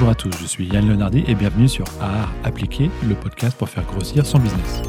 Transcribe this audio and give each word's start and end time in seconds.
Bonjour 0.00 0.12
à 0.12 0.14
tous, 0.14 0.32
je 0.40 0.46
suis 0.46 0.66
Yann 0.66 0.88
Leonardi 0.88 1.24
et 1.26 1.34
bienvenue 1.34 1.68
sur 1.68 1.84
Art 2.00 2.32
Appliqué, 2.42 2.90
le 3.06 3.14
podcast 3.14 3.54
pour 3.58 3.68
faire 3.68 3.84
grossir 3.84 4.24
son 4.24 4.38
business. 4.38 4.80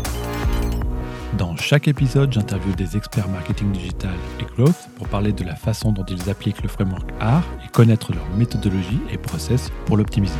Dans 1.37 1.57
chaque 1.57 1.89
épisode, 1.89 2.31
j'interviewe 2.31 2.73
des 2.77 2.95
experts 2.95 3.27
marketing 3.27 3.73
digital 3.73 4.15
et 4.39 4.45
growth 4.55 4.87
pour 4.95 5.09
parler 5.09 5.33
de 5.33 5.43
la 5.43 5.55
façon 5.55 5.91
dont 5.91 6.05
ils 6.05 6.29
appliquent 6.29 6.61
le 6.63 6.69
framework 6.69 7.09
art 7.19 7.43
et 7.65 7.67
connaître 7.67 8.13
leur 8.13 8.25
méthodologie 8.37 9.01
et 9.11 9.17
process 9.17 9.69
pour 9.85 9.97
l'optimiser. 9.97 10.39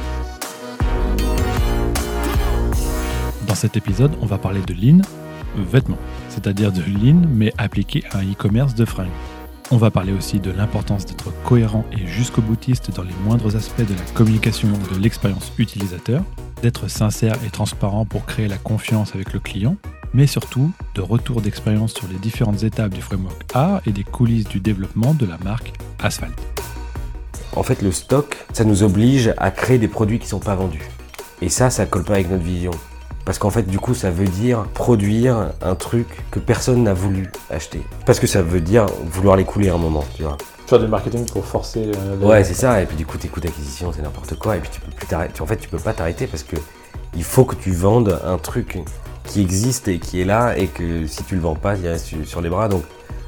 Dans 3.46 3.56
cet 3.56 3.76
épisode, 3.76 4.14
on 4.22 4.26
va 4.26 4.38
parler 4.38 4.62
de 4.62 4.74
lean, 4.74 5.02
vêtements, 5.58 6.00
c'est-à-dire 6.30 6.72
de 6.72 6.82
lean 6.82 7.24
mais 7.30 7.54
appliqué 7.58 8.06
à 8.12 8.20
un 8.20 8.32
e-commerce 8.32 8.74
de 8.74 8.86
fringues. 8.86 9.10
On 9.74 9.78
va 9.78 9.90
parler 9.90 10.12
aussi 10.12 10.42
de 10.42 10.52
l'importance 10.52 11.06
d'être 11.06 11.32
cohérent 11.46 11.86
et 11.94 12.06
jusqu'au 12.06 12.42
boutiste 12.42 12.92
dans 12.94 13.04
les 13.04 13.14
moindres 13.24 13.56
aspects 13.56 13.88
de 13.88 13.94
la 13.94 14.12
communication 14.14 14.68
de 14.68 15.00
l'expérience 15.00 15.54
utilisateur, 15.58 16.24
d'être 16.62 16.90
sincère 16.90 17.36
et 17.48 17.50
transparent 17.50 18.06
pour 18.06 18.26
créer 18.26 18.50
la 18.50 18.58
confiance 18.58 19.16
avec 19.16 19.32
le 19.32 19.40
client, 19.40 19.78
mais 20.14 20.28
surtout 20.28 20.74
de 20.94 21.00
retour 21.00 21.40
d'expérience 21.40 21.94
sur 21.94 22.10
les 22.10 22.20
différentes 22.20 22.64
étapes 22.64 22.94
du 22.94 23.02
framework 23.02 23.46
A 23.54 23.82
et 23.86 23.94
des 23.94 24.04
coulisses 24.04 24.50
du 24.50 24.60
développement 24.60 25.14
de 25.14 25.26
la 25.26 25.38
marque 25.38 25.72
Asphalt. 26.04 26.36
En 27.56 27.64
fait, 27.64 27.82
le 27.82 27.94
stock, 27.94 28.46
ça 28.52 28.66
nous 28.66 28.84
oblige 28.84 29.34
à 29.38 29.52
créer 29.52 29.78
des 29.78 29.88
produits 29.88 30.20
qui 30.20 30.26
ne 30.26 30.32
sont 30.32 30.40
pas 30.40 30.56
vendus. 30.56 30.84
Et 31.42 31.48
ça, 31.48 31.70
ça 31.70 31.86
colle 31.86 32.04
pas 32.04 32.16
avec 32.16 32.30
notre 32.30 32.44
vision. 32.44 32.72
Parce 33.26 33.38
qu'en 33.38 33.50
fait, 33.52 33.64
du 33.64 33.78
coup, 33.80 33.94
ça 33.94 34.10
veut 34.10 34.26
dire 34.28 34.64
produire 34.74 35.52
un 35.62 35.76
truc 35.76 36.08
que 36.32 36.40
personne 36.40 36.84
n'a 36.84 36.94
voulu 36.94 37.32
acheter. 37.50 37.82
Parce 38.06 38.20
que 38.20 38.28
ça 38.28 38.42
veut 38.42 38.62
dire 38.62 38.86
vouloir 39.12 39.36
l'écouler 39.36 39.70
à 39.70 39.76
un 39.76 39.78
moment, 39.78 40.04
tu 40.16 40.24
vois. 40.24 40.38
Faire 40.68 40.80
du 40.80 40.88
marketing 40.88 41.26
pour 41.26 41.46
forcer. 41.46 41.92
euh, 41.96 42.16
les- 42.20 42.26
Ouais, 42.26 42.44
c'est 42.44 42.54
ça. 42.56 42.82
Et 42.82 42.86
puis 42.86 42.96
du 42.98 43.06
coup, 43.06 43.18
tes 43.18 43.28
coûts 43.28 43.40
d'acquisition, 43.42 43.92
c'est 43.96 44.02
n'importe 44.02 44.38
quoi. 44.40 44.58
Et 44.58 44.60
puis 44.60 44.70
tu 44.72 44.82
peux 44.82 44.92
plus 44.92 45.06
t'arrêter. 45.06 45.42
En 45.42 45.46
fait, 45.46 45.58
tu 45.58 45.70
peux 45.70 45.78
pas 45.78 45.94
t'arrêter 45.94 46.26
parce 46.28 46.44
que 46.44 46.56
il 47.16 47.24
faut 47.24 47.46
que 47.46 47.56
tu 47.56 47.72
vendes 47.72 48.20
un 48.26 48.38
truc 48.38 48.80
qui 49.26 49.42
existe 49.42 49.88
et 49.88 50.00
qui 50.00 50.20
est 50.22 50.26
là 50.26 50.58
et 50.58 50.68
que 50.68 51.06
si 51.08 51.24
tu 51.24 51.36
le 51.36 51.42
vends 51.42 51.56
pas, 51.56 51.76
il 51.76 51.88
reste 51.88 52.24
sur 52.26 52.42
les 52.42 52.50
bras. 52.50 52.70
Donc, 52.70 52.84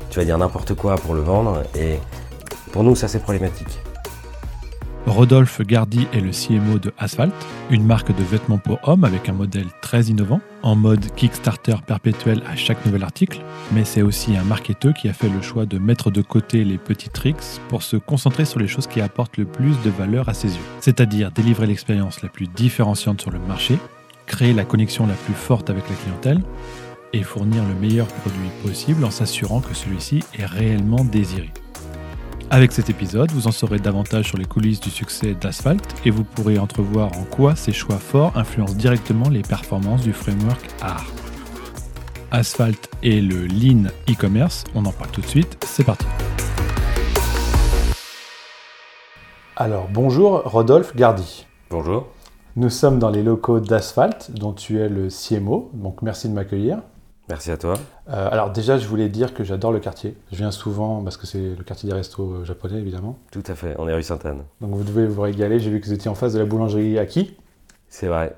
tu 0.10 0.20
vas 0.20 0.26
dire 0.26 0.38
n'importe 0.38 0.74
quoi 0.74 0.96
pour 0.96 1.14
le 1.14 1.22
vendre. 1.22 1.64
Et 1.76 2.00
pour 2.72 2.84
nous, 2.84 2.96
ça 2.96 3.08
c'est 3.08 3.20
problématique. 3.20 3.80
Rodolphe 5.06 5.62
Gardy 5.62 6.08
est 6.14 6.22
le 6.22 6.32
CMO 6.32 6.80
de 6.80 6.94
Asphalt, 6.98 7.34
une 7.70 7.86
marque 7.86 8.16
de 8.16 8.24
vêtements 8.24 8.58
pour 8.58 8.80
hommes 8.84 9.04
avec 9.04 9.28
un 9.28 9.34
modèle 9.34 9.68
très 9.82 10.04
innovant, 10.04 10.40
en 10.62 10.76
mode 10.76 11.14
Kickstarter 11.16 11.76
perpétuel 11.86 12.42
à 12.50 12.56
chaque 12.56 12.86
nouvel 12.86 13.04
article, 13.04 13.42
mais 13.74 13.84
c'est 13.84 14.02
aussi 14.02 14.38
un 14.38 14.44
marketeur 14.44 14.94
qui 14.94 15.10
a 15.10 15.14
fait 15.14 15.28
le 15.28 15.42
choix 15.42 15.66
de 15.66 15.78
mettre 15.78 16.10
de 16.10 16.22
côté 16.22 16.64
les 16.64 16.78
petits 16.78 17.10
tricks 17.10 17.60
pour 17.68 17.84
se 17.84 17.98
concentrer 17.98 18.46
sur 18.46 18.60
les 18.60 18.68
choses 18.68 18.88
qui 18.88 19.02
apportent 19.02 19.38
le 19.38 19.46
plus 19.46 19.76
de 19.84 19.90
valeur 19.90 20.30
à 20.30 20.34
ses 20.34 20.56
yeux, 20.56 20.64
c'est-à-dire 20.80 21.32
délivrer 21.32 21.68
l'expérience 21.68 22.22
la 22.22 22.30
plus 22.30 22.48
différenciante 22.48 23.22
sur 23.22 23.32
le 23.32 23.40
marché, 23.40 23.78
créer 24.26 24.54
la 24.54 24.64
connexion 24.64 25.06
la 25.06 25.16
plus 25.16 25.34
forte 25.34 25.70
avec 25.70 25.84
la 25.90 25.96
clientèle, 25.96 26.42
et 27.12 27.24
fournir 27.24 27.64
le 27.66 27.76
meilleur 27.76 28.08
produit 28.08 28.50
possible 28.66 29.04
en 29.04 29.12
s'assurant 29.12 29.60
que 29.60 29.74
celui-ci 29.74 30.24
est 30.40 30.46
réellement 30.46 31.04
désiré. 31.04 31.52
Avec 32.50 32.72
cet 32.72 32.90
épisode, 32.90 33.32
vous 33.32 33.48
en 33.48 33.52
saurez 33.52 33.80
davantage 33.80 34.28
sur 34.28 34.38
les 34.38 34.46
coulisses 34.46 34.80
du 34.80 34.90
succès 34.90 35.34
d'Asphalt 35.34 35.84
et 36.06 36.12
vous 36.12 36.24
pourrez 36.24 36.60
entrevoir 36.60 37.12
en 37.18 37.24
quoi 37.24 37.56
ces 37.56 37.72
choix 37.72 37.98
forts 37.98 38.38
influencent 38.38 38.76
directement 38.76 39.30
les 39.30 39.42
performances 39.42 40.04
du 40.04 40.14
framework 40.14 40.70
art. 40.82 41.06
Asphalt 42.32 42.90
et 43.02 43.22
le 43.22 43.46
Lean 43.46 43.90
e-commerce, 44.10 44.64
on 44.76 44.86
en 44.86 44.92
parle 44.92 45.12
tout 45.12 45.22
de 45.22 45.28
suite, 45.28 45.58
c'est 45.66 45.84
parti. 45.84 46.06
Alors, 49.56 49.88
bonjour 49.92 50.42
Rodolphe 50.46 50.96
Gardy. 50.96 51.46
Bonjour. 51.70 52.08
Nous 52.56 52.70
sommes 52.70 53.00
dans 53.00 53.10
les 53.10 53.24
locaux 53.24 53.60
d'Asphalt, 53.60 54.32
dont 54.32 54.54
tu 54.54 54.80
es 54.80 54.90
le 54.90 55.08
CMO, 55.10 55.72
donc 55.74 56.02
merci 56.02 56.30
de 56.30 56.34
m'accueillir. 56.34 56.80
Merci 57.30 57.52
à 57.52 57.58
toi. 57.58 57.76
Euh, 58.10 58.30
alors 58.32 58.52
déjà, 58.52 58.78
je 58.78 58.88
voulais 58.88 59.10
dire 59.10 59.34
que 59.34 59.44
j'adore 59.44 59.72
le 59.72 59.80
quartier. 59.80 60.18
Je 60.32 60.38
viens 60.38 60.52
souvent 60.52 61.04
parce 61.04 61.18
que 61.18 61.26
c'est 61.26 61.56
le 61.56 61.64
quartier 61.64 61.88
des 61.90 61.96
restos 61.96 62.32
euh, 62.34 62.46
japonais, 62.46 62.80
évidemment. 62.80 63.18
Tout 63.32 63.44
à 63.48 63.56
fait. 63.56 63.76
On 63.78 63.88
est 63.88 63.94
rue 63.94 64.04
Sainte-Anne. 64.04 64.44
Donc 64.60 64.72
vous 64.72 64.84
devez 64.84 65.08
vous 65.08 65.22
régaler. 65.22 65.60
J'ai 65.60 65.70
vu 65.70 65.80
que 65.80 65.86
vous 65.86 65.94
étiez 65.94 66.10
en 66.10 66.16
face 66.16 66.34
de 66.34 66.40
la 66.40 66.46
boulangerie 66.46 67.00
Aki. 67.00 67.38
C'est 67.88 68.08
vrai. 68.08 68.36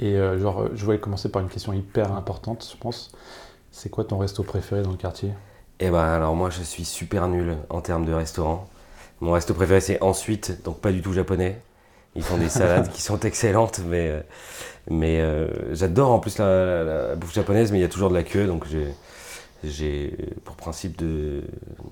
Et 0.00 0.16
euh, 0.16 0.38
genre, 0.40 0.68
je 0.74 0.84
voulais 0.84 0.98
commencer 0.98 1.28
par 1.28 1.42
une 1.42 1.48
question 1.48 1.72
hyper 1.72 2.12
importante, 2.12 2.68
je 2.72 2.80
pense. 2.80 3.12
C'est 3.70 3.90
quoi 3.90 4.04
ton 4.04 4.18
resto 4.18 4.42
préféré 4.42 4.82
dans 4.82 4.90
le 4.90 4.96
quartier? 4.96 5.32
Eh 5.82 5.88
ben 5.88 6.02
alors 6.02 6.34
moi 6.34 6.50
je 6.50 6.62
suis 6.62 6.84
super 6.84 7.26
nul 7.28 7.56
en 7.70 7.80
termes 7.80 8.04
de 8.04 8.12
restaurant. 8.12 8.68
Mon 9.20 9.32
resto 9.32 9.54
préféré 9.54 9.80
c'est 9.80 10.02
ensuite, 10.02 10.62
donc 10.62 10.80
pas 10.80 10.92
du 10.92 11.00
tout 11.00 11.12
japonais. 11.12 11.62
Ils 12.16 12.22
font 12.22 12.36
des 12.38 12.48
salades 12.48 12.88
qui 12.92 13.02
sont 13.02 13.20
excellentes, 13.20 13.80
mais, 13.86 14.08
euh, 14.08 14.20
mais 14.90 15.20
euh, 15.20 15.48
j'adore 15.74 16.10
en 16.10 16.18
plus 16.18 16.38
la, 16.38 16.46
la- 16.46 17.08
la 17.08 17.14
bouffe 17.16 17.32
japonaise, 17.34 17.70
mais 17.72 17.78
il 17.78 17.82
y 17.82 17.84
a 17.84 17.88
toujours 17.88 18.08
de 18.10 18.14
la 18.14 18.22
queue, 18.24 18.46
donc 18.46 18.66
j'ai, 18.68 18.86
j'ai 19.62 20.16
pour 20.44 20.56
principe 20.56 20.96
de 20.98 21.42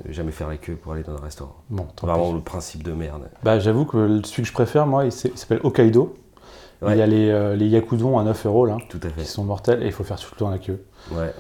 ne 0.06 0.12
jamais 0.12 0.32
faire 0.32 0.48
la 0.48 0.56
queue 0.56 0.74
pour 0.74 0.92
aller 0.92 1.02
dans 1.02 1.16
un 1.16 1.20
restaurant. 1.22 1.56
Bon, 1.70 1.86
Vraiment 2.02 2.32
le 2.32 2.40
principe 2.40 2.82
de 2.82 2.92
merde. 2.92 3.28
Bah, 3.42 3.58
j'avoue 3.60 3.84
que 3.84 4.20
celui 4.24 4.42
que 4.42 4.48
je 4.48 4.52
préfère, 4.52 4.86
moi, 4.86 5.04
il 5.04 5.12
s'appelle 5.12 5.60
Hokkaido. 5.62 6.16
Ouais. 6.80 6.92
Il 6.94 6.98
y 6.98 7.02
a 7.02 7.06
les, 7.06 7.28
euh, 7.30 7.56
les 7.56 7.66
yakudon 7.66 8.18
à 8.20 8.22
9 8.22 8.46
euros, 8.46 8.64
là, 8.64 8.76
Tout 8.88 9.00
à 9.02 9.08
qui 9.08 9.14
fait. 9.14 9.24
sont 9.24 9.42
mortels, 9.42 9.82
et 9.82 9.86
il 9.86 9.92
faut 9.92 10.04
faire 10.04 10.18
tout 10.18 10.28
le 10.32 10.38
temps 10.38 10.48
la 10.50 10.58
queue. 10.58 10.80
Ouais. 11.12 11.32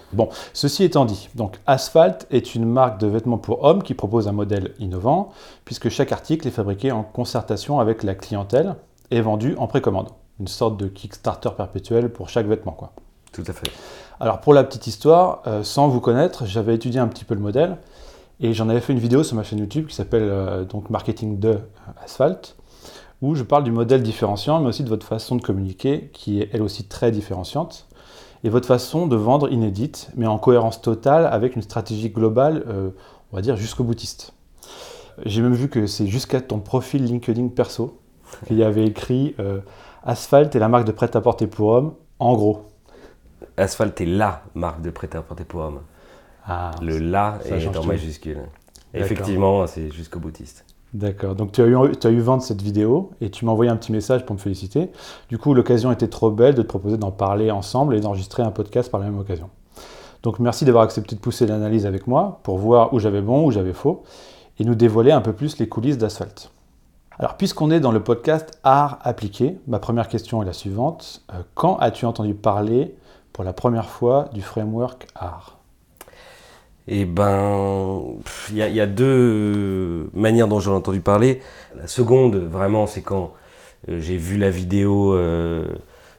Ceci 0.52 0.84
étant 0.84 1.04
dit, 1.04 1.28
donc 1.34 1.58
Asphalt 1.66 2.26
est 2.30 2.54
une 2.54 2.64
marque 2.64 3.00
de 3.00 3.06
vêtements 3.06 3.38
pour 3.38 3.64
hommes 3.64 3.82
qui 3.82 3.94
propose 3.94 4.28
un 4.28 4.32
modèle 4.32 4.72
innovant, 4.78 5.30
puisque 5.64 5.88
chaque 5.88 6.12
article 6.12 6.48
est 6.48 6.52
fabriqué 6.52 6.92
en 6.92 7.02
concertation 7.02 7.80
avec 7.80 8.02
la 8.02 8.14
clientèle 8.14 8.76
et 9.10 9.20
vendu 9.20 9.54
en 9.58 9.66
précommande. 9.66 10.08
Une 10.40 10.48
sorte 10.48 10.76
de 10.76 10.86
Kickstarter 10.86 11.50
perpétuel 11.56 12.10
pour 12.10 12.28
chaque 12.28 12.46
vêtement. 12.46 12.72
Quoi. 12.72 12.92
Tout 13.32 13.44
à 13.46 13.52
fait. 13.52 13.70
Alors 14.20 14.40
pour 14.40 14.54
la 14.54 14.64
petite 14.64 14.86
histoire, 14.86 15.42
euh, 15.46 15.62
sans 15.62 15.88
vous 15.88 16.00
connaître, 16.00 16.46
j'avais 16.46 16.74
étudié 16.74 17.00
un 17.00 17.08
petit 17.08 17.24
peu 17.24 17.34
le 17.34 17.40
modèle 17.40 17.76
et 18.40 18.52
j'en 18.52 18.68
avais 18.68 18.80
fait 18.80 18.92
une 18.92 18.98
vidéo 18.98 19.22
sur 19.22 19.36
ma 19.36 19.42
chaîne 19.42 19.58
YouTube 19.58 19.86
qui 19.86 19.94
s'appelle 19.94 20.22
euh, 20.24 20.64
donc 20.64 20.90
Marketing 20.90 21.38
de 21.38 21.58
Asphalt, 22.02 22.56
où 23.20 23.34
je 23.34 23.42
parle 23.42 23.64
du 23.64 23.72
modèle 23.72 24.02
différenciant, 24.02 24.60
mais 24.60 24.68
aussi 24.68 24.84
de 24.84 24.88
votre 24.88 25.06
façon 25.06 25.36
de 25.36 25.42
communiquer, 25.42 26.10
qui 26.12 26.40
est 26.40 26.50
elle 26.52 26.62
aussi 26.62 26.84
très 26.84 27.10
différenciante, 27.10 27.87
et 28.44 28.48
votre 28.48 28.66
façon 28.66 29.06
de 29.06 29.16
vendre 29.16 29.50
inédite, 29.50 30.10
mais 30.16 30.26
en 30.26 30.38
cohérence 30.38 30.80
totale 30.80 31.26
avec 31.26 31.56
une 31.56 31.62
stratégie 31.62 32.10
globale, 32.10 32.64
euh, 32.68 32.90
on 33.32 33.36
va 33.36 33.42
dire 33.42 33.56
jusqu'au 33.56 33.84
boutiste. 33.84 34.32
J'ai 35.24 35.42
même 35.42 35.54
vu 35.54 35.68
que 35.68 35.86
c'est 35.86 36.06
jusqu'à 36.06 36.40
ton 36.40 36.60
profil 36.60 37.04
LinkedIn 37.04 37.48
perso 37.48 37.98
qu'il 38.46 38.56
y 38.56 38.62
avait 38.62 38.84
écrit 38.84 39.34
euh, 39.40 39.60
Asphalt 40.04 40.54
est 40.54 40.58
la 40.58 40.68
marque 40.68 40.86
de 40.86 40.92
prêt-à-porter 40.92 41.46
pour 41.46 41.68
hommes, 41.70 41.94
en 42.18 42.34
gros. 42.34 42.66
Asphalt 43.56 44.00
est 44.00 44.06
la 44.06 44.42
marque 44.54 44.80
de 44.82 44.90
prêt-à-porter 44.90 45.44
pour 45.44 45.60
hommes. 45.60 45.80
Ah, 46.46 46.70
Le 46.80 46.98
la 46.98 47.38
est 47.44 47.76
en 47.76 47.84
majuscule. 47.84 48.40
Effectivement, 48.94 49.66
c'est 49.66 49.90
jusqu'au 49.90 50.18
boutiste. 50.18 50.64
D'accord, 50.94 51.34
donc 51.34 51.52
tu 51.52 51.60
as, 51.60 51.66
eu, 51.66 51.76
tu 52.00 52.22
cette 52.40 52.62
vidéo 52.62 53.10
et 53.20 53.30
tu 53.30 53.44
m'as 53.44 53.52
envoyé 53.52 53.70
un 53.70 53.76
petit 53.76 53.92
message 53.92 54.24
pour 54.24 54.34
me 54.34 54.40
féliciter. 54.40 54.90
Du 55.28 55.36
coup, 55.36 55.52
l'occasion 55.52 55.92
était 55.92 56.08
trop 56.08 56.30
belle 56.30 56.54
de 56.54 56.62
te 56.62 56.66
proposer 56.66 56.96
d'en 56.96 57.10
parler 57.10 57.50
ensemble 57.50 57.94
et 57.94 58.00
d'enregistrer 58.00 58.42
un 58.42 58.50
podcast 58.50 58.90
par 58.90 58.98
la 58.98 59.06
même 59.06 59.18
occasion. 59.18 59.50
Donc 60.22 60.38
merci 60.38 60.64
d'avoir 60.64 60.84
accepté 60.84 61.14
de 61.14 61.20
pousser 61.20 61.46
l'analyse 61.46 61.86
avec 61.86 62.06
moi 62.06 62.40
pour 62.42 62.58
voir 62.58 62.92
où 62.94 62.98
j'avais 62.98 63.20
bon, 63.20 63.46
où 63.46 63.50
j'avais 63.50 63.74
faux 63.74 64.02
et 64.58 64.64
nous 64.64 64.74
dévoiler 64.74 65.12
un 65.12 65.20
peu 65.20 65.32
plus 65.32 65.58
les 65.58 65.68
coulisses 65.68 65.98
d'Asphalt. 65.98 66.50
Alors 67.18 67.36
puisqu'on 67.36 67.70
est 67.70 67.80
dans 67.80 67.92
le 67.92 68.02
podcast 68.02 68.58
Art 68.64 68.98
appliqué, 69.02 69.58
ma 69.66 69.78
première 69.78 70.08
question 70.08 70.42
est 70.42 70.46
la 70.46 70.52
suivante. 70.52 71.22
Euh, 71.34 71.42
quand 71.54 71.76
as-tu 71.78 72.06
entendu 72.06 72.34
parler 72.34 72.96
pour 73.32 73.44
la 73.44 73.52
première 73.52 73.88
fois 73.88 74.30
du 74.32 74.42
framework 74.42 75.06
Art? 75.14 75.57
Eh 76.90 77.04
ben, 77.04 78.02
il 78.50 78.56
y, 78.56 78.62
a- 78.62 78.68
il 78.68 78.74
y 78.74 78.80
a 78.80 78.86
deux 78.86 80.08
manières 80.14 80.48
dont 80.48 80.58
j'en 80.60 80.72
ai 80.72 80.76
entendu 80.76 81.00
parler. 81.00 81.40
La 81.76 81.86
seconde, 81.86 82.36
vraiment, 82.36 82.86
c'est 82.86 83.02
quand 83.02 83.32
euh, 83.88 84.00
j'ai 84.00 84.16
vu 84.16 84.38
la 84.38 84.50
vidéo 84.50 85.14
euh, 85.14 85.66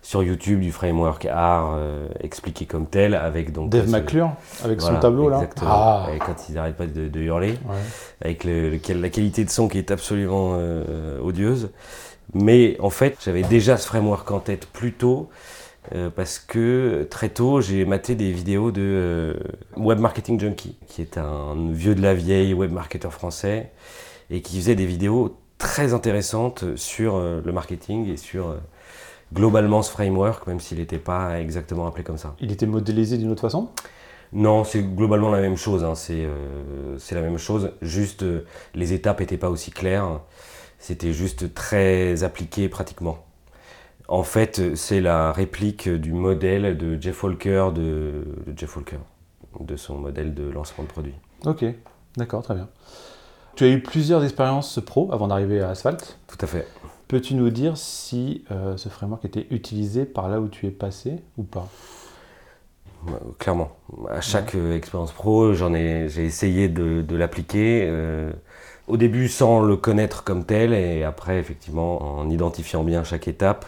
sur 0.01 0.21
YouTube 0.23 0.59
du 0.61 0.71
framework 0.71 1.25
art 1.25 1.73
euh, 1.75 2.07
expliqué 2.21 2.65
comme 2.65 2.85
tel, 2.85 3.15
avec 3.15 3.51
donc 3.51 3.69
Dave 3.69 3.89
McClure 3.89 4.31
avec 4.63 4.79
voilà, 4.79 4.95
son 4.97 5.01
tableau 5.01 5.29
là 5.29 5.37
exactement. 5.37 5.71
Ah, 5.71 6.07
Et 6.15 6.19
quand 6.19 6.35
ils 6.49 6.55
n'arrêtent 6.55 6.77
pas 6.77 6.85
de, 6.85 7.07
de 7.07 7.19
hurler, 7.19 7.51
ouais. 7.51 7.75
avec 8.21 8.43
le- 8.43 8.69
le- 8.69 9.01
la 9.01 9.09
qualité 9.09 9.43
de 9.43 9.49
son 9.49 9.67
qui 9.67 9.77
est 9.79 9.91
absolument 9.91 10.51
euh, 10.53 11.19
odieuse. 11.21 11.69
Mais 12.35 12.77
en 12.79 12.91
fait, 12.91 13.17
j'avais 13.25 13.41
déjà 13.41 13.75
ce 13.77 13.87
framework 13.87 14.29
en 14.29 14.39
tête 14.39 14.67
plus 14.67 14.93
tôt. 14.93 15.29
Euh, 15.93 16.09
parce 16.09 16.39
que 16.39 17.07
très 17.09 17.29
tôt, 17.29 17.61
j'ai 17.61 17.85
maté 17.85 18.15
des 18.15 18.31
vidéos 18.31 18.71
de 18.71 18.81
euh, 18.81 19.33
Web 19.77 19.99
Marketing 19.99 20.39
Junkie, 20.39 20.77
qui 20.87 21.01
est 21.01 21.17
un 21.17 21.55
vieux 21.71 21.95
de 21.95 22.01
la 22.01 22.13
vieille 22.13 22.53
web 22.53 22.71
marketeur 22.71 23.13
français, 23.13 23.71
et 24.29 24.41
qui 24.41 24.57
faisait 24.57 24.75
des 24.75 24.85
vidéos 24.85 25.37
très 25.57 25.93
intéressantes 25.93 26.75
sur 26.75 27.15
euh, 27.15 27.41
le 27.43 27.51
marketing 27.51 28.07
et 28.09 28.17
sur 28.17 28.55
globalement 29.33 29.81
ce 29.81 29.91
framework, 29.91 30.47
même 30.47 30.59
s'il 30.59 30.79
n'était 30.79 30.97
pas 30.99 31.39
exactement 31.39 31.87
appelé 31.87 32.03
comme 32.03 32.17
ça. 32.17 32.35
Il 32.39 32.51
était 32.51 32.65
modélisé 32.65 33.17
d'une 33.17 33.31
autre 33.31 33.41
façon? 33.41 33.69
Non, 34.31 34.63
c'est 34.63 34.83
globalement 34.83 35.29
la 35.29 35.41
même 35.41 35.57
chose. 35.57 35.83
hein. 35.83 35.95
C'est 35.95 37.15
la 37.15 37.21
même 37.21 37.37
chose. 37.39 37.71
Juste, 37.81 38.23
les 38.75 38.93
étapes 38.93 39.19
n'étaient 39.21 39.37
pas 39.37 39.49
aussi 39.49 39.71
claires. 39.71 40.19
C'était 40.77 41.13
juste 41.13 41.53
très 41.53 42.23
appliqué 42.23 42.69
pratiquement. 42.69 43.25
En 44.09 44.23
fait, 44.23 44.75
c'est 44.75 45.01
la 45.01 45.31
réplique 45.31 45.87
du 45.87 46.13
modèle 46.13 46.77
de 46.77 46.99
Jeff 46.99 47.23
Walker, 47.23 47.69
de, 47.75 48.25
de 48.47 48.57
Jeff 48.57 48.75
Walker, 48.75 48.97
de 49.59 49.75
son 49.75 49.97
modèle 49.99 50.33
de 50.33 50.49
lancement 50.49 50.83
de 50.83 50.89
produit. 50.89 51.13
Ok, 51.45 51.63
d'accord, 52.17 52.41
très 52.41 52.55
bien. 52.55 52.69
Tu 53.55 53.65
as 53.65 53.67
eu 53.69 53.81
plusieurs 53.81 54.23
expériences 54.23 54.79
pro 54.83 55.11
avant 55.11 55.27
d'arriver 55.27 55.61
à 55.61 55.69
Asphalt. 55.69 56.17
Tout 56.27 56.37
à 56.41 56.47
fait. 56.47 56.67
Peux-tu 57.07 57.35
nous 57.35 57.51
dire 57.51 57.77
si 57.77 58.43
euh, 58.51 58.77
ce 58.77 58.89
framework 58.89 59.25
était 59.25 59.47
utilisé 59.51 60.05
par 60.05 60.27
là 60.27 60.39
où 60.39 60.47
tu 60.47 60.65
es 60.65 60.71
passé 60.71 61.21
ou 61.37 61.43
pas? 61.43 61.67
Ouais, 63.07 63.13
Clairement. 63.37 63.71
À 64.09 64.21
chaque 64.21 64.55
euh, 64.55 64.75
expérience 64.75 65.11
pro, 65.11 65.53
j'en 65.53 65.73
ai, 65.73 66.09
j'ai 66.09 66.25
essayé 66.25 66.67
de, 66.67 67.01
de 67.01 67.15
l'appliquer. 67.15 67.85
euh, 67.87 68.31
au 68.87 68.97
début 68.97 69.27
sans 69.29 69.61
le 69.61 69.77
connaître 69.77 70.23
comme 70.23 70.45
tel, 70.45 70.73
et 70.73 71.03
après, 71.03 71.37
effectivement, 71.37 72.01
en 72.19 72.27
identifiant 72.29 72.83
bien 72.83 73.03
chaque 73.03 73.27
étape. 73.27 73.65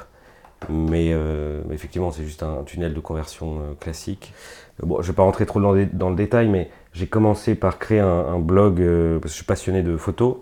Mais 0.70 1.12
euh, 1.12 1.62
effectivement, 1.72 2.12
c'est 2.12 2.24
juste 2.24 2.44
un 2.44 2.64
tunnel 2.64 2.94
de 2.94 3.00
conversion 3.00 3.60
euh, 3.62 3.74
classique. 3.80 4.34
Euh, 4.82 4.86
Bon, 4.86 4.98
je 5.02 5.08
ne 5.08 5.08
vais 5.08 5.16
pas 5.16 5.24
rentrer 5.24 5.46
trop 5.46 5.60
dans, 5.62 5.76
dans 5.94 6.10
le 6.10 6.16
détail, 6.16 6.48
mais 6.50 6.70
j'ai 6.94 7.08
commencé 7.08 7.56
par 7.56 7.80
créer 7.80 8.00
un, 8.00 8.08
un 8.08 8.40
blog, 8.40 8.82
euh, 8.82 9.16
parce 9.20 9.24
que 9.24 9.30
je 9.30 9.36
suis 9.36 9.46
passionné 9.46 9.84
de 9.84 9.98
photos. 9.98 10.38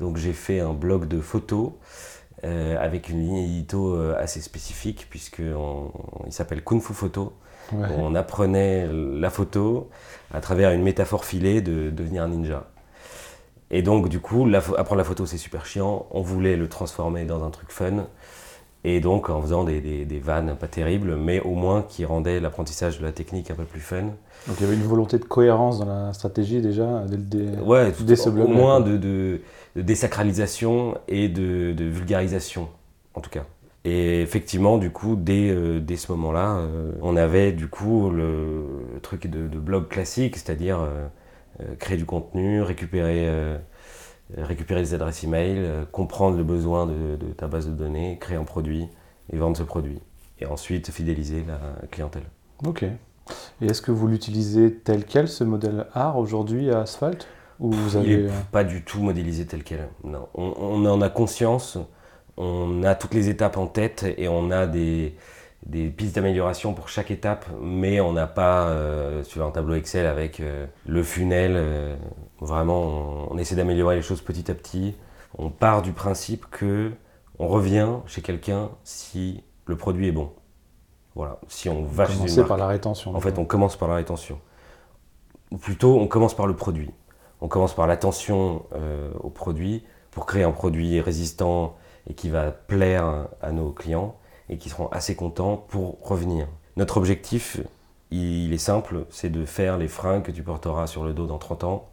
Donc 0.00 0.16
j'ai 0.18 0.32
fait 0.32 0.60
un 0.60 0.72
blog 0.74 1.08
de 1.08 1.20
photos 1.20 1.70
avec 2.42 3.08
une 3.08 3.20
ligne 3.20 3.36
édito 3.38 3.98
assez 4.16 4.40
spécifique, 4.40 5.06
puisque 5.10 5.42
on- 5.56 5.90
il 6.26 6.32
s'appelle 6.32 6.62
Kung 6.62 6.80
Fu 6.80 6.94
Photo. 6.94 7.32
Ouais. 7.72 7.88
On 7.98 8.14
apprenait 8.14 8.86
la 8.92 9.30
photo 9.30 9.90
à 10.32 10.40
travers 10.40 10.70
une 10.70 10.82
métaphore 10.82 11.24
filée 11.24 11.60
de 11.60 11.90
devenir 11.90 12.22
un 12.22 12.28
ninja. 12.28 12.66
Et 13.70 13.82
donc, 13.82 14.08
du 14.08 14.20
coup, 14.20 14.46
la 14.46 14.58
apprendre 14.58 14.96
la 14.96 15.04
photo, 15.04 15.26
c'est 15.26 15.38
super 15.38 15.66
chiant. 15.66 16.06
On 16.12 16.20
voulait 16.22 16.56
le 16.56 16.68
transformer 16.68 17.24
dans 17.24 17.44
un 17.44 17.50
truc 17.50 17.72
fun. 17.72 18.06
Et 18.88 19.00
donc, 19.00 19.30
en 19.30 19.42
faisant 19.42 19.64
des, 19.64 19.80
des- 19.80 20.04
des 20.04 20.18
vannes 20.20 20.54
pas 20.58 20.68
terribles, 20.68 21.16
mais 21.16 21.40
au 21.40 21.54
moins 21.54 21.82
qui 21.82 22.04
rendaient 22.04 22.38
l'apprentissage 22.38 23.00
de 23.00 23.04
la 23.04 23.10
technique 23.10 23.50
un 23.50 23.54
peu 23.54 23.64
plus 23.64 23.80
fun. 23.80 24.02
Donc 24.46 24.56
il 24.58 24.62
y 24.62 24.66
avait 24.66 24.76
une 24.76 24.82
volonté 24.86 25.18
de 25.18 25.24
cohérence 25.24 25.80
dans 25.80 25.86
la 25.86 26.12
stratégie 26.12 26.60
déjà 26.60 27.04
dès 27.08 27.16
le 27.16 27.22
dé- 27.24 27.58
Ouais, 27.64 27.90
tout- 27.90 28.04
dès 28.04 28.14
ce 28.14 28.28
au 28.28 28.46
moins 28.46 28.80
de, 28.80 28.96
de- 28.96 29.40
de 29.74 29.82
désacralisation 29.82 30.96
et 31.08 31.28
de, 31.28 31.72
de 31.72 31.84
vulgarisation, 31.84 32.68
en 33.14 33.20
tout 33.20 33.30
cas. 33.30 33.44
Et 33.84 34.20
effectivement, 34.22 34.78
du 34.78 34.90
coup, 34.90 35.16
dès, 35.16 35.48
euh, 35.50 35.80
dès 35.80 35.96
ce 35.96 36.12
moment-là, 36.12 36.58
euh, 36.58 36.92
on 37.02 37.16
avait 37.16 37.50
du 37.52 37.66
coup 37.68 38.10
le, 38.10 38.68
le 38.94 39.00
truc 39.00 39.26
de, 39.28 39.46
blog 39.58 39.88
classique, 39.88 40.36
c'est-à-dire 40.36 40.78
euh, 40.80 41.74
créer 41.80 41.96
du 41.96 42.04
contenu, 42.04 42.62
récupérer, 42.62 43.26
récupérer 44.36 44.80
des 44.80 44.94
adresses 44.94 45.24
email, 45.24 45.56
euh, 45.58 45.84
comprendre 45.90 46.36
le 46.36 46.44
besoin 46.44 46.86
de, 46.86 47.16
de 47.16 47.32
ta 47.32 47.46
base 47.46 47.66
de 47.66 47.72
données, 47.72 48.18
créer 48.20 48.36
un 48.36 48.44
produit 48.44 48.88
et 49.32 49.36
vendre 49.36 49.56
ce 49.56 49.62
produit. 49.62 50.00
Et 50.40 50.46
ensuite, 50.46 50.90
fidéliser 50.90 51.44
la 51.46 51.58
clientèle. 51.90 52.24
Ok. 52.64 52.82
Et 52.82 53.66
est-ce 53.66 53.82
que 53.82 53.90
vous 53.90 54.06
l'utilisez 54.06 54.74
tel 54.74 55.04
quel, 55.04 55.28
ce 55.28 55.44
modèle 55.44 55.86
art, 55.94 56.18
aujourd'hui 56.18 56.70
à 56.70 56.80
Asphalt? 56.80 57.26
Ou 57.58 57.72
vous 57.72 57.98
Il 58.04 58.24
n'est 58.24 58.30
pas 58.52 58.64
du 58.64 58.84
tout 58.84 59.00
modélisé 59.00 59.46
tel 59.46 59.64
quel. 59.64 59.88
Non. 60.04 60.28
On, 60.34 60.52
on 60.58 60.84
en 60.86 61.00
a 61.00 61.08
conscience, 61.08 61.78
on 62.36 62.82
a 62.82 62.94
toutes 62.94 63.14
les 63.14 63.30
étapes 63.30 63.56
en 63.56 63.66
tête 63.66 64.04
et 64.18 64.28
on 64.28 64.50
a 64.50 64.66
des, 64.66 65.16
des 65.64 65.88
pistes 65.88 66.14
d'amélioration 66.14 66.74
pour 66.74 66.88
chaque 66.88 67.10
étape, 67.10 67.46
mais 67.60 68.00
on 68.00 68.12
n'a 68.12 68.26
pas 68.26 68.68
euh, 68.68 69.22
vois, 69.34 69.46
un 69.46 69.50
tableau 69.50 69.74
Excel 69.74 70.06
avec 70.06 70.40
euh, 70.40 70.66
le 70.86 71.02
funnel. 71.02 71.52
euh, 71.56 71.96
vraiment, 72.40 72.82
on, 72.82 73.28
on 73.32 73.38
essaie 73.38 73.56
d'améliorer 73.56 73.96
les 73.96 74.02
choses 74.02 74.20
petit 74.20 74.50
à 74.50 74.54
petit. 74.54 74.94
On 75.38 75.50
part 75.50 75.82
du 75.82 75.92
principe 75.92 76.46
que 76.50 76.92
on 77.38 77.48
revient 77.48 77.88
chez 78.06 78.22
quelqu'un 78.22 78.70
si 78.84 79.42
le 79.66 79.76
produit 79.76 80.08
est 80.08 80.12
bon. 80.12 80.30
Voilà. 81.14 81.38
Si 81.48 81.68
on 81.68 81.82
va 81.82 82.06
chez 82.06 82.12
une 82.12 82.18
commencer 82.18 82.36
marque, 82.36 82.48
par 82.48 82.56
la 82.58 82.66
rétention 82.68 83.14
en 83.14 83.20
fait, 83.20 83.38
on 83.38 83.44
commence 83.44 83.76
par 83.76 83.88
la 83.88 83.96
rétention. 83.96 84.38
Ou 85.50 85.58
plutôt, 85.58 85.98
on 85.98 86.06
commence 86.06 86.34
par 86.34 86.46
le 86.46 86.54
produit. 86.54 86.90
On 87.40 87.48
commence 87.48 87.74
par 87.74 87.86
l'attention 87.86 88.64
euh, 88.74 89.10
au 89.20 89.30
produit 89.30 89.84
pour 90.10 90.26
créer 90.26 90.44
un 90.44 90.52
produit 90.52 91.00
résistant 91.00 91.76
et 92.08 92.14
qui 92.14 92.30
va 92.30 92.50
plaire 92.50 93.28
à 93.42 93.52
nos 93.52 93.70
clients 93.70 94.16
et 94.48 94.58
qui 94.58 94.68
seront 94.68 94.88
assez 94.88 95.14
contents 95.16 95.56
pour 95.68 95.98
revenir. 96.02 96.46
Notre 96.76 96.98
objectif, 96.98 97.58
il 98.10 98.52
est 98.52 98.58
simple, 98.58 99.06
c'est 99.10 99.30
de 99.30 99.44
faire 99.44 99.78
les 99.78 99.88
fringues 99.88 100.22
que 100.22 100.30
tu 100.32 100.42
porteras 100.42 100.86
sur 100.86 101.04
le 101.04 101.12
dos 101.14 101.26
dans 101.26 101.38
30 101.38 101.64
ans. 101.64 101.88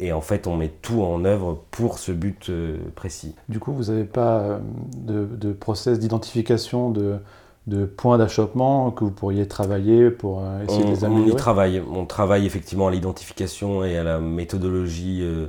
Et 0.00 0.12
en 0.12 0.20
fait, 0.20 0.46
on 0.46 0.56
met 0.56 0.68
tout 0.68 1.02
en 1.02 1.24
œuvre 1.24 1.64
pour 1.70 1.98
ce 1.98 2.12
but 2.12 2.50
euh, 2.50 2.78
précis. 2.96 3.36
Du 3.48 3.60
coup, 3.60 3.72
vous 3.72 3.84
n'avez 3.84 4.04
pas 4.04 4.38
euh, 4.40 4.58
de, 4.96 5.24
de 5.36 5.52
process 5.52 5.98
d'identification 6.00 6.90
de, 6.90 7.18
de 7.66 7.86
points 7.86 8.18
d'achoppement 8.18 8.90
que 8.90 9.04
vous 9.04 9.10
pourriez 9.12 9.46
travailler 9.48 10.10
pour 10.10 10.40
euh, 10.42 10.64
essayer 10.64 10.84
de 10.84 10.90
les 10.90 11.04
on, 11.04 11.08
on 11.08 11.24
y 11.28 11.34
améliorer? 11.34 11.36
travaille. 11.36 11.80
On 11.80 12.06
travaille 12.06 12.46
effectivement 12.46 12.88
à 12.88 12.90
l'identification 12.90 13.84
et 13.84 13.96
à 13.98 14.04
la 14.04 14.20
méthodologie 14.20 15.22
euh, 15.22 15.46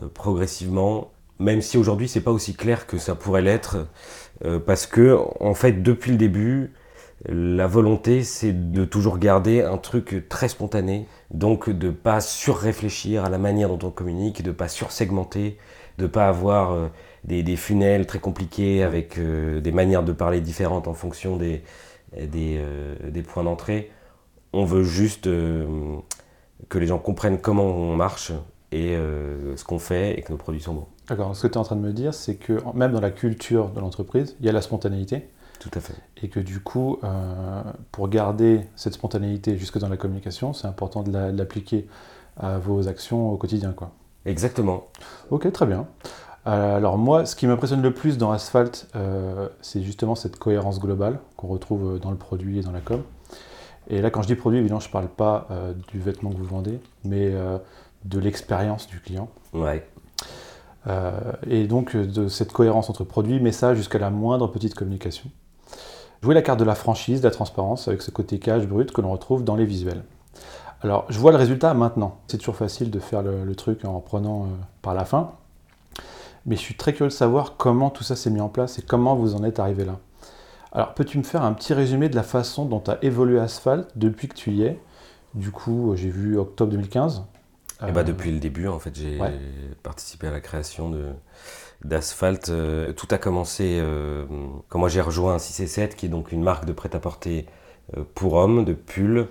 euh, 0.00 0.08
progressivement, 0.14 1.12
même 1.38 1.60
si 1.60 1.78
aujourd'hui 1.78 2.08
c'est 2.08 2.20
pas 2.20 2.32
aussi 2.32 2.54
clair 2.54 2.86
que 2.86 2.98
ça 2.98 3.14
pourrait 3.14 3.42
l'être, 3.42 3.88
euh, 4.44 4.58
parce 4.58 4.86
que 4.86 5.16
en 5.40 5.54
fait 5.54 5.82
depuis 5.82 6.12
le 6.12 6.16
début, 6.18 6.72
la 7.26 7.66
volonté 7.66 8.22
c'est 8.22 8.72
de 8.72 8.84
toujours 8.84 9.18
garder 9.18 9.62
un 9.62 9.78
truc 9.78 10.28
très 10.28 10.48
spontané, 10.48 11.06
donc 11.30 11.70
de 11.70 11.90
pas 11.90 12.20
surréfléchir 12.20 13.24
à 13.24 13.30
la 13.30 13.38
manière 13.38 13.68
dont 13.68 13.88
on 13.88 13.90
communique, 13.90 14.42
de 14.42 14.52
pas 14.52 14.68
sursegmenter, 14.68 15.58
de 15.98 16.06
pas 16.06 16.28
avoir 16.28 16.72
euh, 16.72 16.88
des, 17.24 17.42
des 17.42 17.56
funnels 17.56 18.06
très 18.06 18.18
compliqués 18.18 18.82
avec 18.82 19.18
euh, 19.18 19.60
des 19.60 19.72
manières 19.72 20.02
de 20.02 20.12
parler 20.12 20.40
différentes 20.40 20.88
en 20.88 20.94
fonction 20.94 21.36
des, 21.36 21.62
des, 22.16 22.58
euh, 22.58 22.94
des 23.10 23.22
points 23.22 23.44
d'entrée. 23.44 23.90
On 24.52 24.64
veut 24.64 24.84
juste 24.84 25.24
que 25.24 26.78
les 26.78 26.86
gens 26.86 26.98
comprennent 26.98 27.40
comment 27.40 27.64
on 27.64 27.94
marche 27.94 28.32
et 28.76 28.96
euh, 28.96 29.56
ce 29.56 29.64
qu'on 29.64 29.78
fait 29.78 30.18
et 30.18 30.22
que 30.22 30.32
nos 30.32 30.38
produits 30.38 30.60
sont 30.60 30.74
bons. 30.74 30.86
D'accord. 31.08 31.34
Ce 31.34 31.42
que 31.42 31.48
tu 31.48 31.54
es 31.54 31.58
en 31.58 31.62
train 31.64 31.76
de 31.76 31.80
me 31.80 31.92
dire, 31.92 32.12
c'est 32.14 32.34
que 32.36 32.58
même 32.74 32.92
dans 32.92 33.00
la 33.00 33.10
culture 33.10 33.70
de 33.70 33.80
l'entreprise, 33.80 34.36
il 34.40 34.46
y 34.46 34.48
a 34.48 34.52
la 34.52 34.60
spontanéité. 34.62 35.28
Tout 35.60 35.70
à 35.74 35.80
fait. 35.80 35.94
Et 36.22 36.28
que 36.28 36.40
du 36.40 36.60
coup, 36.60 36.98
euh, 37.02 37.62
pour 37.92 38.08
garder 38.08 38.60
cette 38.76 38.92
spontanéité 38.94 39.56
jusque 39.56 39.78
dans 39.78 39.88
la 39.88 39.96
communication, 39.96 40.52
c'est 40.52 40.66
important 40.66 41.02
de 41.02 41.10
la- 41.12 41.32
de 41.32 41.38
l'appliquer 41.38 41.86
à 42.36 42.58
vos 42.58 42.88
actions 42.88 43.32
au 43.32 43.36
quotidien. 43.36 43.72
Quoi. 43.72 43.90
Exactement. 44.26 44.88
Ok, 45.30 45.50
très 45.52 45.66
bien. 45.66 45.86
Euh, 46.46 46.76
alors 46.76 46.98
moi, 46.98 47.24
ce 47.24 47.34
qui 47.34 47.46
m'impressionne 47.46 47.82
le 47.82 47.94
plus 47.94 48.18
dans 48.18 48.30
Asphalt, 48.30 48.86
c'est 49.62 49.82
justement 49.82 50.14
cette 50.14 50.38
cohérence 50.38 50.78
globale 50.80 51.18
qu'on 51.36 51.48
retrouve 51.48 51.98
dans 51.98 52.10
le 52.10 52.16
produit 52.18 52.58
et 52.58 52.62
dans 52.62 52.72
la 52.72 52.80
com. 52.80 53.02
Et 53.88 54.02
là, 54.02 54.10
quand 54.10 54.20
je 54.22 54.26
dis 54.26 54.34
produit, 54.34 54.58
évidemment, 54.58 54.80
je 54.80 54.88
ne 54.88 54.92
parle 54.92 55.08
pas 55.08 55.46
euh, 55.50 55.72
du 55.88 56.00
vêtement 56.00 56.30
que 56.30 56.36
vous 56.36 56.44
vendez, 56.44 56.80
mais 57.04 57.30
euh, 57.32 57.56
de 58.06 58.18
l'expérience 58.18 58.86
du 58.86 59.00
client. 59.00 59.28
Ouais. 59.52 59.86
Euh, 60.86 61.32
et 61.48 61.66
donc 61.66 61.96
euh, 61.96 62.06
de 62.06 62.28
cette 62.28 62.52
cohérence 62.52 62.88
entre 62.88 63.04
produit, 63.04 63.40
message, 63.40 63.76
jusqu'à 63.76 63.98
la 63.98 64.10
moindre 64.10 64.46
petite 64.46 64.74
communication. 64.74 65.30
Jouer 66.22 66.34
la 66.34 66.42
carte 66.42 66.58
de 66.58 66.64
la 66.64 66.74
franchise, 66.74 67.20
de 67.20 67.26
la 67.26 67.32
transparence, 67.32 67.88
avec 67.88 68.02
ce 68.02 68.10
côté 68.10 68.38
cage 68.38 68.66
brut 68.66 68.92
que 68.92 69.00
l'on 69.00 69.12
retrouve 69.12 69.44
dans 69.44 69.56
les 69.56 69.64
visuels. 69.64 70.02
Alors, 70.82 71.06
je 71.08 71.18
vois 71.18 71.32
le 71.32 71.36
résultat 71.36 71.74
maintenant. 71.74 72.18
C'est 72.28 72.38
toujours 72.38 72.56
facile 72.56 72.90
de 72.90 73.00
faire 73.00 73.22
le, 73.22 73.44
le 73.44 73.54
truc 73.54 73.84
en 73.84 74.00
prenant 74.00 74.44
euh, 74.44 74.46
par 74.82 74.94
la 74.94 75.04
fin. 75.04 75.32
Mais 76.44 76.54
je 76.54 76.60
suis 76.60 76.76
très 76.76 76.92
curieux 76.92 77.10
de 77.10 77.14
savoir 77.14 77.56
comment 77.56 77.90
tout 77.90 78.04
ça 78.04 78.14
s'est 78.14 78.30
mis 78.30 78.40
en 78.40 78.48
place 78.48 78.78
et 78.78 78.82
comment 78.82 79.16
vous 79.16 79.34
en 79.34 79.42
êtes 79.42 79.58
arrivé 79.58 79.84
là. 79.84 79.98
Alors, 80.72 80.94
peux-tu 80.94 81.18
me 81.18 81.22
faire 81.22 81.42
un 81.42 81.54
petit 81.54 81.74
résumé 81.74 82.08
de 82.08 82.14
la 82.14 82.22
façon 82.22 82.66
dont 82.66 82.82
a 82.86 82.98
évolué 83.02 83.40
Asphalt 83.40 83.88
depuis 83.96 84.28
que 84.28 84.34
tu 84.34 84.52
y 84.52 84.62
es? 84.62 84.80
Du 85.34 85.50
coup, 85.50 85.92
j'ai 85.96 86.10
vu 86.10 86.38
octobre 86.38 86.70
2015. 86.70 87.24
Et 87.86 87.92
bah 87.92 88.00
Euh, 88.00 88.04
depuis 88.04 88.30
le 88.32 88.38
début, 88.38 88.68
en 88.68 88.78
fait, 88.78 88.94
j'ai 88.96 89.18
ouais. 89.18 89.32
participé 89.82 90.26
à 90.28 90.30
la 90.30 90.40
création 90.40 90.90
de 90.90 91.12
d'Asphalt. 91.84 92.48
Euh, 92.50 92.92
tout 92.92 93.08
a 93.10 93.18
commencé 93.18 93.78
euh, 93.80 94.26
quand 94.68 94.78
moi 94.78 94.88
j'ai 94.88 95.00
rejoint 95.02 95.38
6 95.38 95.60
et 95.60 95.66
7, 95.66 95.96
qui 95.96 96.06
est 96.06 96.08
donc 96.10 96.32
une 96.32 96.42
marque 96.42 96.64
de 96.66 96.72
prêt-à-porter 96.72 97.46
euh, 97.96 98.04
pour 98.14 98.34
hommes, 98.34 98.64
de 98.64 98.72
pulls, 98.74 99.28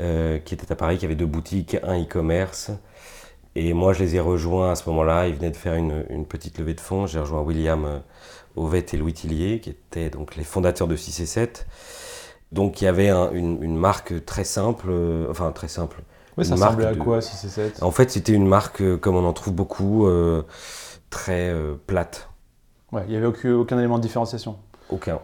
euh, 0.00 0.38
qui 0.38 0.54
était 0.54 0.72
à 0.72 0.76
Paris, 0.76 0.98
qui 0.98 1.06
avait 1.06 1.16
deux 1.16 1.26
boutiques, 1.26 1.76
un 1.84 2.02
e-commerce. 2.02 2.70
Et 3.56 3.72
moi, 3.74 3.92
je 3.94 4.00
les 4.04 4.16
ai 4.16 4.20
rejoints 4.20 4.72
à 4.72 4.76
ce 4.76 4.88
moment-là. 4.90 5.28
Ils 5.28 5.34
venaient 5.34 5.50
de 5.50 5.56
faire 5.56 5.74
une, 5.74 6.04
une 6.10 6.26
petite 6.26 6.58
levée 6.58 6.74
de 6.74 6.80
fonds. 6.80 7.06
J'ai 7.06 7.20
rejoint 7.20 7.40
William 7.42 7.84
euh, 7.86 7.98
Auvette 8.56 8.94
et 8.94 8.98
Louis 8.98 9.14
Tillier, 9.14 9.60
qui 9.60 9.70
étaient 9.70 10.10
donc 10.10 10.36
les 10.36 10.44
fondateurs 10.44 10.88
de 10.88 10.96
6 10.96 11.20
et 11.20 11.26
7. 11.26 11.66
Donc, 12.52 12.80
il 12.80 12.84
y 12.84 12.88
avait 12.88 13.08
un- 13.10 13.30
une, 13.32 13.62
une 13.62 13.76
marque 13.76 14.24
très 14.24 14.44
simple, 14.44 14.86
euh, 14.90 15.26
enfin 15.30 15.52
très 15.52 15.68
simple, 15.68 16.02
Ouais, 16.36 16.44
ça 16.44 16.54
ressemblait 16.54 16.86
à 16.86 16.94
de- 16.94 16.98
quoi 17.00 17.20
si 17.20 17.36
c'est 17.36 17.48
7 17.48 17.82
en 17.82 17.90
fait, 17.90 18.10
c'était 18.10 18.32
une 18.32 18.46
marque, 18.46 18.82
euh, 18.82 18.96
comme 18.96 19.16
on 19.16 19.24
en 19.24 19.32
trouve 19.32 19.54
beaucoup, 19.54 20.06
euh, 20.06 20.42
très 21.10 21.50
euh, 21.50 21.74
plate. 21.86 22.28
Ouais, 22.92 23.02
il 23.06 23.10
n'y 23.10 23.16
avait 23.16 23.26
aucun, 23.26 23.54
aucun 23.54 23.78
élément 23.78 23.96
de 23.98 24.02
différenciation. 24.02 24.56
Aucun. 24.90 25.18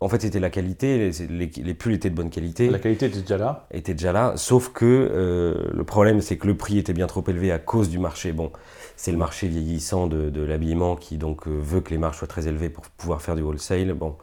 En 0.00 0.08
fait, 0.08 0.22
c'était 0.22 0.38
la 0.40 0.50
qualité, 0.50 0.98
les, 1.10 1.26
les- 1.26 1.46
les 1.64 1.74
pulls 1.74 1.92
étaient 1.94 2.10
de 2.10 2.14
bonne 2.14 2.30
qualité, 2.30 2.70
La 2.70 2.78
qualité 2.78 3.06
était 3.06 3.20
déjà 3.20 3.36
là. 3.36 3.66
étaient 3.72 3.94
déjà 3.94 4.12
là, 4.12 4.34
sauf 4.36 4.68
que 4.72 4.84
euh, 4.86 5.70
le 5.72 5.84
problème, 5.84 6.20
c'est 6.20 6.36
que 6.36 6.46
le 6.46 6.56
prix 6.56 6.78
était 6.78 6.92
bien 6.92 7.08
trop 7.08 7.24
élevé 7.26 7.50
à 7.50 7.58
cause 7.58 7.88
du 7.88 7.98
marché. 7.98 8.32
Bon, 8.32 8.52
c'est 8.96 9.10
le 9.10 9.18
marché 9.18 9.48
vieillissant 9.48 10.06
de, 10.06 10.30
de 10.30 10.42
l'habillement 10.42 10.94
qui 10.96 11.18
donc 11.18 11.46
veut 11.48 11.80
que 11.80 11.90
les 11.90 11.98
marges 11.98 12.18
soient 12.18 12.28
très 12.28 12.46
élevées 12.46 12.68
pour 12.70 12.84
pouvoir 12.90 13.22
faire 13.22 13.34
du 13.34 13.42
wholesale. 13.42 13.92
Bon, 13.94 14.16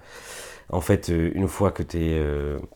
en 0.69 0.81
fait, 0.81 1.09
euh, 1.09 1.31
une 1.35 1.47
fois 1.47 1.71
que 1.71 1.83
tu 1.83 1.97
es 2.03 2.21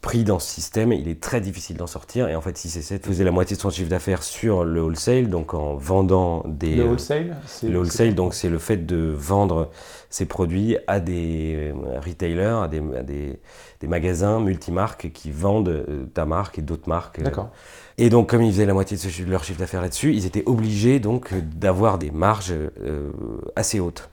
pris 0.01 0.24
dans 0.24 0.39
ce 0.39 0.48
système, 0.50 0.91
il 0.93 1.08
est 1.08 1.19
très 1.19 1.41
difficile 1.41 1.77
d'en 1.77 1.88
sortir. 1.88 2.27
Et 2.29 2.36
en 2.36 2.41
fait, 2.41 2.58
6 2.58 2.77
et 2.77 2.81
7 2.81 3.05
faisait 3.05 3.24
la 3.24 3.31
moitié 3.31 3.55
de 3.55 3.62
son 3.62 3.69
chiffre 3.69 3.89
d'affaires 3.89 4.24
sur 4.24 4.63
le 4.63 4.81
wholesale, 4.81 5.29
donc 5.29 5.53
en 5.53 5.75
vendant 5.75 6.43
des... 6.48 6.75
Le 6.75 6.84
euh, 6.84 6.89
wholesale, 6.89 7.36
le 7.63 7.79
wholesale, 7.79 8.15
donc 8.15 8.34
c'est 8.36 8.50
le 8.50 8.60
fait 8.60 8.86
de 8.86 9.13
vendre 9.15 9.72
ses 10.12 10.25
produits 10.25 10.77
à 10.88 11.00
des 11.00 11.72
euh, 11.74 12.00
retailers, 12.00 12.63
à 12.63 12.67
des, 12.67 12.81
à 12.98 13.03
des, 13.03 13.39
des 13.79 13.88
magasins 13.88 14.39
multimarques 14.39 15.12
qui 15.13 15.31
vendent 15.31 15.69
euh, 15.69 16.05
ta 16.13 16.25
marque 16.25 16.60
et 16.60 16.62
d'autres 16.62 16.89
marques. 16.89 17.19
euh. 17.19 17.24
D'accord. 17.24 17.50
Et 17.98 18.10
donc, 18.10 18.29
comme 18.29 18.41
ils 18.43 18.51
faisaient 18.51 18.65
la 18.65 18.74
moitié 18.74 18.98
de, 18.98 19.01
ce 19.01 19.10
chi- 19.10 19.25
de 19.25 19.29
leur 19.31 19.43
chiffre 19.43 19.60
d'affaires 19.60 19.81
là-dessus, 19.81 20.13
ils 20.13 20.25
étaient 20.25 20.43
obligés 20.46 21.00
donc 21.00 21.34
euh, 21.34 21.41
d'avoir 21.41 21.98
des 21.98 22.12
marges 22.12 22.53
euh, 22.53 23.12
assez 23.55 23.79
hautes. 23.79 24.10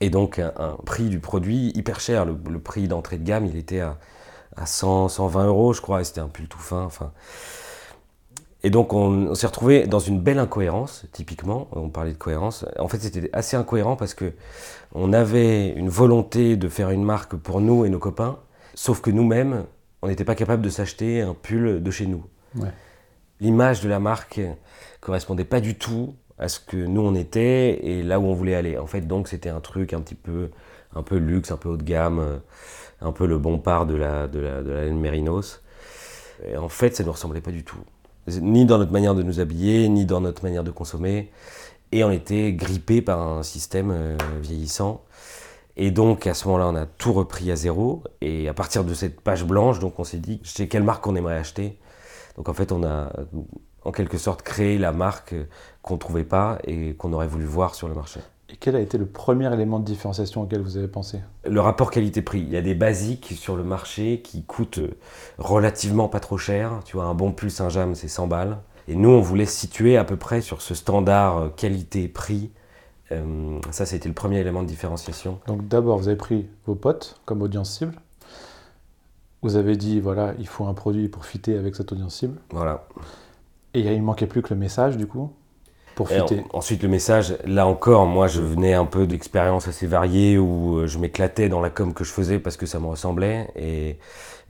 Et 0.00 0.10
donc, 0.10 0.38
un, 0.38 0.52
un 0.56 0.76
prix 0.84 1.08
du 1.08 1.18
produit 1.20 1.72
hyper 1.74 2.00
cher. 2.00 2.24
Le, 2.24 2.36
le 2.50 2.58
prix 2.60 2.88
d'entrée 2.88 3.18
de 3.18 3.24
gamme, 3.24 3.46
il 3.46 3.56
était 3.56 3.80
à, 3.80 3.98
à 4.56 4.66
100, 4.66 5.08
120 5.08 5.46
euros, 5.46 5.72
je 5.72 5.80
crois, 5.80 6.00
et 6.00 6.04
c'était 6.04 6.20
un 6.20 6.28
pull 6.28 6.48
tout 6.48 6.58
fin. 6.58 6.84
Enfin. 6.84 7.12
Et 8.62 8.70
donc, 8.70 8.92
on, 8.92 9.28
on 9.28 9.34
s'est 9.34 9.46
retrouvé 9.46 9.86
dans 9.86 9.98
une 10.00 10.20
belle 10.20 10.38
incohérence, 10.38 11.04
typiquement. 11.12 11.68
On 11.72 11.88
parlait 11.88 12.12
de 12.12 12.18
cohérence. 12.18 12.64
En 12.78 12.88
fait, 12.88 12.98
c'était 12.98 13.30
assez 13.32 13.56
incohérent 13.56 13.96
parce 13.96 14.14
que 14.14 14.32
on 14.94 15.12
avait 15.12 15.68
une 15.70 15.88
volonté 15.88 16.56
de 16.56 16.68
faire 16.68 16.90
une 16.90 17.04
marque 17.04 17.36
pour 17.36 17.60
nous 17.60 17.84
et 17.84 17.90
nos 17.90 17.98
copains, 17.98 18.38
sauf 18.74 19.00
que 19.00 19.10
nous-mêmes, 19.10 19.64
on 20.02 20.08
n'était 20.08 20.24
pas 20.24 20.34
capable 20.34 20.62
de 20.62 20.70
s'acheter 20.70 21.20
un 21.20 21.34
pull 21.34 21.82
de 21.82 21.90
chez 21.90 22.06
nous. 22.06 22.24
Ouais. 22.56 22.72
L'image 23.40 23.80
de 23.82 23.88
la 23.88 24.00
marque 24.00 24.40
correspondait 25.00 25.44
pas 25.44 25.60
du 25.60 25.76
tout 25.76 26.14
à 26.38 26.48
ce 26.48 26.60
que 26.60 26.76
nous 26.76 27.00
on 27.00 27.14
était 27.14 27.86
et 27.86 28.02
là 28.02 28.20
où 28.20 28.26
on 28.26 28.34
voulait 28.34 28.54
aller. 28.54 28.78
En 28.78 28.86
fait, 28.86 29.02
donc 29.02 29.28
c'était 29.28 29.48
un 29.48 29.60
truc 29.60 29.92
un 29.92 30.00
petit 30.00 30.14
peu, 30.14 30.50
un 30.94 31.02
peu 31.02 31.16
luxe, 31.16 31.50
un 31.50 31.56
peu 31.56 31.68
haut 31.68 31.76
de 31.76 31.82
gamme, 31.82 32.18
euh, 32.18 32.38
un 33.00 33.12
peu 33.12 33.26
le 33.26 33.38
bon 33.38 33.58
part 33.58 33.86
de 33.86 33.94
la, 33.94 34.28
de 34.28 34.38
la, 34.38 34.62
de 34.62 34.70
la 34.70 34.84
laine 34.84 34.98
Mérinos. 34.98 35.62
Et 36.46 36.56
en 36.56 36.68
fait, 36.68 36.96
ça 36.96 37.02
ne 37.02 37.08
nous 37.08 37.12
ressemblait 37.12 37.40
pas 37.40 37.50
du 37.50 37.64
tout. 37.64 37.80
Ni 38.28 38.66
dans 38.66 38.78
notre 38.78 38.92
manière 38.92 39.14
de 39.14 39.22
nous 39.22 39.40
habiller, 39.40 39.88
ni 39.88 40.04
dans 40.06 40.20
notre 40.20 40.44
manière 40.44 40.64
de 40.64 40.70
consommer. 40.70 41.30
Et 41.90 42.04
on 42.04 42.10
était 42.10 42.52
grippé 42.52 43.00
par 43.02 43.20
un 43.20 43.42
système 43.42 43.90
euh, 43.90 44.16
vieillissant. 44.40 45.02
Et 45.76 45.90
donc, 45.90 46.26
à 46.26 46.34
ce 46.34 46.46
moment-là, 46.48 46.68
on 46.68 46.76
a 46.76 46.86
tout 46.86 47.12
repris 47.12 47.50
à 47.50 47.56
zéro. 47.56 48.04
Et 48.20 48.48
à 48.48 48.54
partir 48.54 48.84
de 48.84 48.92
cette 48.94 49.20
page 49.20 49.44
blanche, 49.44 49.78
donc 49.78 49.98
on 49.98 50.04
s'est 50.04 50.18
dit, 50.18 50.40
chez 50.44 50.68
quelle 50.68 50.82
marque 50.82 51.06
on 51.06 51.16
aimerait 51.16 51.38
acheter. 51.38 51.78
Donc 52.36 52.48
en 52.48 52.54
fait, 52.54 52.70
on 52.70 52.84
a 52.84 53.10
en 53.84 53.92
quelque 53.92 54.18
sorte 54.18 54.42
créé 54.42 54.78
la 54.78 54.92
marque 54.92 55.34
qu'on 55.88 55.94
ne 55.94 55.98
trouvait 55.98 56.24
pas 56.24 56.58
et 56.64 56.92
qu'on 56.94 57.14
aurait 57.14 57.26
voulu 57.26 57.46
voir 57.46 57.74
sur 57.74 57.88
le 57.88 57.94
marché. 57.94 58.20
Et 58.50 58.56
quel 58.60 58.76
a 58.76 58.80
été 58.80 58.98
le 58.98 59.06
premier 59.06 59.52
élément 59.52 59.78
de 59.78 59.84
différenciation 59.84 60.42
auquel 60.42 60.60
vous 60.60 60.76
avez 60.76 60.86
pensé? 60.86 61.20
Le 61.48 61.60
rapport 61.60 61.90
qualité-prix, 61.90 62.40
il 62.40 62.50
y 62.50 62.56
a 62.56 62.62
des 62.62 62.74
basiques 62.74 63.32
sur 63.36 63.56
le 63.56 63.64
marché 63.64 64.20
qui 64.22 64.42
coûtent 64.42 64.80
relativement 65.38 66.08
pas 66.08 66.20
trop 66.20 66.36
cher. 66.36 66.80
Tu 66.84 66.96
vois, 66.96 67.06
un 67.06 67.14
bon 67.14 67.32
pull 67.32 67.50
Saint-James, 67.50 67.94
c'est 67.94 68.08
100 68.08 68.26
balles. 68.26 68.58
Et 68.86 68.96
nous, 68.96 69.08
on 69.08 69.20
voulait 69.20 69.46
se 69.46 69.58
situer 69.58 69.96
à 69.96 70.04
peu 70.04 70.16
près 70.16 70.42
sur 70.42 70.60
ce 70.60 70.74
standard 70.74 71.54
qualité-prix. 71.56 72.50
Euh, 73.12 73.58
ça, 73.70 73.86
c'était 73.86 74.08
le 74.08 74.14
premier 74.14 74.38
élément 74.38 74.62
de 74.62 74.68
différenciation. 74.68 75.40
Donc 75.46 75.68
d'abord, 75.68 75.98
vous 75.98 76.08
avez 76.08 76.16
pris 76.16 76.46
vos 76.66 76.74
potes 76.74 77.20
comme 77.24 77.40
audience 77.40 77.70
cible. 77.78 77.94
Vous 79.42 79.56
avez 79.56 79.76
dit, 79.76 80.00
voilà, 80.00 80.34
il 80.38 80.48
faut 80.48 80.66
un 80.66 80.74
produit 80.74 81.08
pour 81.08 81.24
fitter 81.24 81.56
avec 81.56 81.76
cette 81.76 81.92
audience 81.92 82.14
cible. 82.14 82.38
Voilà. 82.50 82.86
Et 83.74 83.80
il 83.80 84.00
ne 84.00 84.04
manquait 84.04 84.26
plus 84.26 84.42
que 84.42 84.52
le 84.52 84.58
message, 84.58 84.96
du 84.96 85.06
coup, 85.06 85.32
pour 85.98 86.10
en- 86.52 86.58
ensuite, 86.58 86.82
le 86.82 86.88
message, 86.88 87.36
là 87.44 87.66
encore, 87.66 88.06
moi, 88.06 88.28
je 88.28 88.40
venais 88.40 88.74
un 88.74 88.84
peu 88.86 89.06
d'expériences 89.06 89.68
assez 89.68 89.86
variées 89.86 90.38
où 90.38 90.78
euh, 90.78 90.86
je 90.86 90.98
m'éclatais 90.98 91.48
dans 91.48 91.60
la 91.60 91.70
com 91.70 91.92
que 91.94 92.04
je 92.04 92.12
faisais 92.12 92.38
parce 92.38 92.56
que 92.56 92.66
ça 92.66 92.78
me 92.80 92.86
ressemblait 92.86 93.48
et, 93.56 93.98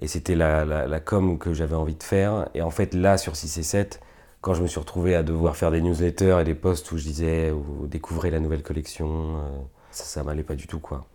et 0.01 0.07
c'était 0.09 0.35
la, 0.37 0.65
la, 0.65 0.87
la 0.87 1.01
com 1.01 1.39
que 1.39 1.53
j'avais 1.55 1.75
envie 1.75 1.95
de 1.97 2.03
faire. 2.03 2.49
Et 2.55 2.63
en 2.63 2.71
fait, 2.71 2.95
là, 2.95 3.19
sur 3.19 3.35
6 3.37 3.59
et 3.59 3.63
7, 3.63 4.01
quand 4.41 4.55
je 4.55 4.63
me 4.63 4.67
suis 4.69 4.79
retrouvé 4.79 5.15
à 5.15 5.23
devoir 5.23 5.57
faire 5.57 5.71
des 5.71 5.81
newsletters 5.81 6.39
et 6.41 6.45
des 6.45 6.55
posts 6.55 6.93
où 6.93 6.99
je 6.99 7.03
disais, 7.05 7.51
ou 7.51 7.87
découvrez 7.87 8.31
la 8.31 8.39
nouvelle 8.41 8.63
collection, 8.63 9.09
euh, 9.11 9.59
ça, 9.91 10.05
ça 10.05 10.23
m'allait 10.23 10.43
pas 10.45 10.55
du 10.55 10.67
tout, 10.69 10.79
quoi. 10.81 11.07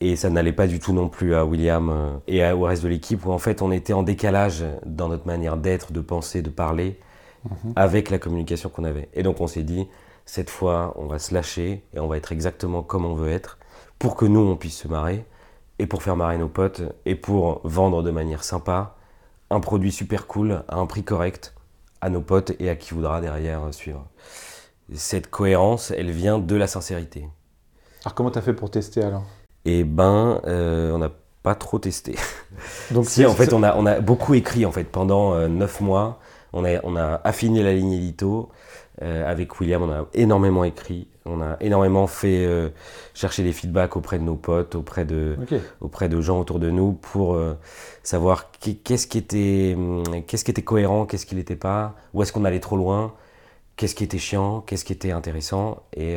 Et 0.00 0.16
ça 0.16 0.28
n'allait 0.28 0.52
pas 0.52 0.66
du 0.66 0.78
tout 0.80 0.92
non 0.92 1.08
plus 1.08 1.34
à 1.34 1.44
William 1.44 1.88
euh, 1.90 2.10
et 2.26 2.42
à- 2.44 2.56
au 2.56 2.62
reste 2.62 2.82
de 2.82 2.88
l'équipe 2.88 3.24
où 3.26 3.30
en 3.32 3.38
fait 3.38 3.62
on 3.62 3.72
était 3.72 3.92
en 3.94 4.02
décalage 4.02 4.64
dans 4.84 5.08
notre 5.08 5.26
manière 5.26 5.56
d'être, 5.56 5.92
de 5.92 6.00
penser, 6.00 6.42
de 6.42 6.50
parler 6.50 6.98
avec 7.76 8.10
la 8.10 8.18
communication 8.18 8.68
qu'on 8.68 8.84
avait. 8.84 9.08
Et 9.14 9.22
donc 9.22 9.40
on 9.40 9.46
s'est 9.46 9.62
dit, 9.62 9.86
cette 10.26 10.50
fois 10.50 10.94
on 10.96 11.06
va 11.06 11.18
se 11.18 11.34
lâcher 11.34 11.84
et 11.94 12.00
on 12.00 12.06
va 12.06 12.16
être 12.16 12.32
exactement 12.32 12.82
comme 12.82 13.04
on 13.04 13.14
veut 13.14 13.30
être 13.30 13.58
pour 13.98 14.16
que 14.16 14.26
nous 14.26 14.40
on 14.40 14.56
puisse 14.56 14.76
se 14.76 14.88
marrer 14.88 15.24
et 15.78 15.86
pour 15.86 16.02
faire 16.02 16.16
marrer 16.16 16.38
nos 16.38 16.48
potes 16.48 16.82
et 17.06 17.14
pour 17.14 17.60
vendre 17.64 18.02
de 18.02 18.10
manière 18.10 18.44
sympa 18.44 18.96
un 19.50 19.60
produit 19.60 19.92
super 19.92 20.26
cool 20.26 20.62
à 20.68 20.76
un 20.76 20.86
prix 20.86 21.02
correct 21.02 21.54
à 22.00 22.10
nos 22.10 22.20
potes 22.20 22.52
et 22.60 22.68
à 22.68 22.76
qui 22.76 22.94
voudra 22.94 23.20
derrière 23.20 23.62
suivre. 23.72 24.06
Cette 24.94 25.28
cohérence, 25.28 25.90
elle 25.90 26.10
vient 26.10 26.38
de 26.38 26.56
la 26.56 26.66
sincérité. 26.66 27.28
Alors 28.04 28.14
comment 28.14 28.30
tu 28.30 28.38
as 28.38 28.42
fait 28.42 28.54
pour 28.54 28.70
tester 28.70 29.02
alors? 29.02 29.24
Et 29.64 29.84
ben, 29.84 30.40
euh, 30.46 30.92
on 30.92 30.98
n'a 30.98 31.10
pas 31.42 31.54
trop 31.54 31.78
testé. 31.78 32.16
Donc 32.90 33.04
Si, 33.08 33.26
en 33.26 33.34
fait, 33.34 33.52
on 33.52 33.62
a, 33.62 33.76
on 33.76 33.86
a 33.86 34.00
beaucoup 34.00 34.34
écrit 34.34 34.64
en 34.64 34.72
fait 34.72 34.84
pendant 34.84 35.34
euh, 35.34 35.48
neuf 35.48 35.80
mois. 35.80 36.20
On 36.52 36.64
a, 36.64 36.80
on 36.84 36.96
a 36.96 37.20
affiné 37.24 37.62
la 37.62 37.72
ligne 37.74 37.92
édito. 37.92 38.48
Euh, 39.00 39.30
avec 39.30 39.60
William, 39.60 39.80
on 39.82 39.92
a 39.92 40.06
énormément 40.12 40.64
écrit. 40.64 41.06
On 41.24 41.40
a 41.40 41.56
énormément 41.60 42.08
fait 42.08 42.44
euh, 42.44 42.70
chercher 43.14 43.44
des 43.44 43.52
feedbacks 43.52 43.96
auprès 43.96 44.18
de 44.18 44.24
nos 44.24 44.34
potes, 44.34 44.74
auprès 44.74 45.04
de, 45.04 45.36
auprès 45.80 46.08
de 46.08 46.20
gens 46.20 46.40
autour 46.40 46.58
de 46.58 46.68
nous 46.70 46.94
pour 46.94 47.34
euh, 47.34 47.54
savoir 48.02 48.50
qui- 48.58 48.78
qu'est-ce 48.78 49.06
qui, 49.06 49.18
était, 49.18 49.74
hum, 49.76 50.02
qu'est-ce 50.26 50.44
qui 50.44 50.50
était 50.50 50.62
cohérent, 50.62 51.06
qu'est-ce 51.06 51.26
qui 51.26 51.36
l'était 51.36 51.54
pas, 51.54 51.94
où 52.12 52.22
est-ce 52.24 52.32
qu'on 52.32 52.44
allait 52.44 52.58
trop 52.58 52.76
loin, 52.76 53.12
qu'est-ce 53.76 53.94
qui 53.94 54.02
était 54.02 54.18
chiant, 54.18 54.62
qu'est-ce 54.62 54.84
qui 54.84 54.94
était 54.94 55.12
intéressant. 55.12 55.82
Et, 55.96 56.16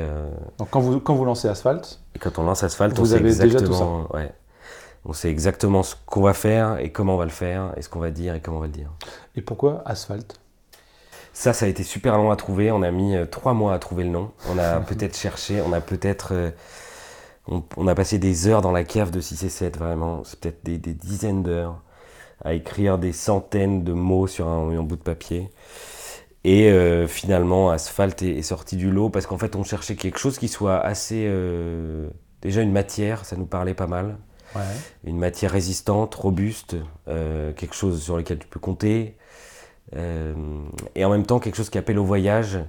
Donc 0.57 0.69
quand 0.71 0.79
vous, 0.79 0.99
quand 0.99 1.13
vous 1.13 1.25
lancez 1.25 1.49
Asphalt, 1.49 1.99
et 2.15 2.19
quand 2.19 2.39
on 2.39 2.43
lance 2.43 2.63
Asphalt, 2.63 2.95
Vous 2.95 3.03
on 3.03 3.05
sait 3.05 3.15
avez 3.15 3.29
déjà 3.29 3.59
tout 3.61 3.73
ouais, 4.15 4.31
on 5.05 5.13
sait 5.13 5.29
exactement 5.29 5.83
ce 5.83 5.95
qu'on 6.05 6.21
va 6.21 6.33
faire 6.33 6.77
et 6.79 6.91
comment 6.91 7.15
on 7.15 7.17
va 7.17 7.25
le 7.25 7.31
faire 7.31 7.73
et 7.77 7.81
ce 7.81 7.89
qu'on 7.89 7.99
va 7.99 8.11
dire 8.11 8.35
et 8.35 8.41
comment 8.41 8.57
on 8.57 8.61
va 8.61 8.67
le 8.67 8.73
dire. 8.73 8.91
et 9.35 9.41
pourquoi 9.41 9.81
Asphalt? 9.85 10.39
Ça, 11.33 11.53
ça 11.53 11.65
a 11.65 11.69
été 11.69 11.83
super 11.83 12.17
long 12.17 12.31
à 12.31 12.35
trouver. 12.35 12.71
On 12.71 12.81
a 12.81 12.91
mis 12.91 13.15
euh, 13.15 13.25
trois 13.25 13.53
mois 13.53 13.73
à 13.73 13.79
trouver 13.79 14.03
le 14.03 14.09
nom. 14.09 14.31
On 14.45 14.57
a 14.57 14.79
peut-être 14.81 15.15
cherché, 15.17 15.61
on 15.61 15.73
a 15.73 15.81
peut-être. 15.81 16.33
euh, 16.33 16.51
on, 17.47 17.63
on 17.77 17.87
a 17.87 17.95
passé 17.95 18.19
des 18.19 18.47
heures 18.47 18.61
dans 18.61 18.71
la 18.71 18.83
cave 18.83 19.11
de 19.11 19.19
6 19.21 19.43
et 19.43 19.49
7, 19.49 19.77
vraiment. 19.77 20.23
C'est 20.23 20.39
peut-être 20.39 20.63
des, 20.63 20.77
des 20.77 20.93
dizaines 20.93 21.43
d'heures 21.43 21.81
à 22.43 22.53
écrire 22.53 22.97
des 22.99 23.13
centaines 23.13 23.83
de 23.83 23.93
mots 23.93 24.27
sur 24.27 24.47
un, 24.47 24.69
un 24.77 24.83
bout 24.83 24.97
de 24.97 25.03
papier. 25.03 25.49
Et 26.43 26.71
euh, 26.71 27.07
finalement, 27.07 27.69
Asphalt 27.71 28.21
est, 28.23 28.37
est 28.37 28.41
sorti 28.41 28.75
du 28.75 28.91
lot 28.91 29.09
parce 29.09 29.27
qu'en 29.27 29.37
fait, 29.37 29.55
on 29.55 29.63
cherchait 29.63 29.95
quelque 29.95 30.19
chose 30.19 30.39
qui 30.39 30.47
soit 30.47 30.79
assez. 30.79 31.25
euh, 31.27 32.09
déjà, 32.41 32.61
une 32.61 32.71
matière, 32.71 33.25
ça 33.25 33.35
nous 33.37 33.45
parlait 33.45 33.73
pas 33.75 33.87
mal 33.87 34.17
Ouais. 34.55 34.61
une 35.05 35.17
matière 35.17 35.51
résistante, 35.51 36.13
robuste, 36.15 36.75
euh, 37.07 37.53
quelque 37.53 37.75
chose 37.75 38.01
sur 38.01 38.17
lequel 38.17 38.39
tu 38.39 38.47
peux 38.47 38.59
compter, 38.59 39.15
euh, 39.95 40.33
et 40.95 41.05
en 41.05 41.09
même 41.09 41.25
temps 41.25 41.39
quelque 41.39 41.55
chose 41.55 41.69
qui 41.69 41.77
appelle 41.77 41.99
au 41.99 42.05
voyage, 42.05 42.59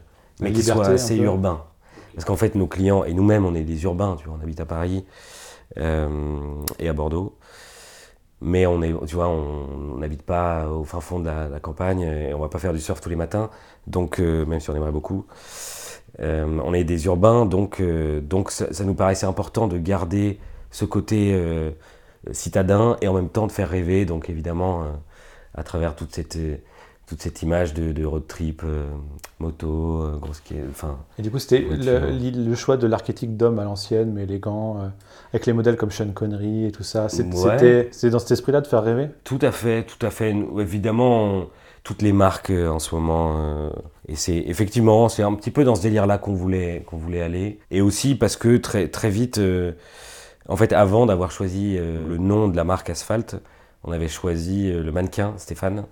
mais 0.41 0.49
La 0.49 0.55
qui 0.55 0.61
liberté, 0.61 0.85
soit 0.85 0.95
assez 0.95 1.17
urbain. 1.17 1.65
Parce 2.15 2.25
qu'en 2.25 2.37
fait, 2.37 2.55
nos 2.55 2.67
clients, 2.67 3.05
et 3.05 3.15
nous-mêmes, 3.15 3.45
on 3.47 3.55
est 3.55 3.65
des 3.65 3.85
urbains, 3.85 4.17
tu 4.19 4.27
vois, 4.29 4.37
on 4.39 4.43
habite 4.43 4.61
à 4.61 4.67
Paris 4.67 5.05
euh, 5.79 6.09
et 6.79 6.89
à 6.89 6.93
Bordeaux, 6.93 7.37
mais 8.41 8.67
on 8.67 8.83
est, 8.83 8.93
tu 9.07 9.15
vois, 9.15 9.29
on 9.29 9.99
n'habite 9.99 10.23
pas 10.23 10.69
au 10.69 10.85
fin 10.85 11.01
fond 11.01 11.21
de 11.21 11.27
la, 11.27 11.49
la 11.49 11.61
campagne, 11.61 12.01
et 12.01 12.35
on 12.35 12.39
va 12.39 12.49
pas 12.49 12.59
faire 12.59 12.73
du 12.73 12.81
surf 12.81 13.01
tous 13.01 13.09
les 13.09 13.17
matins, 13.17 13.51
donc 13.87 14.21
euh, 14.21 14.45
même 14.45 14.61
si 14.61 14.69
on 14.71 14.75
aimerait 14.77 14.93
beaucoup. 14.93 15.27
Euh, 16.21 16.61
on 16.63 16.75
est 16.75 16.85
des 16.85 17.07
urbains, 17.07 17.47
donc, 17.47 17.81
euh, 17.81 18.21
donc 18.21 18.51
ça, 18.51 18.73
ça 18.73 18.85
nous 18.85 18.95
paraissait 18.95 19.27
important 19.27 19.67
de 19.67 19.79
garder 19.79 20.39
ce 20.73 20.85
côté 20.85 21.33
euh, 21.33 21.71
citadin 22.33 22.97
et 23.01 23.07
en 23.09 23.15
même 23.15 23.29
temps 23.29 23.47
de 23.47 23.53
faire 23.53 23.69
rêver, 23.69 24.05
donc 24.05 24.29
évidemment, 24.29 24.83
euh, 24.83 24.87
à 25.55 25.63
travers 25.63 25.95
toute 25.95 26.13
cette, 26.13 26.37
euh, 26.37 26.57
toute 27.07 27.23
cette 27.23 27.43
image 27.43 27.75
de, 27.75 27.93
de 27.93 28.05
road 28.05 28.27
trip, 28.27 28.63
moto, 29.39 30.19
grosse. 30.21 30.43
Enfin, 30.71 30.99
Et 31.19 31.23
du 31.23 31.31
coup, 31.31 31.39
c'était 31.39 31.65
Ouais, 31.67 31.77
le, 31.77 32.55
choix 32.55 32.77
de 32.77 32.87
l'archétype 32.87 33.37
d'homme 33.37 33.59
à 33.59 33.65
l'ancienne, 33.65 34.13
mais 34.13 34.23
élégant, 34.23 34.79
avec 35.33 35.47
les 35.47 35.53
modèles 35.53 35.77
comme 35.77 35.91
Sean 35.91 36.11
Connery 36.13 36.67
et 36.67 36.73
tout 36.73 36.85
ça. 36.85 37.03
Ouais. 37.05 37.09
C'était 37.11 37.89
c'est 37.93 38.11
dans 38.11 38.19
cet 38.19 38.31
esprit-là 38.31 38.61
de 38.63 38.67
faire 38.67 38.83
rêver? 38.83 39.09
Tout 39.25 39.39
à 39.43 39.53
fait, 39.53 39.85
tout 39.85 40.05
à 40.07 40.11
fait. 40.11 40.35
Évidemment, 40.59 41.25
on- 41.25 41.49
toutes 41.85 42.01
les 42.03 42.13
marques 42.13 42.51
en 42.51 42.79
ce 42.79 42.95
moment. 42.95 43.71
et 44.09 44.15
c'est 44.15 44.37
effectivement, 44.37 45.09
c'est 45.09 45.25
un 45.25 45.35
petit 45.35 45.51
peu 45.51 45.65
dans 45.65 45.75
ce 45.75 45.83
délire-là 45.83 46.17
qu'on 46.17 46.33
voulait, 46.35 46.85
qu'on 46.87 46.97
voulait 46.97 47.23
aller. 47.23 47.59
Et 47.73 47.81
aussi 47.81 48.15
parce 48.15 48.37
que 48.37 48.57
très, 48.57 48.87
très 48.89 49.11
vite, 49.11 49.39
euh, 49.39 49.73
En 50.49 50.57
fait, 50.57 50.73
avant 50.73 51.07
d'avoir 51.07 51.31
choisi 51.31 51.77
euh, 51.79 51.99
le 52.09 52.19
nom 52.19 52.49
de 52.49 52.57
la 52.57 52.65
marque 52.65 52.91
Asphalt, 52.91 53.37
on 53.85 53.93
avait 53.93 54.09
choisi 54.09 54.71
euh, 54.71 54.83
le 54.83 54.93
mannequin 54.93 55.35
Stéphane, 55.37 55.85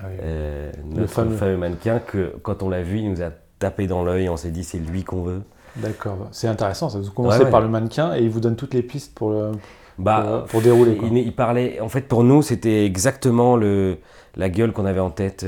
Ah 0.00 0.04
oui. 0.08 0.16
euh, 0.22 0.72
Le 0.94 1.00
notre 1.00 1.12
fameux. 1.12 1.36
fameux. 1.36 1.56
mannequin 1.56 1.98
que 1.98 2.34
quand 2.42 2.62
on 2.62 2.68
l'a 2.68 2.82
vu, 2.82 2.98
il 2.98 3.10
nous 3.10 3.22
a 3.22 3.30
tapé 3.58 3.86
dans 3.86 4.04
l'œil. 4.04 4.28
On 4.28 4.36
s'est 4.36 4.50
dit 4.50 4.64
c'est 4.64 4.78
lui 4.78 5.04
qu'on 5.04 5.22
veut. 5.22 5.42
D'accord, 5.76 6.28
c'est 6.32 6.48
intéressant. 6.48 6.88
ça. 6.88 6.98
Vous 6.98 7.10
commencez 7.10 7.38
Ouais, 7.38 7.44
ouais. 7.46 7.50
par 7.50 7.60
le 7.60 7.68
mannequin 7.68 8.14
et 8.14 8.20
il 8.22 8.30
vous 8.30 8.40
donne 8.40 8.56
toutes 8.56 8.74
les 8.74 8.82
pistes 8.82 9.14
pour, 9.14 9.30
le, 9.30 9.52
Bah, 9.98 10.22
pour, 10.42 10.44
pour 10.48 10.62
dérouler. 10.62 10.96
quoi. 10.96 11.08
il, 11.10 11.18
il 11.18 11.34
parlait. 11.34 11.80
En 11.80 11.88
fait, 11.88 12.02
pour 12.02 12.24
nous, 12.24 12.42
c'était 12.42 12.84
exactement 12.84 13.56
le, 13.56 13.98
la 14.36 14.48
gueule 14.48 14.72
qu'on 14.72 14.86
avait 14.86 15.00
en 15.00 15.10
tête 15.10 15.44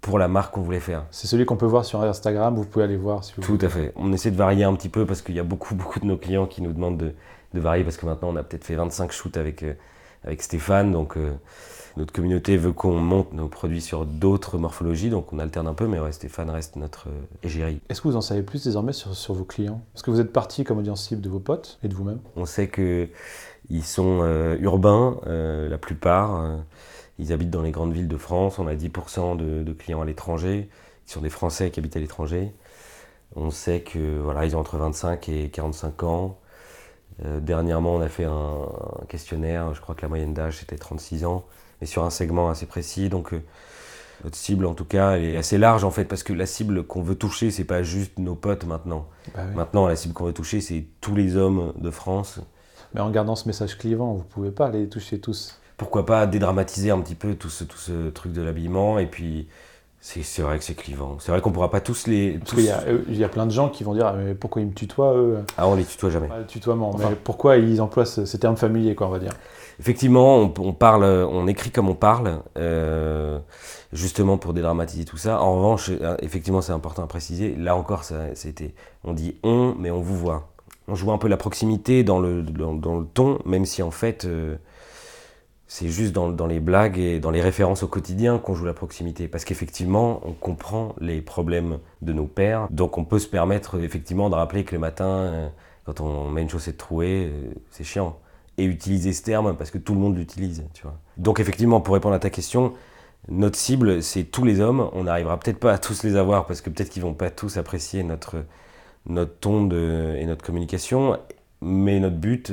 pour 0.00 0.18
la 0.18 0.28
marque 0.28 0.52
qu'on 0.54 0.60
voulait 0.60 0.80
faire. 0.80 1.04
C'est 1.10 1.26
celui 1.26 1.46
qu'on 1.46 1.56
peut 1.56 1.64
voir 1.66 1.84
sur 1.84 2.02
Instagram. 2.02 2.54
Vous 2.54 2.64
pouvez 2.66 2.84
aller 2.84 2.96
voir 2.98 3.24
si 3.24 3.32
vous 3.36 3.42
Tout 3.42 3.58
à 3.64 3.68
fait. 3.68 3.92
On 3.96 4.12
essaie 4.12 4.30
de 4.30 4.36
varier 4.36 4.64
un 4.64 4.74
petit 4.74 4.90
peu 4.90 5.06
parce 5.06 5.22
qu'il 5.22 5.34
y 5.34 5.40
a 5.40 5.44
beaucoup, 5.44 5.74
beaucoup 5.76 5.98
de 6.00 6.04
nos 6.06 6.16
clients 6.18 6.46
qui 6.46 6.60
nous 6.62 6.72
demandent 6.72 6.98
de, 6.98 7.14
de 7.54 7.60
varier 7.60 7.84
parce 7.84 7.96
que 7.96 8.06
maintenant 8.06 8.28
on 8.30 8.36
a 8.36 8.42
peut-être 8.42 8.64
fait 8.64 8.74
25 8.74 9.12
shoots 9.12 9.36
avec, 9.36 9.62
euh, 9.62 9.74
avec 10.24 10.42
Stéphane. 10.42 10.92
Donc 10.92 11.16
euh, 11.16 11.32
notre 11.96 12.12
communauté 12.12 12.56
veut 12.56 12.72
qu'on 12.72 12.96
monte 12.96 13.32
nos 13.32 13.48
produits 13.48 13.80
sur 13.80 14.04
d'autres 14.04 14.58
morphologies. 14.58 15.10
Donc 15.10 15.32
on 15.32 15.38
alterne 15.38 15.68
un 15.68 15.74
peu, 15.74 15.86
mais 15.86 16.00
ouais, 16.00 16.10
Stéphane 16.10 16.50
reste 16.50 16.76
notre 16.76 17.08
euh, 17.08 17.22
égérie. 17.44 17.80
Est-ce 17.88 18.00
que 18.00 18.08
vous 18.08 18.16
en 18.16 18.20
savez 18.20 18.42
plus 18.42 18.64
désormais 18.64 18.92
sur, 18.92 19.14
sur 19.14 19.34
vos 19.34 19.44
clients? 19.44 19.80
Parce 19.92 20.02
que 20.02 20.10
vous 20.10 20.20
êtes 20.20 20.32
parti 20.32 20.64
comme 20.64 20.78
audience 20.78 21.06
cible 21.06 21.20
de 21.20 21.28
vos 21.28 21.38
potes 21.38 21.78
et 21.84 21.88
de 21.88 21.94
vous-même. 21.94 22.18
On 22.34 22.46
sait 22.46 22.66
que 22.66 23.08
ils 23.70 23.84
sont 23.84 24.20
euh, 24.22 24.56
urbains, 24.60 25.20
euh, 25.26 25.68
la 25.68 25.78
plupart. 25.78 26.58
ils 27.18 27.32
habitent 27.32 27.50
dans 27.50 27.62
les 27.62 27.70
grandes 27.70 27.92
villes 27.92 28.08
de 28.08 28.16
France. 28.16 28.58
On 28.58 28.66
a 28.66 28.74
10% 28.74 29.36
de, 29.36 29.62
de 29.62 29.72
clients 29.72 30.02
à 30.02 30.04
l'étranger, 30.04 30.68
qui 31.06 31.12
sont 31.12 31.20
des 31.20 31.30
Français 31.30 31.70
qui 31.70 31.78
habitent 31.78 31.96
à 31.96 32.00
l'étranger. 32.00 32.52
On 33.36 33.50
sait 33.50 33.80
que 33.80 34.18
voilà, 34.20 34.44
ils 34.44 34.56
ont 34.56 34.60
entre 34.60 34.78
25 34.78 35.28
et 35.28 35.48
45 35.48 36.02
ans. 36.02 36.38
Euh, 37.24 37.40
dernièrement, 37.40 37.94
on 37.94 38.00
a 38.00 38.08
fait 38.08 38.24
un, 38.24 38.32
un 38.32 39.04
questionnaire. 39.08 39.74
Je 39.74 39.80
crois 39.80 39.94
que 39.94 40.02
la 40.02 40.08
moyenne 40.08 40.34
d'âge 40.34 40.58
c'était 40.58 40.76
36 40.76 41.24
ans, 41.24 41.44
mais 41.80 41.86
sur 41.86 42.04
un 42.04 42.10
segment 42.10 42.48
assez 42.48 42.66
précis. 42.66 43.08
Donc 43.08 43.32
euh, 43.32 43.42
notre 44.24 44.36
cible, 44.36 44.66
en 44.66 44.74
tout 44.74 44.84
cas, 44.84 45.12
elle 45.12 45.24
est 45.24 45.36
assez 45.36 45.58
large 45.58 45.84
en 45.84 45.90
fait, 45.90 46.04
parce 46.04 46.22
que 46.22 46.32
la 46.32 46.46
cible 46.46 46.84
qu'on 46.84 47.02
veut 47.02 47.16
toucher, 47.16 47.50
c'est 47.50 47.64
pas 47.64 47.82
juste 47.82 48.18
nos 48.18 48.34
potes 48.34 48.64
maintenant. 48.64 49.06
Bah 49.34 49.42
oui. 49.48 49.54
Maintenant, 49.54 49.86
la 49.86 49.96
cible 49.96 50.14
qu'on 50.14 50.24
veut 50.24 50.32
toucher, 50.32 50.60
c'est 50.60 50.86
tous 51.00 51.14
les 51.14 51.36
hommes 51.36 51.72
de 51.76 51.90
France. 51.90 52.40
Mais 52.94 53.00
en 53.00 53.10
gardant 53.10 53.36
ce 53.36 53.46
message 53.48 53.76
clivant, 53.76 54.14
vous 54.14 54.22
pouvez 54.24 54.50
pas 54.52 54.70
les 54.70 54.88
toucher 54.88 55.20
tous. 55.20 55.60
pourquoi 55.76 56.06
pas 56.06 56.26
dédramatiser 56.26 56.90
un 56.90 57.00
petit 57.00 57.16
peu 57.16 57.34
tout 57.34 57.50
ce, 57.50 57.64
tout 57.64 57.76
ce 57.78 58.08
truc 58.10 58.32
de 58.32 58.40
l'habillement 58.42 58.98
et 59.00 59.06
puis 59.06 59.48
c'est 60.06 60.42
vrai 60.42 60.58
que 60.58 60.64
c'est 60.64 60.74
clivant. 60.74 61.16
C'est 61.18 61.32
vrai 61.32 61.40
qu'on 61.40 61.50
pourra 61.50 61.70
pas 61.70 61.80
tous 61.80 62.06
les. 62.06 62.32
Parce 62.32 62.50
tous- 62.50 62.56
qu'il 62.56 62.66
y, 62.66 62.70
a- 62.70 62.84
eux, 62.90 63.04
il 63.08 63.16
y 63.16 63.24
a 63.24 63.28
plein 63.28 63.46
de 63.46 63.50
gens 63.50 63.70
qui 63.70 63.84
vont 63.84 63.94
dire 63.94 64.06
Ah, 64.08 64.12
mais 64.16 64.34
pourquoi 64.34 64.60
ils 64.60 64.68
me 64.68 64.74
tutoient 64.74 65.14
eux? 65.16 65.38
Ah, 65.56 65.66
on 65.66 65.74
les 65.76 65.84
tutoie 65.84 66.10
jamais. 66.10 66.28
Ah, 66.30 66.42
tutoiement. 66.46 66.90
Enfin. 66.90 67.08
Mais 67.10 67.16
pourquoi 67.16 67.56
ils 67.56 67.80
emploient 67.80 68.04
ce- 68.04 68.26
ces 68.26 68.38
termes 68.38 68.56
familiers, 68.58 68.94
quoi, 68.94 69.06
on 69.06 69.10
va 69.10 69.18
dire? 69.18 69.32
Effectivement, 69.80 70.36
on, 70.38 70.52
on 70.60 70.72
parle, 70.72 71.04
on 71.04 71.46
écrit 71.48 71.70
comme 71.70 71.88
on 71.88 71.94
parle, 71.94 72.42
euh, 72.58 73.38
justement 73.92 74.36
pour 74.38 74.52
dédramatiser 74.52 75.04
tout 75.04 75.16
ça. 75.16 75.40
En 75.40 75.56
revanche, 75.56 75.90
euh, 75.90 76.16
effectivement, 76.20 76.60
c'est 76.60 76.72
important 76.72 77.02
à 77.02 77.06
préciser. 77.06 77.54
Là 77.56 77.74
encore, 77.74 78.04
ça, 78.04 78.16
c'était, 78.34 78.74
on 79.04 79.14
dit 79.14 79.36
on, 79.42 79.74
mais 79.78 79.90
on 79.90 80.00
vous 80.00 80.16
voit. 80.16 80.48
On 80.86 80.94
joue 80.94 81.10
un 81.12 81.18
peu 81.18 81.28
la 81.28 81.38
proximité 81.38 82.04
dans 82.04 82.20
le, 82.20 82.42
dans, 82.42 82.74
dans 82.74 82.98
le 82.98 83.06
ton, 83.06 83.38
même 83.46 83.64
si 83.64 83.82
en 83.82 83.90
fait, 83.90 84.26
euh, 84.26 84.56
c'est 85.66 85.88
juste 85.88 86.12
dans, 86.12 86.46
les 86.46 86.60
blagues 86.60 86.98
et 86.98 87.20
dans 87.20 87.30
les 87.30 87.40
références 87.40 87.82
au 87.82 87.88
quotidien 87.88 88.38
qu'on 88.38 88.54
joue 88.54 88.66
la 88.66 88.74
proximité. 88.74 89.28
Parce 89.28 89.44
qu'effectivement, 89.44 90.20
on 90.24 90.32
comprend 90.32 90.94
les 91.00 91.22
problèmes 91.22 91.78
de 92.02 92.12
nos 92.12 92.26
pères. 92.26 92.68
Donc 92.70 92.98
on 92.98 93.04
peut 93.04 93.18
se 93.18 93.28
permettre 93.28 93.80
effectivement 93.82 94.28
de 94.28 94.34
rappeler 94.34 94.64
que 94.64 94.74
le 94.74 94.78
matin, 94.78 95.06
euh, 95.06 95.48
quand 95.84 96.00
on 96.00 96.28
met 96.28 96.42
une 96.42 96.50
chaussette 96.50 96.76
trouée, 96.76 97.30
euh, 97.32 97.54
c'est 97.70 97.84
chiant 97.84 98.18
et 98.56 98.64
utiliser 98.64 99.12
ce 99.12 99.22
terme 99.22 99.56
parce 99.56 99.70
que 99.70 99.78
tout 99.78 99.94
le 99.94 100.00
monde 100.00 100.16
l'utilise. 100.16 100.64
Donc 101.16 101.40
effectivement, 101.40 101.80
pour 101.80 101.94
répondre 101.94 102.14
à 102.14 102.20
ta 102.20 102.30
question, 102.30 102.74
notre 103.28 103.56
cible, 103.56 104.02
c'est 104.02 104.24
tous 104.24 104.44
les 104.44 104.60
hommes. 104.60 104.90
On 104.92 105.04
n'arrivera 105.04 105.40
peut-être 105.40 105.58
pas 105.58 105.72
à 105.72 105.78
tous 105.78 106.04
les 106.04 106.14
avoir 106.14 106.46
parce 106.46 106.60
que 106.60 106.70
peut-être 106.70 106.90
qu'ils 106.90 107.02
vont 107.02 107.14
pas 107.14 107.30
tous 107.30 107.56
apprécier 107.56 108.04
notre, 108.04 108.44
notre 109.06 109.34
ton 109.38 109.68
et 109.70 110.24
notre 110.26 110.44
communication, 110.44 111.18
mais 111.60 111.98
notre 111.98 112.16
but 112.16 112.52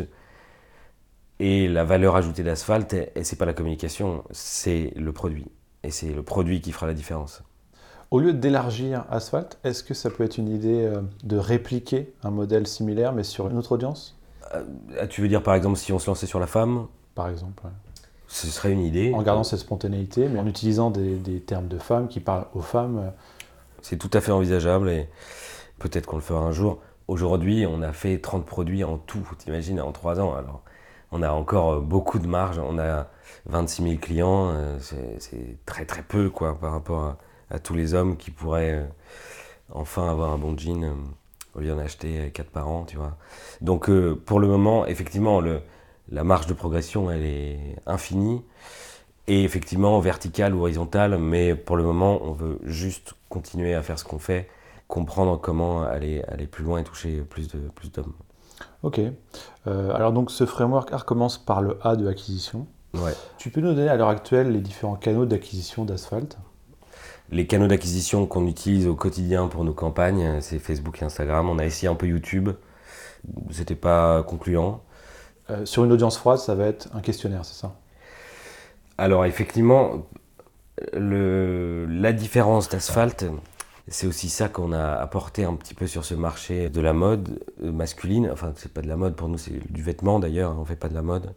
et 1.44 1.68
la 1.68 1.84
valeur 1.84 2.16
ajoutée 2.16 2.44
d'Asphalt, 2.44 2.94
et 2.94 3.10
et 3.16 3.24
c'est 3.24 3.36
pas 3.36 3.46
la 3.46 3.54
communication, 3.54 4.24
c'est 4.32 4.94
le 4.96 5.12
produit. 5.12 5.48
Et 5.84 5.90
c'est 5.90 6.12
le 6.14 6.22
produit 6.24 6.62
qui 6.62 6.72
fera 6.72 6.86
la 6.88 6.94
différence. 6.94 7.42
Au 8.12 8.20
lieu 8.20 8.34
d'élargir 8.34 9.06
Asphalt, 9.10 9.58
est-ce 9.64 9.84
que 9.84 9.94
ça 9.94 10.10
peut 10.10 10.24
être 10.24 10.38
une 10.38 10.50
idée 10.50 10.84
euh, 10.86 11.02
de 11.24 11.38
répliquer 11.38 12.14
un 12.24 12.30
modèle 12.30 12.68
similaire, 12.68 13.14
mais 13.14 13.24
sur 13.24 13.48
une 13.50 13.58
autre 13.58 13.72
audience? 13.72 14.18
Ah, 14.54 15.08
Tu 15.08 15.22
veux 15.22 15.28
dire 15.30 15.42
par 15.42 15.56
exemple 15.56 15.78
si 15.78 15.92
on 15.94 16.00
se 16.00 16.08
lançait 16.08 16.28
sur 16.28 16.40
la 16.40 16.48
femme, 16.48 16.88
Par 17.16 17.30
exemple. 17.30 17.64
ouais. 17.66 17.72
ce 18.28 18.48
serait 18.48 18.72
une 18.74 18.82
idée. 18.82 19.12
En 19.16 19.24
gardant 19.24 19.44
cette 19.46 19.60
spontanéité, 19.60 20.28
mais 20.28 20.40
en 20.40 20.46
utilisant 20.46 20.92
des, 20.92 21.16
des 21.16 21.40
termes 21.40 21.68
de 21.70 21.80
femmes 21.80 22.08
qui 22.10 22.20
parlent 22.20 22.46
aux 22.54 22.62
femmes. 22.62 22.98
euh, 23.00 23.10
C'est 23.82 23.98
tout 23.98 24.12
à 24.14 24.22
fait 24.22 24.32
envisageable 24.34 24.90
et 24.90 25.08
peut-être 25.80 26.06
qu'on 26.06 26.18
le 26.18 26.22
fera 26.22 26.42
un 26.42 26.52
jour. 26.52 26.80
Aujourd'hui, 27.08 27.66
on 27.66 27.82
a 27.82 27.94
fait 27.94 28.20
30 28.20 28.46
produits 28.46 28.84
en 28.84 28.98
tout, 28.98 29.26
t'imagines, 29.40 29.82
en 29.82 29.92
3 29.92 30.20
ans. 30.20 30.34
Alors, 30.36 30.62
on 31.12 31.22
a 31.22 31.32
encore 31.32 31.74
euh, 31.74 31.80
beaucoup 31.80 32.20
de 32.20 32.28
marge. 32.28 32.60
On 32.60 32.80
a 32.80 33.08
26 33.46 33.84
000 33.84 33.96
clients. 33.98 34.50
euh, 34.52 34.78
C'est 35.20 35.58
très 35.66 35.86
très 35.86 36.04
peu 36.04 36.30
quoi, 36.30 36.58
par 36.60 36.72
rapport 36.72 37.18
à, 37.50 37.60
tous 37.60 37.74
les 37.74 37.94
hommes 37.94 38.18
qui 38.18 38.32
pourraient 38.32 38.76
euh, 38.76 38.86
enfin 39.72 40.10
avoir 40.10 40.32
un 40.32 40.38
bon 40.38 40.58
jean 40.58 40.96
au 41.54 41.60
lieu 41.60 41.68
d'en 41.70 41.80
acheter 41.80 42.32
4 42.34 42.50
par 42.50 42.70
an, 42.70 42.86
tu 42.86 42.96
vois. 42.96 43.18
Donc, 43.60 43.90
pour 44.26 44.40
le 44.40 44.48
moment, 44.48 44.86
effectivement, 44.86 45.42
la 46.10 46.24
marge 46.24 46.48
de 46.48 46.54
progression, 46.54 47.12
elle 47.12 47.26
est 47.26 47.76
infinie. 47.86 48.42
Et 49.28 49.44
effectivement, 49.44 50.00
verticale 50.00 50.56
ou 50.56 50.62
horizontale, 50.62 51.18
mais 51.18 51.56
pour 51.56 51.76
le 51.76 51.84
moment, 51.84 52.20
on 52.24 52.32
veut 52.32 52.60
juste 52.64 53.16
continuer 53.30 53.74
à 53.76 53.82
faire 53.82 54.00
ce 54.00 54.06
qu'on 54.06 54.18
fait, 54.20 54.50
comprendre 54.88 55.40
comment 55.40 55.84
aller, 55.84 56.24
aller 56.30 56.48
plus 56.48 56.64
loin 56.64 56.80
et 56.80 56.84
toucher 56.86 57.22
plus 57.22 57.50
de 57.50 57.60
plus 57.76 57.92
d'hommes. 57.92 58.14
Ok. 58.84 59.00
Euh, 59.68 59.94
alors 59.94 60.12
donc 60.12 60.32
ce 60.32 60.46
framework 60.46 60.92
A 60.94 61.00
commence 61.00 61.38
par 61.38 61.62
le 61.62 61.78
A 61.82 61.96
de 61.96 62.08
acquisition. 62.08 62.68
Ouais. 62.94 63.14
Tu 63.38 63.50
peux 63.50 63.62
nous 63.62 63.74
donner 63.74 63.90
à 63.90 63.96
l'heure 63.96 64.10
actuelle 64.10 64.52
les 64.52 64.60
différents 64.60 64.96
canaux 64.96 65.26
d'acquisition 65.26 65.86
d'asphalte? 65.86 66.38
Les 67.30 67.48
canaux 67.48 67.68
d'acquisition 67.68 68.26
qu'on 68.26 68.48
utilise 68.48 68.88
au 68.88 68.96
quotidien 68.96 69.48
pour 69.48 69.64
nos 69.64 69.74
campagnes, 69.74 70.42
c'est 70.42 70.60
Facebook 70.60 71.02
et 71.02 71.06
Instagram. 71.06 71.50
On 71.50 71.60
a 71.60 71.66
essayé 71.66 71.88
un 71.88 71.96
peu 71.96 72.08
YouTube, 72.08 72.50
c'était 73.52 73.76
pas 73.76 74.24
concluant. 74.24 74.82
Euh, 75.50 75.66
Sur 75.66 75.86
une 75.86 75.94
audience 75.94 76.18
froide, 76.18 76.40
ça 76.40 76.56
va 76.56 76.66
être 76.66 76.90
un 76.94 77.00
questionnaire, 77.00 77.46
c'est 77.46 77.60
ça? 77.60 77.74
Alors 78.98 79.26
effectivement, 79.26 80.06
le, 80.94 81.86
la 81.86 82.12
différence 82.12 82.68
d'asphalte, 82.68 83.26
c'est 83.92 84.08
aussi 84.08 84.30
ça 84.30 84.50
qu'on 84.50 84.72
a 84.74 84.94
apporté 84.94 85.44
un 85.44 85.54
petit 85.54 85.74
peu 85.74 85.86
sur 85.86 86.06
ce 86.06 86.16
marché 86.16 86.70
de 86.70 86.82
la 86.82 86.94
mode 86.94 87.40
euh, 87.64 87.72
masculine. 87.72 88.30
Enfin, 88.32 88.54
c'est 88.56 88.74
pas 88.74 88.82
de 88.82 88.88
la 88.88 88.96
mode 88.96 89.16
pour 89.16 89.28
nous, 89.28 89.38
c'est 89.38 89.72
du 89.72 89.84
vêtement 89.84 90.20
d'ailleurs, 90.20 90.56
on 90.60 90.66
fait 90.66 90.76
pas 90.76 90.90
de 90.90 90.96
la 90.96 91.02
mode. 91.02 91.34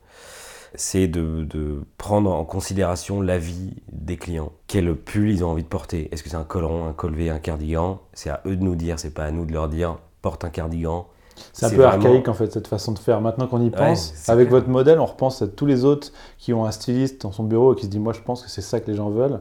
C'est 0.77 1.07
de, 1.07 1.45
de 1.45 1.83
prendre 1.99 2.33
en 2.33 2.45
considération 2.45 3.21
l'avis 3.21 3.75
des 3.93 4.17
clients. 4.17 4.51
Quel 4.67 4.95
pull 4.97 5.31
ils 5.31 5.45
ont 5.45 5.51
envie 5.51 5.63
de 5.63 5.69
porter 5.69 6.09
Est-ce 6.11 6.23
que 6.25 6.29
c'est 6.31 6.37
un 6.37 6.43
col 6.45 6.65
rond, 6.65 6.87
un 6.89 6.93
col 6.93 7.15
V, 7.15 7.31
un 7.31 7.39
cardigan? 7.39 8.01
C'est 8.13 8.31
à 8.31 8.41
eux 8.47 8.57
de 8.57 8.63
nous 8.65 8.75
dire, 8.75 8.99
c'est 8.99 9.15
pas 9.15 9.25
à 9.25 9.31
nous 9.31 9.45
de 9.47 9.53
leur 9.53 9.69
dire 9.69 9.99
porte 10.21 10.45
un 10.45 10.51
cardigan. 10.51 11.07
C'est 11.53 11.67
un 11.67 11.71
peu 11.71 11.77
vraiment- 11.77 11.93
archaïque 11.95 12.29
en 12.29 12.35
fait 12.35 12.53
cette 12.53 12.67
façon 12.69 12.93
de 12.93 12.99
faire. 12.99 13.21
Maintenant 13.21 13.47
qu'on 13.47 13.61
y 13.63 13.71
pense, 13.71 14.29
avec 14.29 14.49
clair. 14.49 14.61
votre 14.61 14.69
modèle, 14.71 14.99
on 15.01 15.07
repense 15.07 15.43
à 15.43 15.49
tous 15.49 15.67
les 15.67 15.85
autres 15.85 16.13
qui 16.39 16.53
ont 16.53 16.65
un 16.65 16.71
styliste 16.71 17.23
dans 17.23 17.33
son 17.33 17.45
bureau 17.45 17.73
et 17.75 17.77
qui 17.77 17.85
se 17.87 17.91
dit 17.91 17.99
moi 18.01 18.13
je 18.13 18.21
pense 18.21 18.43
que 18.43 18.49
c'est 18.51 18.61
ça 18.63 18.81
que 18.81 18.91
les 18.91 18.97
gens 18.97 19.11
veulent. 19.11 19.41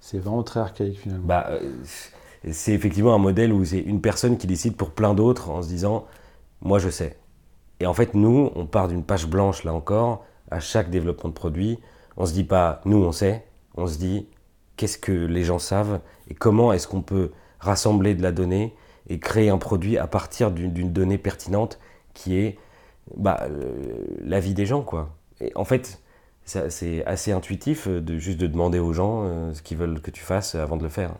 C'est 0.00 0.18
vraiment 0.18 0.42
très 0.42 0.60
archaïque 0.60 0.98
finalement. 0.98 1.24
Bah, 1.26 1.46
euh, 1.50 1.60
c'est 2.50 2.72
effectivement 2.72 3.14
un 3.14 3.18
modèle 3.18 3.52
où 3.52 3.64
c'est 3.64 3.78
une 3.78 4.00
personne 4.00 4.36
qui 4.36 4.46
décide 4.46 4.76
pour 4.76 4.90
plein 4.90 5.14
d'autres 5.14 5.50
en 5.50 5.62
se 5.62 5.68
disant 5.68 6.06
moi 6.60 6.78
je 6.78 6.88
sais. 6.88 7.18
Et 7.80 7.86
en 7.86 7.94
fait, 7.94 8.14
nous, 8.14 8.50
on 8.54 8.66
part 8.66 8.88
d'une 8.88 9.04
page 9.04 9.26
blanche 9.26 9.64
là 9.64 9.74
encore, 9.74 10.24
à 10.50 10.60
chaque 10.60 10.90
développement 10.90 11.30
de 11.30 11.34
produit. 11.34 11.78
On 12.16 12.26
se 12.26 12.32
dit 12.32 12.44
pas 12.44 12.80
nous 12.84 12.98
on 12.98 13.12
sait, 13.12 13.44
on 13.76 13.86
se 13.86 13.98
dit 13.98 14.28
qu'est-ce 14.76 14.98
que 14.98 15.12
les 15.12 15.44
gens 15.44 15.58
savent 15.58 16.00
et 16.28 16.34
comment 16.34 16.72
est-ce 16.72 16.86
qu'on 16.88 17.02
peut 17.02 17.32
rassembler 17.60 18.14
de 18.14 18.22
la 18.22 18.32
donnée 18.32 18.74
et 19.08 19.18
créer 19.18 19.50
un 19.50 19.58
produit 19.58 19.98
à 19.98 20.06
partir 20.06 20.50
d'une 20.50 20.92
donnée 20.92 21.18
pertinente 21.18 21.78
qui 22.14 22.38
est 22.38 22.58
bah, 23.16 23.40
euh, 23.42 24.04
la 24.22 24.40
vie 24.40 24.54
des 24.54 24.66
gens 24.66 24.82
quoi. 24.82 25.10
Et 25.40 25.52
en 25.56 25.64
fait, 25.64 26.00
c'est 26.44 27.04
assez 27.06 27.32
intuitif 27.32 27.88
de 27.88 28.18
juste 28.18 28.38
de 28.38 28.46
demander 28.46 28.78
aux 28.78 28.92
gens 28.92 29.24
euh, 29.24 29.54
ce 29.54 29.62
qu'ils 29.62 29.78
veulent 29.78 30.00
que 30.00 30.10
tu 30.10 30.22
fasses 30.22 30.54
avant 30.54 30.76
de 30.76 30.82
le 30.82 30.88
faire. 30.88 31.14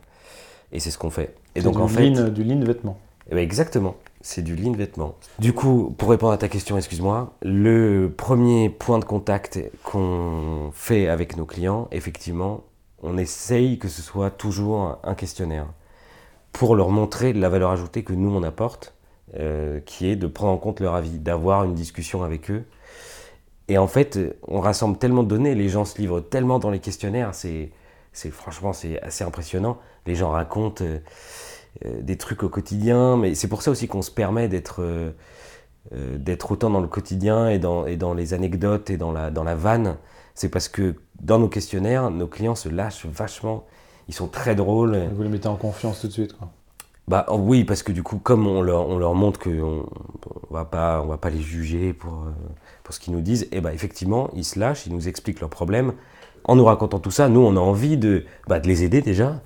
Et 0.75 0.81
c'est 0.81 0.91
ce 0.91 0.99
qu'on 0.99 1.11
fait. 1.11 1.35
Et 1.55 1.61
C'est 1.61 1.63
donc 1.63 1.77
du 1.77 1.81
en 1.83 1.89
fait, 1.89 2.11
lean, 2.11 2.29
du 2.29 2.45
lean 2.45 2.61
vêtement. 2.61 2.99
eh 3.31 3.35
ben, 3.35 3.41
exactement, 3.41 3.95
c'est 4.21 4.43
du 4.43 4.57
lean 4.57 4.73
vêtement. 4.73 5.15
Du 5.39 5.53
coup, 5.55 5.95
pour 5.97 6.11
répondre 6.11 6.33
à 6.33 6.37
ta 6.39 6.49
question, 6.49 6.77
excuse-moi, 6.77 7.33
le 7.43 8.13
premier 8.15 8.69
point 8.69 8.99
de 8.99 9.05
contact 9.05 9.61
qu'on 9.85 10.71
fait 10.75 11.09
avec 11.09 11.37
nos 11.37 11.47
clients, 11.47 11.89
effectivement, 11.93 12.65
on 13.03 13.17
essaye 13.17 13.79
que 13.79 13.89
ce 13.89 14.03
soit 14.03 14.31
toujours 14.31 14.99
un 15.03 15.15
questionnaire 15.15 15.67
pour 16.53 16.75
leur 16.77 16.91
montrer 16.91 17.33
la 17.33 17.49
valeur 17.49 17.71
ajoutée 17.71 18.03
que 18.05 18.13
nous 18.13 18.31
on 18.31 18.43
apporte, 18.43 18.95
euh, 19.39 19.81
qui 19.87 20.09
est 20.09 20.17
de 20.17 20.27
prendre 20.27 20.53
en 20.53 20.59
compte 20.59 20.81
leur 20.81 20.95
avis, 20.95 21.19
d'avoir 21.19 21.65
une 21.65 21.75
discussion 21.75 22.23
avec 22.23 22.51
eux. 22.51 22.65
Et 23.69 23.79
en 23.79 23.87
fait, 23.87 24.19
on 24.47 24.61
rassemble 24.61 24.99
tellement 24.99 25.23
de 25.23 25.29
données, 25.29 25.55
les 25.55 25.69
gens 25.69 25.85
se 25.85 25.99
livrent 25.99 26.21
tellement 26.21 26.59
dans 26.59 26.71
les 26.71 26.81
questionnaires, 26.81 27.35
c'est, 27.35 27.71
c'est 28.13 28.31
franchement 28.31 28.73
c'est 28.73 29.01
assez 29.03 29.25
impressionnant. 29.25 29.79
Les 30.07 30.15
gens 30.15 30.31
racontent 30.31 30.85
euh, 30.85 30.99
euh, 31.85 32.03
des 32.03 32.17
trucs 32.17 32.43
au 32.43 32.49
quotidien, 32.49 33.17
mais 33.17 33.35
c'est 33.35 33.49
pour 33.49 33.63
ça 33.63 33.71
aussi 33.71 33.89
qu'on 33.89 34.03
se 34.03 34.11
permet 34.11 34.49
d'être 34.49 34.83
euh, 34.83 35.13
d'être 35.93 36.53
autant 36.53 36.71
dans 36.71 36.81
le 36.81 36.89
quotidien 36.89 37.51
et 37.51 37.59
dans, 37.59 37.85
et 37.85 37.97
dans 37.97 38.15
les 38.15 38.33
anecdotes 38.33 38.89
et 38.89 38.97
dans 38.97 39.13
la, 39.13 39.31
dans 39.31 39.45
la 39.45 39.55
vanne. 39.55 39.97
C'est 40.35 40.49
parce 40.49 40.67
que 40.67 40.95
dans 41.21 41.39
nos 41.39 41.49
questionnaires, 41.49 42.11
nos 42.11 42.27
clients 42.27 42.55
se 42.55 42.71
lâchent 42.71 43.05
vachement. 43.05 43.67
Ils 44.09 44.15
sont 44.15 44.29
très 44.29 44.55
drôles. 44.55 45.09
Vous 45.15 45.23
les 45.23 45.29
mettez 45.29 45.47
en 45.47 45.57
confiance 45.57 46.01
tout 46.01 46.07
de 46.07 46.13
suite. 46.13 46.33
Quoi. 46.39 46.49
Bah 47.07 47.27
oh, 47.29 47.37
oui, 47.39 47.65
parce 47.65 47.83
que 47.83 47.93
du 47.93 48.03
coup, 48.03 48.19
comme 48.19 48.47
on 48.47 48.63
leur, 48.63 48.89
on 48.89 48.99
leur 48.99 49.15
montre 49.15 49.39
qu'on 49.39 49.85
on 50.51 50.55
va 50.55 50.65
pas, 50.65 51.03
on 51.03 51.07
va 51.07 51.19
pas 51.19 51.29
les 51.29 51.43
juger 51.43 51.93
pour, 51.93 52.25
pour 52.83 52.95
ce 52.95 53.01
qu'ils 53.01 53.13
nous 53.13 53.21
disent, 53.21 53.47
et 53.53 53.61
bah 53.61 53.75
effectivement, 53.75 54.31
ils 54.35 54.45
se 54.45 54.59
lâchent, 54.59 54.87
ils 54.87 54.93
nous 54.93 55.07
expliquent 55.07 55.41
leurs 55.41 55.51
problèmes. 55.51 55.93
En 56.45 56.57
nous 56.57 56.65
racontant 56.65 56.99
tout 56.99 57.11
ça, 57.11 57.29
nous, 57.29 57.41
on 57.41 57.57
a 57.57 57.61
envie 57.61 57.99
de, 57.99 58.25
bah, 58.49 58.59
de 58.59 58.69
les 58.69 58.85
aider 58.85 59.03
déjà, 59.03 59.43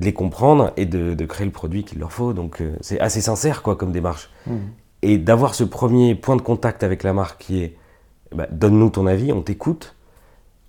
de 0.00 0.04
les 0.04 0.12
comprendre 0.12 0.72
et 0.76 0.86
de, 0.86 1.14
de 1.14 1.26
créer 1.26 1.44
le 1.46 1.52
produit 1.52 1.84
qu'il 1.84 1.98
leur 2.00 2.10
faut. 2.12 2.32
Donc 2.32 2.60
euh, 2.60 2.74
c'est 2.80 2.98
assez 3.00 3.20
sincère 3.20 3.62
quoi 3.62 3.76
comme 3.76 3.92
démarche. 3.92 4.30
Mhm. 4.46 4.58
Et 5.02 5.18
d'avoir 5.18 5.54
ce 5.54 5.64
premier 5.64 6.14
point 6.14 6.36
de 6.36 6.42
contact 6.42 6.82
avec 6.82 7.02
la 7.02 7.12
marque 7.12 7.40
qui 7.42 7.62
est, 7.62 7.76
bah, 8.34 8.46
donne-nous 8.50 8.90
ton 8.90 9.06
avis, 9.06 9.32
on 9.32 9.42
t'écoute, 9.42 9.94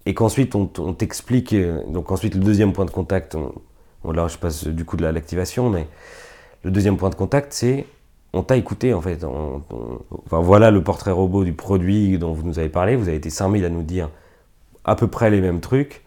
et 0.05 0.13
qu'ensuite 0.13 0.55
on, 0.55 0.65
t'explique. 0.93 1.53
euh, 1.53 1.81
Donc 1.87 2.11
ensuite 2.11 2.35
le 2.35 2.41
deuxième 2.41 2.73
point 2.73 2.85
de 2.85 2.91
contact, 2.91 3.35
on, 3.35 3.53
on- 4.03 4.11
là 4.11 4.27
je 4.27 4.37
passe 4.37 4.67
du 4.67 4.85
coup 4.85 4.97
de 4.97 5.03
la- 5.03 5.11
l'activation, 5.11 5.69
mais 5.69 5.87
le 6.63 6.71
deuxième 6.71 6.97
point 6.97 7.09
de 7.09 7.15
contact 7.15 7.53
c'est 7.53 7.85
on 8.33 8.43
t'a 8.43 8.55
écouté 8.55 8.93
en 8.93 9.01
fait. 9.01 9.23
On- 9.25 9.61
enfin 10.25 10.39
voilà 10.39 10.71
le 10.71 10.81
portrait 10.83 11.11
robot 11.11 11.43
du 11.43 11.53
produit 11.53 12.17
dont 12.17 12.31
vous 12.33 12.43
nous 12.43 12.59
avez 12.59 12.69
parlé. 12.69 12.95
Vous 12.95 13.07
avez 13.09 13.17
été 13.17 13.29
5000 13.29 13.65
à 13.65 13.69
nous 13.69 13.83
dire 13.83 14.09
à 14.85 14.95
peu 14.95 15.07
près 15.07 15.29
les 15.29 15.41
mêmes 15.41 15.59
trucs. 15.59 16.03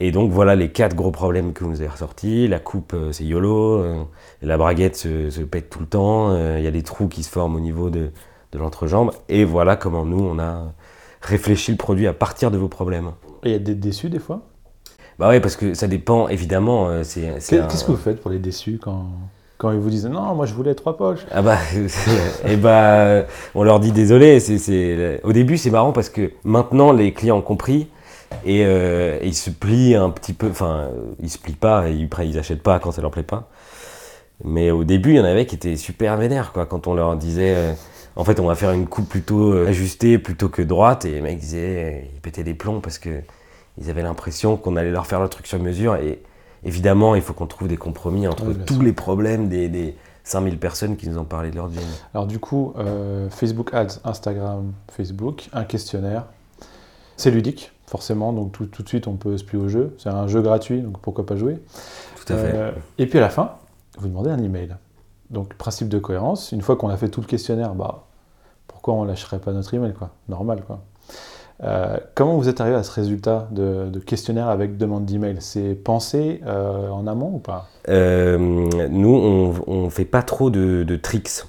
Et 0.00 0.10
donc 0.10 0.30
voilà 0.32 0.56
les 0.56 0.70
quatre 0.70 0.96
gros 0.96 1.10
problèmes 1.12 1.52
que 1.52 1.62
vous 1.64 1.70
nous 1.70 1.80
avez 1.80 1.88
ressortis. 1.88 2.48
La 2.48 2.58
coupe 2.58 2.92
euh, 2.94 3.12
c'est 3.12 3.24
YOLO, 3.24 3.78
euh, 3.78 4.02
la 4.42 4.56
braguette 4.58 4.96
se, 4.96 5.30
se 5.30 5.40
pète 5.40 5.70
tout 5.70 5.80
le 5.80 5.86
temps, 5.86 6.30
euh, 6.30 6.56
il 6.58 6.64
y 6.64 6.68
a 6.68 6.70
des 6.72 6.82
trous 6.82 7.08
qui 7.08 7.22
se 7.22 7.30
forment 7.30 7.56
au 7.56 7.60
niveau 7.60 7.90
de, 7.90 8.10
de 8.52 8.58
l'entrejambe. 8.58 9.12
Et 9.28 9.44
voilà 9.44 9.76
comment 9.76 10.04
nous 10.04 10.18
on 10.22 10.38
a 10.38 10.72
réfléchi 11.22 11.70
le 11.70 11.76
produit 11.76 12.06
à 12.06 12.12
partir 12.12 12.50
de 12.50 12.58
vos 12.58 12.68
problèmes. 12.68 13.12
Et 13.44 13.50
il 13.50 13.52
y 13.52 13.56
a 13.56 13.58
des 13.60 13.74
déçus 13.74 14.10
des 14.10 14.18
fois? 14.18 14.40
Bah 15.18 15.28
ouais 15.28 15.38
parce 15.40 15.54
que 15.56 15.74
ça 15.74 15.86
dépend 15.86 16.26
évidemment. 16.28 16.88
un- 16.88 17.02
Qu'est-ce 17.02 17.84
que 17.84 17.90
vous 17.92 17.96
faites 17.96 18.20
pour 18.20 18.32
les 18.32 18.40
déçus 18.40 18.80
quand, 18.82 19.06
quand 19.58 19.70
ils 19.70 19.78
vous 19.78 19.90
disent 19.90 20.06
non, 20.06 20.34
moi 20.34 20.44
je 20.44 20.54
voulais 20.54 20.74
trois 20.74 20.96
poches 20.96 21.24
Ah 21.30 21.40
bah, 21.40 21.58
et 22.48 22.56
bah, 22.56 23.24
on 23.54 23.62
leur 23.62 23.78
dit 23.78 23.92
désolé. 23.92 24.40
C'est... 24.40 25.20
Au 25.22 25.32
début, 25.32 25.56
c'est 25.56 25.70
marrant 25.70 25.92
parce 25.92 26.08
que 26.08 26.32
maintenant, 26.42 26.90
les 26.90 27.12
clients 27.12 27.38
ont 27.38 27.42
compris 27.42 27.86
et, 28.44 28.64
euh, 28.64 29.18
et 29.20 29.28
ils 29.28 29.34
se 29.34 29.50
plient 29.50 29.94
un 29.94 30.10
petit 30.10 30.32
peu. 30.32 30.48
Enfin, 30.50 30.88
ils 31.20 31.30
se 31.30 31.38
plient 31.38 31.52
pas, 31.54 31.88
et 31.88 31.92
ils, 31.92 32.04
après, 32.06 32.28
ils 32.28 32.38
achètent 32.38 32.62
pas 32.62 32.78
quand 32.78 32.92
ça 32.92 33.02
leur 33.02 33.10
plaît 33.10 33.22
pas. 33.22 33.48
Mais 34.44 34.70
au 34.70 34.84
début, 34.84 35.10
il 35.10 35.16
y 35.16 35.20
en 35.20 35.24
avait 35.24 35.46
qui 35.46 35.54
étaient 35.54 35.76
super 35.76 36.16
vénères, 36.16 36.52
quoi, 36.52 36.66
quand 36.66 36.86
on 36.86 36.94
leur 36.94 37.16
disait. 37.16 37.54
euh, 37.56 37.72
en 38.16 38.24
fait, 38.24 38.38
on 38.40 38.46
va 38.46 38.54
faire 38.54 38.70
une 38.72 38.86
coupe 38.86 39.08
plutôt 39.08 39.52
euh, 39.52 39.66
ajustée 39.68 40.18
plutôt 40.18 40.48
que 40.48 40.62
droite. 40.62 41.04
Et 41.04 41.10
les 41.12 41.20
mecs 41.20 41.38
disaient, 41.38 42.08
ils 42.14 42.20
pétaient 42.20 42.44
des 42.44 42.54
plombs 42.54 42.80
parce 42.80 42.98
que 42.98 43.22
ils 43.78 43.90
avaient 43.90 44.02
l'impression 44.02 44.56
qu'on 44.56 44.76
allait 44.76 44.90
leur 44.92 45.06
faire 45.06 45.20
le 45.20 45.28
truc 45.28 45.46
sur 45.46 45.58
mesure. 45.58 45.96
Et 45.96 46.20
évidemment, 46.64 47.14
il 47.16 47.22
faut 47.22 47.32
qu'on 47.32 47.46
trouve 47.46 47.68
des 47.68 47.76
compromis 47.76 48.28
entre 48.28 48.46
Oui, 48.46 48.56
tous 48.66 48.80
les 48.80 48.92
problèmes 48.92 49.48
des, 49.48 49.68
des 49.68 49.96
5000 50.22 50.58
personnes 50.58 50.96
qui 50.96 51.08
nous 51.08 51.18
ont 51.18 51.24
parlé 51.24 51.50
de 51.50 51.56
leur 51.56 51.68
jean. 51.72 51.80
Alors 52.14 52.26
du 52.28 52.38
coup, 52.38 52.72
Facebook 53.30 53.74
Ads, 53.74 53.98
Instagram, 54.04 54.72
Facebook, 54.92 55.48
un 55.52 55.64
questionnaire. 55.64 56.26
C'est 57.16 57.30
ludique, 57.30 57.72
forcément, 57.94 58.32
donc 58.32 58.50
tout, 58.50 58.66
tout 58.66 58.82
de 58.82 58.88
suite 58.88 59.06
on 59.06 59.14
peut 59.14 59.36
se 59.38 59.44
plier 59.44 59.62
au 59.62 59.68
jeu. 59.68 59.94
C'est 59.98 60.08
un 60.08 60.26
jeu 60.26 60.42
gratuit, 60.42 60.80
donc 60.80 60.98
pourquoi 60.98 61.24
pas 61.24 61.36
jouer. 61.36 61.62
Tout 62.16 62.32
à 62.32 62.36
fait. 62.36 62.52
Euh, 62.52 62.72
et 62.98 63.06
puis 63.06 63.18
à 63.18 63.22
la 63.22 63.30
fin, 63.30 63.52
vous 63.98 64.08
demandez 64.08 64.30
un 64.30 64.42
email. 64.42 64.74
Donc 65.30 65.54
principe 65.54 65.88
de 65.88 66.00
cohérence, 66.00 66.50
une 66.50 66.60
fois 66.60 66.74
qu'on 66.74 66.88
a 66.88 66.96
fait 66.96 67.08
tout 67.08 67.20
le 67.20 67.28
questionnaire, 67.28 67.72
bah, 67.76 68.02
pourquoi 68.66 68.94
on 68.94 69.04
lâcherait 69.04 69.38
pas 69.38 69.52
notre 69.52 69.72
email 69.74 69.92
quoi? 69.92 70.10
Normal 70.28 70.64
quoi. 70.66 70.80
Euh, 71.62 71.98
comment 72.16 72.36
vous 72.36 72.48
êtes 72.48 72.60
arrivé 72.60 72.74
à 72.74 72.82
ce 72.82 72.90
résultat 72.90 73.46
de, 73.52 73.88
de 73.88 74.00
questionnaire 74.00 74.48
avec 74.48 74.76
demande 74.76 75.04
d'email? 75.04 75.36
C'est 75.38 75.76
pensé 75.76 76.40
euh, 76.46 76.88
en 76.88 77.06
amont 77.06 77.36
ou 77.36 77.38
pas? 77.38 77.68
Euh, 77.88 78.36
nous, 78.90 79.14
on, 79.14 79.54
on 79.68 79.88
fait 79.88 80.04
pas 80.04 80.24
trop 80.24 80.50
de, 80.50 80.82
de 80.82 80.96
tricks. 80.96 81.44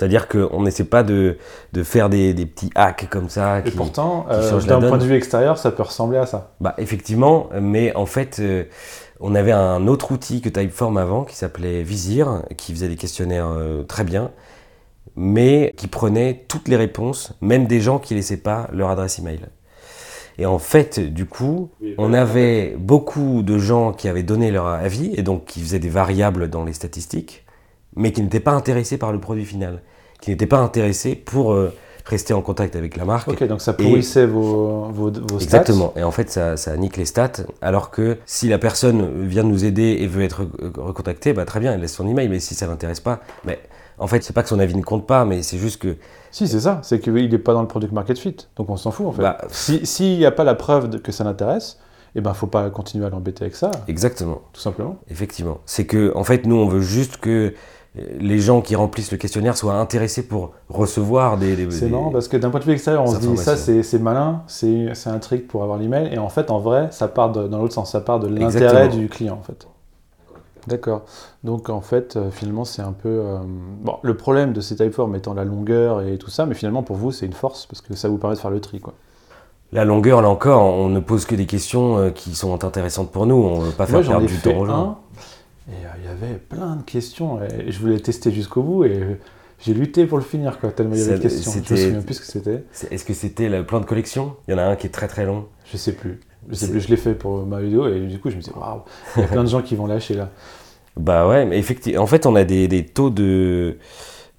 C'est-à-dire 0.00 0.28
qu'on 0.28 0.62
n'essaie 0.62 0.84
pas 0.84 1.02
de, 1.02 1.36
de 1.74 1.82
faire 1.82 2.08
des, 2.08 2.32
des 2.32 2.46
petits 2.46 2.70
hacks 2.74 3.06
comme 3.10 3.28
ça. 3.28 3.58
Et 3.58 3.64
qui- 3.64 3.76
pourtant, 3.76 4.24
euh, 4.30 4.58
d'un 4.62 4.80
point 4.88 4.96
de 4.96 5.04
vue 5.04 5.14
extérieur, 5.14 5.58
ça 5.58 5.70
peut 5.70 5.82
ressembler 5.82 6.16
à 6.16 6.24
ça. 6.24 6.54
Bah, 6.58 6.74
effectivement, 6.78 7.50
mais 7.60 7.94
en 7.94 8.06
fait, 8.06 8.38
euh, 8.40 8.64
on 9.20 9.34
avait 9.34 9.52
un 9.52 9.86
autre 9.88 10.10
outil 10.12 10.40
que 10.40 10.48
Typeform 10.48 10.96
avant 10.96 11.24
qui 11.24 11.36
s'appelait 11.36 11.82
Visir, 11.82 12.42
qui 12.56 12.72
faisait 12.72 12.88
des 12.88 12.96
questionnaires 12.96 13.48
euh, 13.54 13.82
très 13.82 14.04
bien, 14.04 14.30
mais 15.16 15.74
qui 15.76 15.86
prenait 15.86 16.46
toutes 16.48 16.68
les 16.68 16.76
réponses, 16.76 17.34
même 17.42 17.66
des 17.66 17.80
gens 17.82 17.98
qui 17.98 18.14
laissaient 18.14 18.38
pas 18.38 18.68
leur 18.72 18.88
adresse 18.88 19.18
email. 19.18 19.40
Et 20.38 20.46
en 20.46 20.58
fait, 20.58 20.98
du 20.98 21.26
coup, 21.26 21.68
on 21.98 22.14
avait 22.14 22.74
beaucoup 22.78 23.42
de 23.42 23.58
gens 23.58 23.92
qui 23.92 24.08
avaient 24.08 24.22
donné 24.22 24.50
leur 24.50 24.64
avis 24.66 25.12
et 25.14 25.22
donc 25.22 25.44
qui 25.44 25.60
faisaient 25.60 25.78
des 25.78 25.90
variables 25.90 26.48
dans 26.48 26.64
les 26.64 26.72
statistiques, 26.72 27.44
mais 27.96 28.12
qui 28.12 28.22
n'étaient 28.22 28.40
pas 28.40 28.52
intéressés 28.52 28.98
par 28.98 29.12
le 29.12 29.20
produit 29.20 29.44
final, 29.44 29.82
qui 30.20 30.30
n'étaient 30.30 30.46
pas 30.46 30.58
intéressés 30.58 31.14
pour 31.16 31.52
euh, 31.52 31.72
rester 32.04 32.32
en 32.34 32.42
contact 32.42 32.76
avec 32.76 32.96
la 32.96 33.04
marque. 33.04 33.28
Ok, 33.28 33.44
donc 33.46 33.60
ça 33.60 33.72
pourrissait 33.72 34.26
vos, 34.26 34.84
vos, 34.90 35.10
vos 35.10 35.38
stats. 35.38 35.58
Exactement. 35.58 35.92
Et 35.96 36.02
en 36.02 36.10
fait, 36.10 36.30
ça, 36.30 36.56
ça 36.56 36.76
nique 36.76 36.96
les 36.96 37.04
stats. 37.04 37.32
Alors 37.62 37.90
que 37.90 38.18
si 38.26 38.48
la 38.48 38.58
personne 38.58 39.26
vient 39.26 39.42
nous 39.44 39.64
aider 39.64 39.98
et 40.00 40.06
veut 40.06 40.22
être 40.22 40.42
re- 40.42 40.78
recontactée, 40.80 41.32
bah, 41.32 41.44
très 41.44 41.60
bien, 41.60 41.72
elle 41.74 41.80
laisse 41.80 41.94
son 41.94 42.06
email. 42.08 42.28
Mais 42.28 42.40
si 42.40 42.54
ça 42.54 42.66
l'intéresse 42.66 43.00
pas, 43.00 43.20
mais 43.44 43.58
en 43.98 44.06
fait, 44.06 44.22
c'est 44.24 44.32
pas 44.32 44.42
que 44.42 44.48
son 44.48 44.58
avis 44.58 44.74
ne 44.74 44.82
compte 44.82 45.06
pas, 45.06 45.24
mais 45.24 45.42
c'est 45.42 45.58
juste 45.58 45.80
que 45.80 45.96
Si, 46.30 46.48
c'est 46.48 46.60
ça. 46.60 46.80
C'est 46.82 47.00
qu'il 47.00 47.12
n'est 47.28 47.38
pas 47.38 47.52
dans 47.52 47.62
le 47.62 47.68
product 47.68 47.92
market 47.92 48.18
fit. 48.18 48.36
Donc 48.56 48.70
on 48.70 48.76
s'en 48.76 48.90
fout 48.90 49.06
en 49.06 49.12
fait. 49.12 49.22
Bah, 49.22 49.38
Si- 49.48 49.84
S'il 49.84 50.16
n'y 50.18 50.24
a 50.26 50.30
pas 50.32 50.44
la 50.44 50.54
preuve 50.54 51.00
que 51.02 51.12
ça 51.12 51.22
l'intéresse, 51.24 51.78
eh 52.16 52.20
ben 52.20 52.34
faut 52.34 52.46
pas 52.48 52.70
continuer 52.70 53.06
à 53.06 53.10
l'embêter 53.10 53.44
avec 53.44 53.54
ça, 53.54 53.70
exactement, 53.86 54.40
tout 54.52 54.60
simplement. 54.60 54.96
effectivement, 55.08 55.60
c'est 55.64 55.84
que 55.86 56.10
en 56.16 56.24
fait, 56.24 56.44
nous, 56.44 56.56
on 56.56 56.66
veut 56.66 56.80
juste 56.80 57.18
que 57.18 57.54
les 57.96 58.38
gens 58.38 58.60
qui 58.60 58.76
remplissent 58.76 59.10
le 59.10 59.18
questionnaire 59.18 59.56
soient 59.56 59.74
intéressés 59.74 60.22
pour 60.26 60.52
recevoir 60.68 61.36
des. 61.38 61.56
des- 61.56 61.70
C'est 61.70 61.88
marrant 61.88 62.10
parce 62.10 62.28
que 62.28 62.36
d'un 62.36 62.50
point 62.50 62.60
de 62.60 62.64
vue 62.64 62.72
extérieur, 62.72 63.02
on 63.02 63.06
se 63.08 63.18
dit 63.18 63.36
ça 63.36 63.56
c'est 63.82 63.98
malin, 63.98 64.42
c'est 64.46 64.88
un 65.06 65.18
trick 65.18 65.48
pour 65.48 65.62
avoir 65.64 65.78
l'email. 65.78 66.08
Et 66.14 66.18
en 66.18 66.28
fait, 66.28 66.50
en 66.50 66.58
vrai, 66.60 66.88
ça 66.92 67.08
part 67.08 67.32
de- 67.32 67.48
dans 67.48 67.58
l'autre 67.58 67.74
sens. 67.74 67.90
Ça 67.92 68.00
part 68.00 68.20
de 68.20 68.28
l'intérêt 68.28 68.88
du 68.88 69.08
client 69.08 69.38
en 69.40 69.42
fait. 69.42 69.66
D'accord. 70.66 71.02
Donc 71.42 71.70
en 71.70 71.80
fait, 71.80 72.16
euh, 72.16 72.30
finalement, 72.30 72.64
c'est 72.64 72.82
un 72.82 72.92
peu. 72.92 73.08
euh, 73.08 73.38
Bon, 73.82 73.96
le 74.02 74.14
problème 74.16 74.52
de 74.52 74.60
ces 74.60 74.76
typeforms 74.76 75.16
étant 75.16 75.32
la 75.34 75.44
longueur 75.44 76.02
et 76.02 76.18
tout 76.18 76.30
ça, 76.30 76.44
mais 76.46 76.54
finalement 76.54 76.82
pour 76.82 76.96
vous, 76.96 77.12
c'est 77.12 77.24
une 77.26 77.32
force 77.32 77.66
parce 77.66 77.80
que 77.80 77.94
ça 77.94 78.08
vous 78.08 78.18
permet 78.18 78.36
de 78.36 78.40
faire 78.40 78.50
le 78.50 78.60
tri. 78.60 78.78
Quoi. 78.78 78.92
La 79.72 79.84
longueur, 79.84 80.20
là 80.20 80.28
encore, 80.28 80.62
on 80.62 80.88
ne 80.88 81.00
pose 81.00 81.24
que 81.24 81.34
des 81.34 81.46
questions 81.46 81.96
euh, 81.96 82.10
qui 82.10 82.34
sont 82.34 82.62
intéressantes 82.64 83.10
pour 83.10 83.24
nous. 83.24 83.36
On 83.36 83.60
veut 83.60 83.70
pas 83.70 83.86
faire 83.86 84.00
Moi, 84.00 84.08
perdre 84.08 84.26
du 84.26 84.36
temps 84.38 84.58
aux 84.58 84.66
gens. 84.66 84.98
Et 85.70 85.84
euh, 85.84 85.88
il 85.98 86.04
y 86.06 86.08
avait 86.08 86.38
plein 86.38 86.76
de 86.76 86.82
questions, 86.82 87.40
et 87.42 87.70
je 87.70 87.78
voulais 87.78 87.98
tester 88.00 88.30
jusqu'au 88.30 88.62
bout, 88.62 88.84
et 88.84 88.96
euh, 88.96 89.14
j'ai 89.60 89.74
lutté 89.74 90.06
pour 90.06 90.18
le 90.18 90.24
finir, 90.24 90.58
quoi, 90.58 90.72
tellement 90.72 90.94
il 90.94 91.00
y 91.00 91.04
avait 91.04 91.16
de 91.16 91.22
questions. 91.22 91.52
Je 91.52 91.58
me 91.58 91.78
souviens 91.78 92.02
plus 92.02 92.14
ce 92.14 92.20
que 92.20 92.26
c'était, 92.26 92.64
Est-ce 92.90 93.04
que 93.04 93.14
c'était 93.14 93.48
le 93.48 93.64
plan 93.64 93.80
de 93.80 93.84
collection? 93.86 94.36
Il 94.48 94.52
y 94.52 94.54
en 94.54 94.58
a 94.58 94.64
un 94.64 94.76
qui 94.76 94.86
est 94.86 94.90
très 94.90 95.08
très 95.08 95.24
long. 95.24 95.46
je 95.70 95.76
sais 95.76 95.92
plus. 95.92 96.20
Je 96.48 96.54
sais 96.54 96.70
plus, 96.70 96.80
je 96.80 96.88
l'ai 96.88 96.96
fait 96.96 97.14
pour 97.14 97.44
ma 97.46 97.60
vidéo, 97.60 97.86
et 97.86 98.00
du 98.00 98.18
coup, 98.18 98.30
je 98.30 98.36
me 98.36 98.40
disais, 98.40 98.54
waouh, 98.56 98.80
il 99.16 99.22
y 99.22 99.24
a 99.24 99.28
plein 99.28 99.44
de 99.44 99.48
gens 99.48 99.62
qui 99.62 99.76
vont 99.76 99.86
lâcher 99.86 100.14
là. 100.14 100.30
Bah 100.96 101.28
ouais, 101.28 101.46
mais 101.46 101.56
effectivement, 101.56 102.02
en 102.02 102.06
fait, 102.06 102.26
on 102.26 102.34
a 102.34 102.42
des, 102.42 102.66
des 102.66 102.84
taux 102.84 103.10
de 103.10 103.78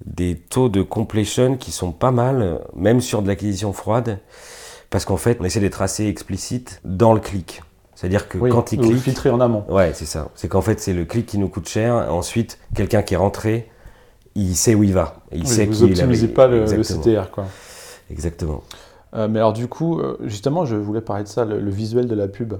des 0.05 0.35
taux 0.35 0.67
de 0.67 0.81
completion 0.81 1.55
qui 1.57 1.71
sont 1.71 1.91
pas 1.91 2.11
mal, 2.11 2.59
même 2.75 3.01
sur 3.01 3.21
de 3.21 3.27
l'acquisition 3.27 3.71
froide, 3.71 4.19
parce 4.89 5.05
qu'en 5.05 5.17
fait, 5.17 5.37
on 5.39 5.45
essaie 5.45 5.59
d'être 5.59 5.81
assez 5.81 6.07
explicite 6.07 6.81
dans 6.83 7.13
le 7.13 7.19
clic. 7.19 7.61
C'est-à-dire 8.01 8.27
que 8.27 8.39
Oui, 8.39 8.49
quand 8.49 8.71
il 8.71 8.81
vous 8.81 8.89
clique, 8.89 9.03
filtrez 9.03 9.29
en 9.29 9.39
amont. 9.39 9.63
ouais, 9.69 9.91
c'est 9.93 10.07
ça. 10.07 10.29
C'est 10.33 10.47
qu'en 10.47 10.61
fait, 10.61 10.79
c'est 10.79 10.93
le 10.93 11.05
clic 11.05 11.27
qui 11.27 11.37
nous 11.37 11.49
coûte 11.49 11.69
cher. 11.69 12.11
Ensuite, 12.11 12.57
quelqu'un 12.73 13.03
qui 13.03 13.13
est 13.13 13.17
rentré, 13.17 13.69
il 14.33 14.55
sait 14.55 14.73
où 14.73 14.81
il 14.81 14.91
va. 14.91 15.17
Il 15.31 15.41
Oui, 15.41 15.47
sait 15.47 15.67
vous 15.67 15.87
qui 15.87 15.93
il 15.93 16.33
pas 16.33 16.47
le. 16.47 16.65
CTR, 16.65 17.29
quoi. 17.29 17.45
Exactement. 18.09 18.63
Euh, 19.13 19.27
mais 19.27 19.37
alors 19.37 19.53
du 19.53 19.67
coup, 19.67 19.99
euh, 19.99 20.17
justement, 20.23 20.65
je 20.65 20.75
voulais 20.75 21.01
parler 21.01 21.25
de 21.25 21.27
ça, 21.27 21.45
le, 21.45 21.59
le 21.59 21.69
visuel 21.69 22.07
de 22.07 22.15
la 22.15 22.27
pub. 22.27 22.55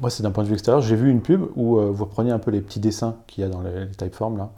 Moi, 0.00 0.08
c'est 0.08 0.22
d'un 0.22 0.30
point 0.30 0.42
de 0.42 0.48
vue 0.48 0.54
extérieur. 0.54 0.80
J'ai 0.80 0.96
vu 0.96 1.10
une 1.10 1.20
pub 1.20 1.42
où 1.54 1.78
euh, 1.78 1.90
vous 1.92 2.06
repreniez 2.06 2.30
un 2.32 2.38
peu 2.38 2.50
les 2.50 2.62
petits 2.62 2.80
dessins 2.80 3.16
qu'il 3.26 3.44
y 3.44 3.46
a 3.46 3.50
dans 3.50 3.60
les, 3.60 3.84
les 3.84 3.94
typeforms 3.94 4.38
là. 4.38 4.52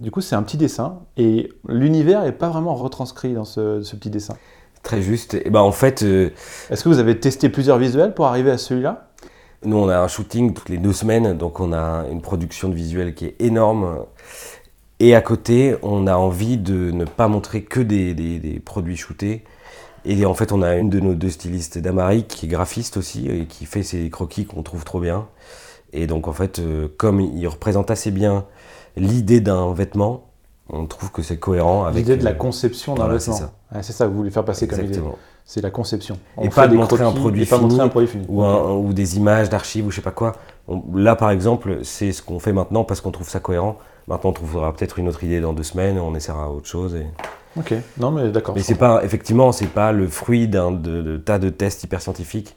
Du 0.00 0.10
coup, 0.10 0.20
c'est 0.20 0.34
un 0.34 0.42
petit 0.42 0.56
dessin 0.56 0.98
et 1.16 1.52
l'univers 1.68 2.24
n'est 2.24 2.32
pas 2.32 2.48
vraiment 2.48 2.74
retranscrit 2.74 3.34
dans 3.34 3.44
ce, 3.44 3.82
ce 3.82 3.94
petit 3.94 4.10
dessin. 4.10 4.34
Très 4.82 5.00
juste. 5.00 5.34
Et 5.34 5.48
bah 5.48 5.62
en 5.62 5.70
fait, 5.72 6.02
euh, 6.02 6.30
Est-ce 6.70 6.82
que 6.82 6.88
vous 6.88 6.98
avez 6.98 7.20
testé 7.20 7.48
plusieurs 7.48 7.78
visuels 7.78 8.12
pour 8.14 8.26
arriver 8.26 8.50
à 8.50 8.58
celui-là? 8.58 9.08
Nous, 9.64 9.76
on 9.76 9.88
a 9.88 9.98
un 9.98 10.08
shooting 10.08 10.52
toutes 10.52 10.68
les 10.68 10.76
deux 10.78 10.92
semaines, 10.92 11.36
donc 11.36 11.58
on 11.60 11.72
a 11.72 12.04
une 12.10 12.20
production 12.20 12.68
de 12.68 12.74
visuel 12.74 13.14
qui 13.14 13.26
est 13.26 13.36
énorme. 13.40 14.04
Et 15.00 15.14
à 15.14 15.20
côté, 15.22 15.76
on 15.82 16.06
a 16.06 16.16
envie 16.16 16.56
de 16.58 16.90
ne 16.90 17.04
pas 17.04 17.28
montrer 17.28 17.62
que 17.62 17.80
des, 17.80 18.14
des- 18.14 18.38
des 18.38 18.60
produits 18.60 18.96
shootés. 18.96 19.42
Et 20.04 20.26
en 20.26 20.34
fait, 20.34 20.52
on 20.52 20.60
a 20.60 20.74
une 20.76 20.90
de 20.90 21.00
nos 21.00 21.14
deux 21.14 21.30
stylistes, 21.30 21.78
Damari, 21.78 22.24
qui 22.24 22.44
est 22.46 22.48
graphiste 22.48 22.98
aussi, 22.98 23.26
et 23.28 23.46
qui 23.46 23.64
fait 23.64 23.82
ces 23.82 24.10
croquis 24.10 24.44
qu'on 24.44 24.62
trouve 24.62 24.84
trop 24.84 25.00
bien. 25.00 25.26
Et 25.94 26.06
donc, 26.06 26.28
en 26.28 26.32
fait, 26.32 26.58
euh, 26.58 26.88
comme 26.98 27.20
il 27.20 27.46
représente 27.48 27.90
assez 27.90 28.10
bien 28.10 28.44
l'idée 28.96 29.40
d'un 29.40 29.72
vêtement, 29.72 30.26
on 30.68 30.86
trouve 30.86 31.10
que 31.10 31.22
c'est 31.22 31.38
cohérent 31.38 31.84
avec. 31.84 32.04
L'idée 32.04 32.16
de 32.18 32.24
la 32.24 32.30
euh, 32.32 32.34
conception 32.34 32.94
d'un 32.94 33.04
voilà, 33.04 33.18
vêtement. 33.18 33.34
c'est 33.34 33.40
ça. 33.44 33.52
Ouais, 33.74 33.82
C'est 33.82 33.92
ça 33.92 34.04
que 34.06 34.10
vous 34.10 34.18
voulez 34.18 34.30
faire 34.30 34.44
passer 34.44 34.68
comme 34.68 34.84
idée. 34.84 35.00
C'est 35.46 35.60
la 35.60 35.70
conception. 35.70 36.18
Et 36.40 36.48
pas 36.48 36.66
de 36.68 36.74
montrer 36.74 37.04
un 37.04 37.12
produit 37.20 37.40
fini 37.58 37.74
ou, 38.28 38.42
un- 38.42 38.72
ou 38.76 38.92
des 38.94 39.16
images 39.18 39.50
d'archives 39.50 39.86
ou 39.86 39.90
je 39.90 39.96
sais 39.96 40.02
pas 40.02 40.10
quoi. 40.10 40.32
On- 40.68 40.82
là, 40.94 41.16
par 41.16 41.30
exemple, 41.30 41.80
c'est 41.82 42.12
ce 42.12 42.22
qu'on 42.22 42.38
fait 42.38 42.52
maintenant 42.54 42.84
parce 42.84 43.00
qu'on 43.02 43.10
trouve 43.10 43.28
ça 43.28 43.40
cohérent. 43.40 43.76
Maintenant, 44.08 44.30
on 44.30 44.32
trouvera 44.32 44.72
peut-être 44.72 44.98
une 44.98 45.06
autre 45.08 45.22
idée 45.22 45.40
dans 45.40 45.52
deux 45.52 45.62
semaines, 45.62 45.98
on 45.98 46.14
essaiera 46.14 46.50
autre 46.50 46.66
chose. 46.66 46.94
et- 46.94 47.06
Ok, 47.58 47.72
non 47.98 48.10
mais 48.10 48.30
d'accord. 48.32 48.54
Mais 48.56 48.62
c'est 48.62 48.74
pas, 48.74 49.04
effectivement, 49.04 49.52
c'est 49.52 49.66
pas 49.68 49.92
le 49.92 50.08
fruit 50.08 50.48
d'un 50.48 50.72
de, 50.72 51.02
de 51.02 51.16
tas 51.18 51.38
de 51.38 51.50
tests 51.50 51.84
hyper 51.84 52.00
scientifiques. 52.02 52.56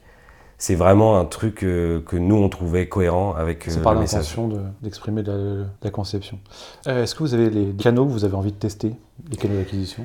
C'est 0.60 0.74
vraiment 0.74 1.18
un 1.20 1.24
truc 1.24 1.62
euh, 1.62 2.00
que 2.00 2.16
nous 2.16 2.34
on 2.34 2.48
trouvait 2.48 2.88
cohérent 2.88 3.32
avec 3.36 3.68
euh, 3.68 3.70
C'est 3.70 3.80
par 3.82 3.94
l'intention 3.94 4.48
de- 4.48 4.60
d'exprimer 4.82 5.22
de, 5.22 5.30
la, 5.30 5.36
de 5.38 5.64
la 5.84 5.90
conception. 5.90 6.40
Euh, 6.88 7.04
Est-ce 7.04 7.14
que 7.14 7.20
vous 7.22 7.32
avez 7.34 7.48
les 7.48 7.66
canaux 7.74 8.06
que 8.06 8.10
vous 8.10 8.24
avez 8.24 8.34
envie 8.34 8.50
de 8.50 8.56
tester, 8.56 8.92
les 9.30 9.36
canaux 9.36 9.56
d'acquisition? 9.56 10.04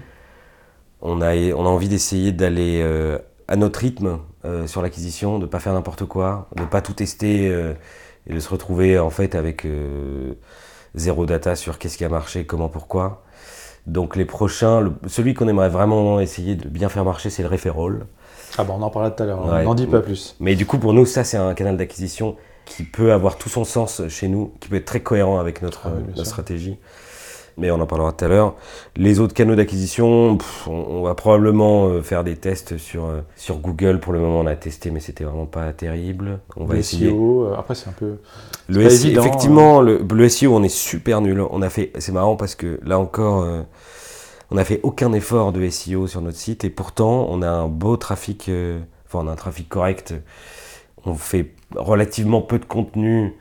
On 1.05 1.21
a, 1.21 1.35
on 1.35 1.65
a 1.65 1.69
envie 1.69 1.89
d'essayer 1.89 2.31
d'aller 2.31 2.79
euh, 2.81 3.17
à 3.49 3.57
notre 3.57 3.79
rythme 3.81 4.19
euh, 4.45 4.67
sur 4.67 4.81
l'acquisition, 4.81 5.37
de 5.37 5.45
pas 5.45 5.59
faire 5.59 5.73
n'importe 5.73 6.05
quoi, 6.05 6.47
de 6.55 6.63
pas 6.63 6.81
tout 6.81 6.93
tester 6.93 7.49
euh, 7.49 7.73
et 8.25 8.33
de 8.33 8.39
se 8.39 8.47
retrouver 8.49 8.97
en 8.97 9.09
fait 9.09 9.35
avec 9.35 9.67
zéro 10.95 11.25
data 11.25 11.55
sur 11.55 11.77
qu'est-ce 11.77 11.97
qui 11.97 12.05
a 12.05 12.09
marché, 12.09 12.45
comment, 12.45 12.69
pourquoi. 12.69 13.23
Donc 13.85 14.15
les 14.15 14.23
prochains, 14.25 14.79
le- 14.79 14.93
celui 15.07 15.33
qu'on 15.33 15.47
aimerait 15.49 15.67
vraiment 15.69 16.21
essayer 16.21 16.55
de 16.55 16.69
bien 16.69 16.87
faire 16.87 17.03
marcher, 17.03 17.29
c'est 17.29 17.43
le 17.43 17.49
referral. 17.49 18.05
Ah 18.57 18.63
bah 18.63 18.73
on 18.77 18.81
en 18.81 18.89
parlait 18.89 19.11
tout 19.13 19.23
à 19.23 19.25
l'heure, 19.25 19.45
Ouais. 19.45 19.61
on 19.61 19.63
n'en 19.63 19.75
dit 19.75 19.87
pas 19.87 19.99
plus. 19.99 20.37
Mais 20.39 20.55
du 20.55 20.65
coup, 20.65 20.77
pour 20.77 20.93
nous, 20.93 21.05
ça, 21.05 21.23
c'est 21.25 21.35
un 21.37 21.53
canal 21.53 21.75
d'acquisition 21.75 22.37
qui 22.65 22.83
peut 22.83 23.11
avoir 23.11 23.37
tout 23.37 23.49
son 23.49 23.65
sens 23.65 24.01
chez 24.07 24.29
nous, 24.29 24.53
qui 24.61 24.69
peut 24.69 24.77
être 24.77 24.85
très 24.85 25.01
cohérent 25.01 25.37
avec 25.39 25.61
notre, 25.61 25.81
Ah 25.87 25.91
oui, 25.97 26.03
notre 26.15 26.25
stratégie. 26.25 26.77
Mais 27.57 27.69
on 27.71 27.79
en 27.79 27.85
parlera 27.85 28.11
tout 28.11 28.25
à 28.25 28.27
l'heure. 28.27 28.55
Les 28.95 29.19
autres 29.19 29.33
canaux 29.33 29.55
d'acquisition, 29.55 30.37
on, 30.67 30.71
on 30.71 31.03
va 31.03 31.13
probablement 31.15 31.85
euh, 31.87 32.01
faire 32.01 32.23
des 32.23 32.35
tests 32.35 32.77
sur, 32.77 33.05
euh, 33.05 33.21
sur 33.35 33.57
Google. 33.57 33.99
Pour 33.99 34.13
le 34.13 34.19
moment, 34.19 34.39
on 34.39 34.47
a 34.47 34.55
testé, 34.55 34.89
mais 34.89 34.99
c'était 34.99 35.23
vraiment 35.23 35.45
pas 35.45 35.71
terrible. 35.73 36.39
On 36.57 36.65
va 36.65 36.73
Le 36.73 36.79
essayer. 36.79 37.09
SEO, 37.09 37.45
euh, 37.45 37.55
après 37.57 37.75
c'est 37.75 37.89
un 37.89 37.93
peu... 37.93 38.15
Le 38.69 38.89
SEO, 38.89 39.07
évident, 39.07 39.21
hein. 39.21 39.25
effectivement, 39.25 39.81
le, 39.81 39.99
le 40.11 40.29
SEO, 40.29 40.55
on 40.55 40.63
est 40.63 40.69
super 40.69 41.21
nul. 41.21 41.41
On 41.41 41.61
a 41.61 41.69
fait, 41.69 41.91
c'est 41.99 42.11
marrant 42.11 42.35
parce 42.35 42.55
que 42.55 42.79
là 42.83 42.97
encore, 42.97 43.43
euh, 43.43 43.61
on 44.51 44.55
n'a 44.55 44.65
fait 44.65 44.79
aucun 44.83 45.13
effort 45.13 45.51
de 45.51 45.67
SEO 45.69 46.07
sur 46.07 46.21
notre 46.21 46.37
site 46.37 46.63
et 46.63 46.69
pourtant, 46.69 47.27
on 47.29 47.41
a 47.41 47.49
un 47.49 47.67
beau 47.67 47.97
trafic, 47.97 48.49
euh, 48.49 48.79
enfin, 49.07 49.25
on 49.25 49.27
a 49.27 49.31
un 49.31 49.35
trafic 49.35 49.67
correct. 49.69 50.13
On 51.05 51.15
fait 51.15 51.51
relativement 51.75 52.41
peu 52.41 52.59
de 52.59 52.65
contenu, 52.65 53.35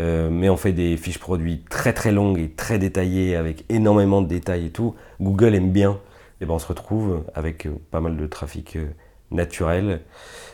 euh, 0.00 0.28
mais 0.30 0.48
on 0.48 0.56
fait 0.56 0.72
des 0.72 0.96
fiches 0.96 1.18
produits 1.18 1.62
très 1.70 1.92
très 1.92 2.12
longues 2.12 2.38
et 2.38 2.50
très 2.50 2.78
détaillées 2.78 3.36
avec 3.36 3.64
énormément 3.68 4.22
de 4.22 4.28
détails 4.28 4.66
et 4.66 4.70
tout. 4.70 4.94
Google 5.20 5.54
aime 5.54 5.70
bien. 5.72 5.98
Et 6.40 6.46
ben, 6.46 6.54
on 6.54 6.58
se 6.58 6.66
retrouve 6.68 7.24
avec 7.34 7.66
euh, 7.66 7.70
pas 7.90 8.00
mal 8.00 8.16
de 8.16 8.26
trafic 8.26 8.76
euh, 8.76 8.86
naturel, 9.32 10.00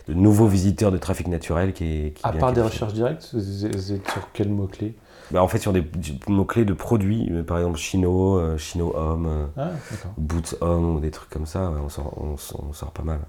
de 0.08 0.14
nouveaux 0.14 0.46
visiteurs 0.46 0.90
de 0.90 0.98
trafic 0.98 1.28
naturel 1.28 1.72
qui 1.72 1.84
est. 1.84 2.10
qui 2.14 2.22
À 2.26 2.32
part 2.32 2.52
des 2.52 2.62
recherches 2.62 2.94
directes, 2.94 3.30
vous 3.34 3.66
êtes 3.92 4.10
sur 4.10 4.28
quel 4.32 4.48
mot-clé? 4.48 4.94
Bah, 5.30 5.42
en 5.42 5.48
fait, 5.48 5.58
sur 5.58 5.72
des 5.72 5.84
mots-clés 6.28 6.64
de 6.64 6.74
produits, 6.74 7.30
par 7.46 7.58
exemple 7.58 7.78
Chino, 7.78 8.56
Chino 8.58 8.94
Homme, 8.96 9.48
Ah. 9.56 9.70
Boots 10.18 10.56
Homme, 10.60 10.96
ou 10.96 11.00
des 11.00 11.10
trucs 11.10 11.30
comme 11.30 11.46
ça, 11.46 11.70
on, 11.82 11.88
sort, 11.88 12.12
on, 12.18 12.36
sort- 12.36 12.64
on 12.68 12.72
sort 12.72 12.90
pas 12.90 13.02
mal. 13.04 13.20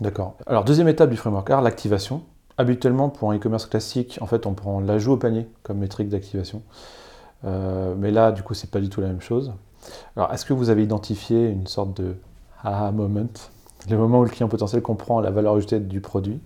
D'accord. 0.00 0.36
Alors, 0.46 0.64
deuxième 0.64 0.88
étape 0.88 1.10
du 1.10 1.16
framework 1.16 1.48
R, 1.50 1.60
l'activation. 1.62 2.22
Habituellement, 2.56 3.08
pour 3.08 3.32
un 3.32 3.36
e-commerce 3.36 3.66
classique, 3.66 4.18
en 4.20 4.26
fait, 4.26 4.46
on 4.46 4.54
prend 4.54 4.80
l'ajout 4.80 5.12
au 5.12 5.16
panier 5.16 5.46
comme 5.64 5.78
métrique 5.78 6.08
d'activation. 6.08 6.62
Euh, 7.44 7.94
mais 7.98 8.10
là, 8.10 8.30
du 8.32 8.42
coup, 8.42 8.54
c'est 8.54 8.70
pas 8.70 8.80
du 8.80 8.88
tout 8.88 9.00
la 9.00 9.08
même 9.08 9.20
chose. 9.20 9.52
Alors, 10.16 10.32
est-ce 10.32 10.44
que 10.44 10.52
vous 10.52 10.70
avez 10.70 10.82
identifié 10.82 11.48
une 11.48 11.66
sorte 11.66 12.00
de 12.00 12.14
aha 12.62 12.92
moment? 12.92 13.26
Le 13.90 13.96
moment 13.98 14.20
où 14.20 14.24
le 14.24 14.30
client 14.30 14.48
potentiel 14.48 14.82
comprend 14.82 15.20
la 15.20 15.30
valeur 15.30 15.54
ajoutée 15.56 15.80
du 15.80 16.00
produit 16.00 16.38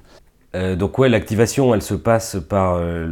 Euh, 0.56 0.76
donc 0.76 0.98
ouais, 0.98 1.10
l'activation, 1.10 1.74
elle 1.74 1.82
se 1.82 1.94
passe 1.94 2.38
par, 2.48 2.74
euh, 2.76 3.04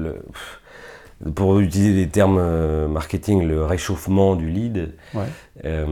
le- 1.22 1.30
pour 1.32 1.60
utiliser 1.60 1.94
des 1.94 2.10
termes 2.10 2.86
marketing, 2.86 3.46
le 3.46 3.64
réchauffement 3.64 4.36
du 4.36 4.48
lead. 4.48 4.94
Ouais. 5.14 5.84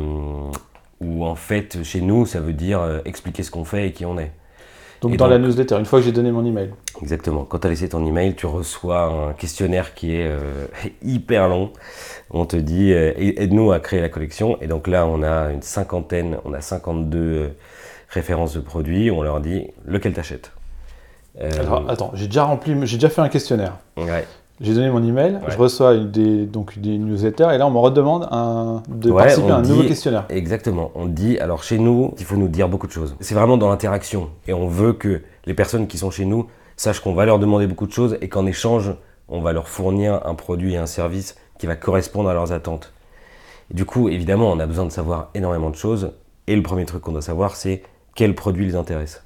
Où 1.00 1.24
en 1.24 1.34
fait, 1.34 1.82
chez 1.82 2.00
nous, 2.00 2.24
ça 2.24 2.40
veut 2.40 2.52
dire 2.54 3.02
expliquer 3.04 3.42
ce 3.42 3.50
qu'on 3.50 3.64
fait 3.64 3.88
et 3.88 3.92
qui 3.92 4.06
on 4.06 4.16
est. 4.18 4.32
Donc, 5.04 5.12
Et 5.12 5.16
dans 5.18 5.26
la 5.26 5.38
newsletter, 5.38 5.76
une 5.78 5.84
fois 5.84 5.98
que 5.98 6.06
j'ai 6.06 6.12
donné 6.12 6.32
mon 6.32 6.46
email. 6.46 6.70
Exactement. 7.02 7.44
Quand 7.44 7.58
tu 7.58 7.66
as 7.66 7.70
laissé 7.70 7.90
ton 7.90 8.06
email, 8.06 8.34
tu 8.34 8.46
reçois 8.46 9.02
un 9.02 9.32
questionnaire 9.34 9.92
qui 9.92 10.16
est 10.16 10.26
euh, 10.26 10.66
hyper 11.02 11.46
long. 11.46 11.72
On 12.30 12.46
te 12.46 12.56
dit 12.56 12.90
euh, 12.94 13.12
aide-nous 13.18 13.70
à 13.70 13.80
créer 13.80 14.00
la 14.00 14.08
collection. 14.08 14.56
Et 14.62 14.66
donc 14.66 14.86
là, 14.86 15.04
on 15.06 15.22
a 15.22 15.52
une 15.52 15.60
cinquantaine, 15.60 16.38
on 16.46 16.54
a 16.54 16.62
52 16.62 17.18
euh, 17.18 17.48
références 18.08 18.54
de 18.54 18.60
produits. 18.60 19.10
On 19.10 19.20
leur 19.20 19.40
dit 19.40 19.66
lequel 19.84 20.14
t'achètes? 20.14 20.52
Alors, 21.38 21.84
attends, 21.90 22.12
j'ai 22.14 22.26
déjà 22.26 22.44
rempli, 22.44 22.74
j'ai 22.86 22.96
déjà 22.96 23.10
fait 23.10 23.20
un 23.20 23.28
questionnaire. 23.28 23.74
ouais. 23.98 24.24
J'ai 24.60 24.72
donné 24.74 24.88
mon 24.88 25.02
email, 25.02 25.34
Ouais. 25.34 25.40
je 25.48 25.56
reçois 25.58 25.96
des, 25.96 26.46
donc 26.46 26.78
des 26.78 26.96
newsletters, 26.96 27.48
et 27.52 27.58
là, 27.58 27.66
on 27.66 27.70
me 27.70 27.78
redemande 27.78 28.28
un, 28.30 28.82
de 28.88 29.10
Ouais, 29.10 29.22
participer 29.24 29.50
à 29.50 29.56
un 29.56 29.62
nouveau 29.62 29.82
questionnaire. 29.82 30.26
Exactement. 30.28 30.92
On 30.94 31.06
dit, 31.06 31.38
alors 31.38 31.64
chez 31.64 31.78
nous, 31.78 32.14
il 32.18 32.24
faut 32.24 32.36
nous 32.36 32.46
dire 32.48 32.68
beaucoup 32.68 32.86
de 32.86 32.92
choses. 32.92 33.16
C'est 33.18 33.34
vraiment 33.34 33.56
dans 33.56 33.68
l'interaction. 33.68 34.30
Et 34.46 34.52
on 34.54 34.68
veut 34.68 34.92
que 34.92 35.22
les 35.46 35.54
personnes 35.54 35.88
qui 35.88 35.98
sont 35.98 36.10
chez 36.12 36.24
nous 36.24 36.46
sachent 36.76 37.00
qu'on 37.00 37.14
va 37.14 37.24
leur 37.24 37.38
demander 37.40 37.66
beaucoup 37.66 37.86
de 37.86 37.92
choses 37.92 38.16
et 38.20 38.28
qu'en 38.28 38.46
échange, 38.46 38.92
on 39.28 39.40
va 39.40 39.52
leur 39.52 39.66
fournir 39.68 40.20
un 40.24 40.34
produit 40.36 40.74
et 40.74 40.76
un 40.76 40.86
service 40.86 41.36
qui 41.58 41.66
va 41.66 41.74
correspondre 41.74 42.28
à 42.28 42.34
leurs 42.34 42.52
attentes. 42.52 42.92
Et 43.70 43.74
du 43.74 43.84
coup, 43.84 44.08
évidemment, 44.08 44.50
on 44.52 44.60
a 44.60 44.66
besoin 44.66 44.84
de 44.84 44.90
savoir 44.92 45.30
énormément 45.34 45.70
de 45.70 45.76
choses. 45.76 46.12
Et 46.46 46.54
le 46.54 46.62
premier 46.62 46.84
truc 46.84 47.00
qu'on 47.02 47.12
doit 47.12 47.22
savoir, 47.22 47.56
c'est 47.56 47.82
quel 48.14 48.34
produit 48.36 48.66
les 48.66 48.76
intéresse. 48.76 49.24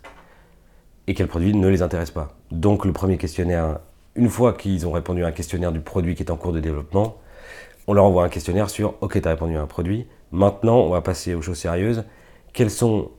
Et 1.07 1.15
quel 1.15 1.27
produit 1.27 1.55
ne 1.55 1.69
les 1.69 1.83
intéresse 1.83 2.11
pas. 2.11 2.29
Donc 2.51 2.85
le 2.85 2.93
premier 2.93 3.17
questionnaire, 3.19 3.81
une 4.19 4.29
fois 4.29 4.53
qu'ils 4.53 4.87
ont 4.87 4.93
répondu 4.93 5.25
à 5.25 5.29
un 5.29 5.33
questionnaire 5.33 5.73
du 5.73 5.81
produit 5.81 6.15
qui 6.15 6.23
est 6.23 6.31
en 6.31 6.37
cours 6.37 6.53
de 6.53 6.61
développement, 6.61 7.17
on 7.87 7.95
leur 7.95 8.05
envoie 8.05 8.25
un 8.25 8.29
questionnaire 8.29 8.69
sur 8.69 8.95
OK, 9.01 9.21
tu 9.21 9.27
as 9.27 9.31
répondu 9.31 9.57
à 9.57 9.63
un 9.63 9.67
produit. 9.67 10.07
Maintenant, 10.33 10.79
on 10.81 10.91
va 10.91 11.01
passer 11.01 11.35
aux 11.35 11.41
choses 11.43 11.57
sérieuses. 11.59 12.05
Quels 12.53 12.71
sont, 12.71 13.11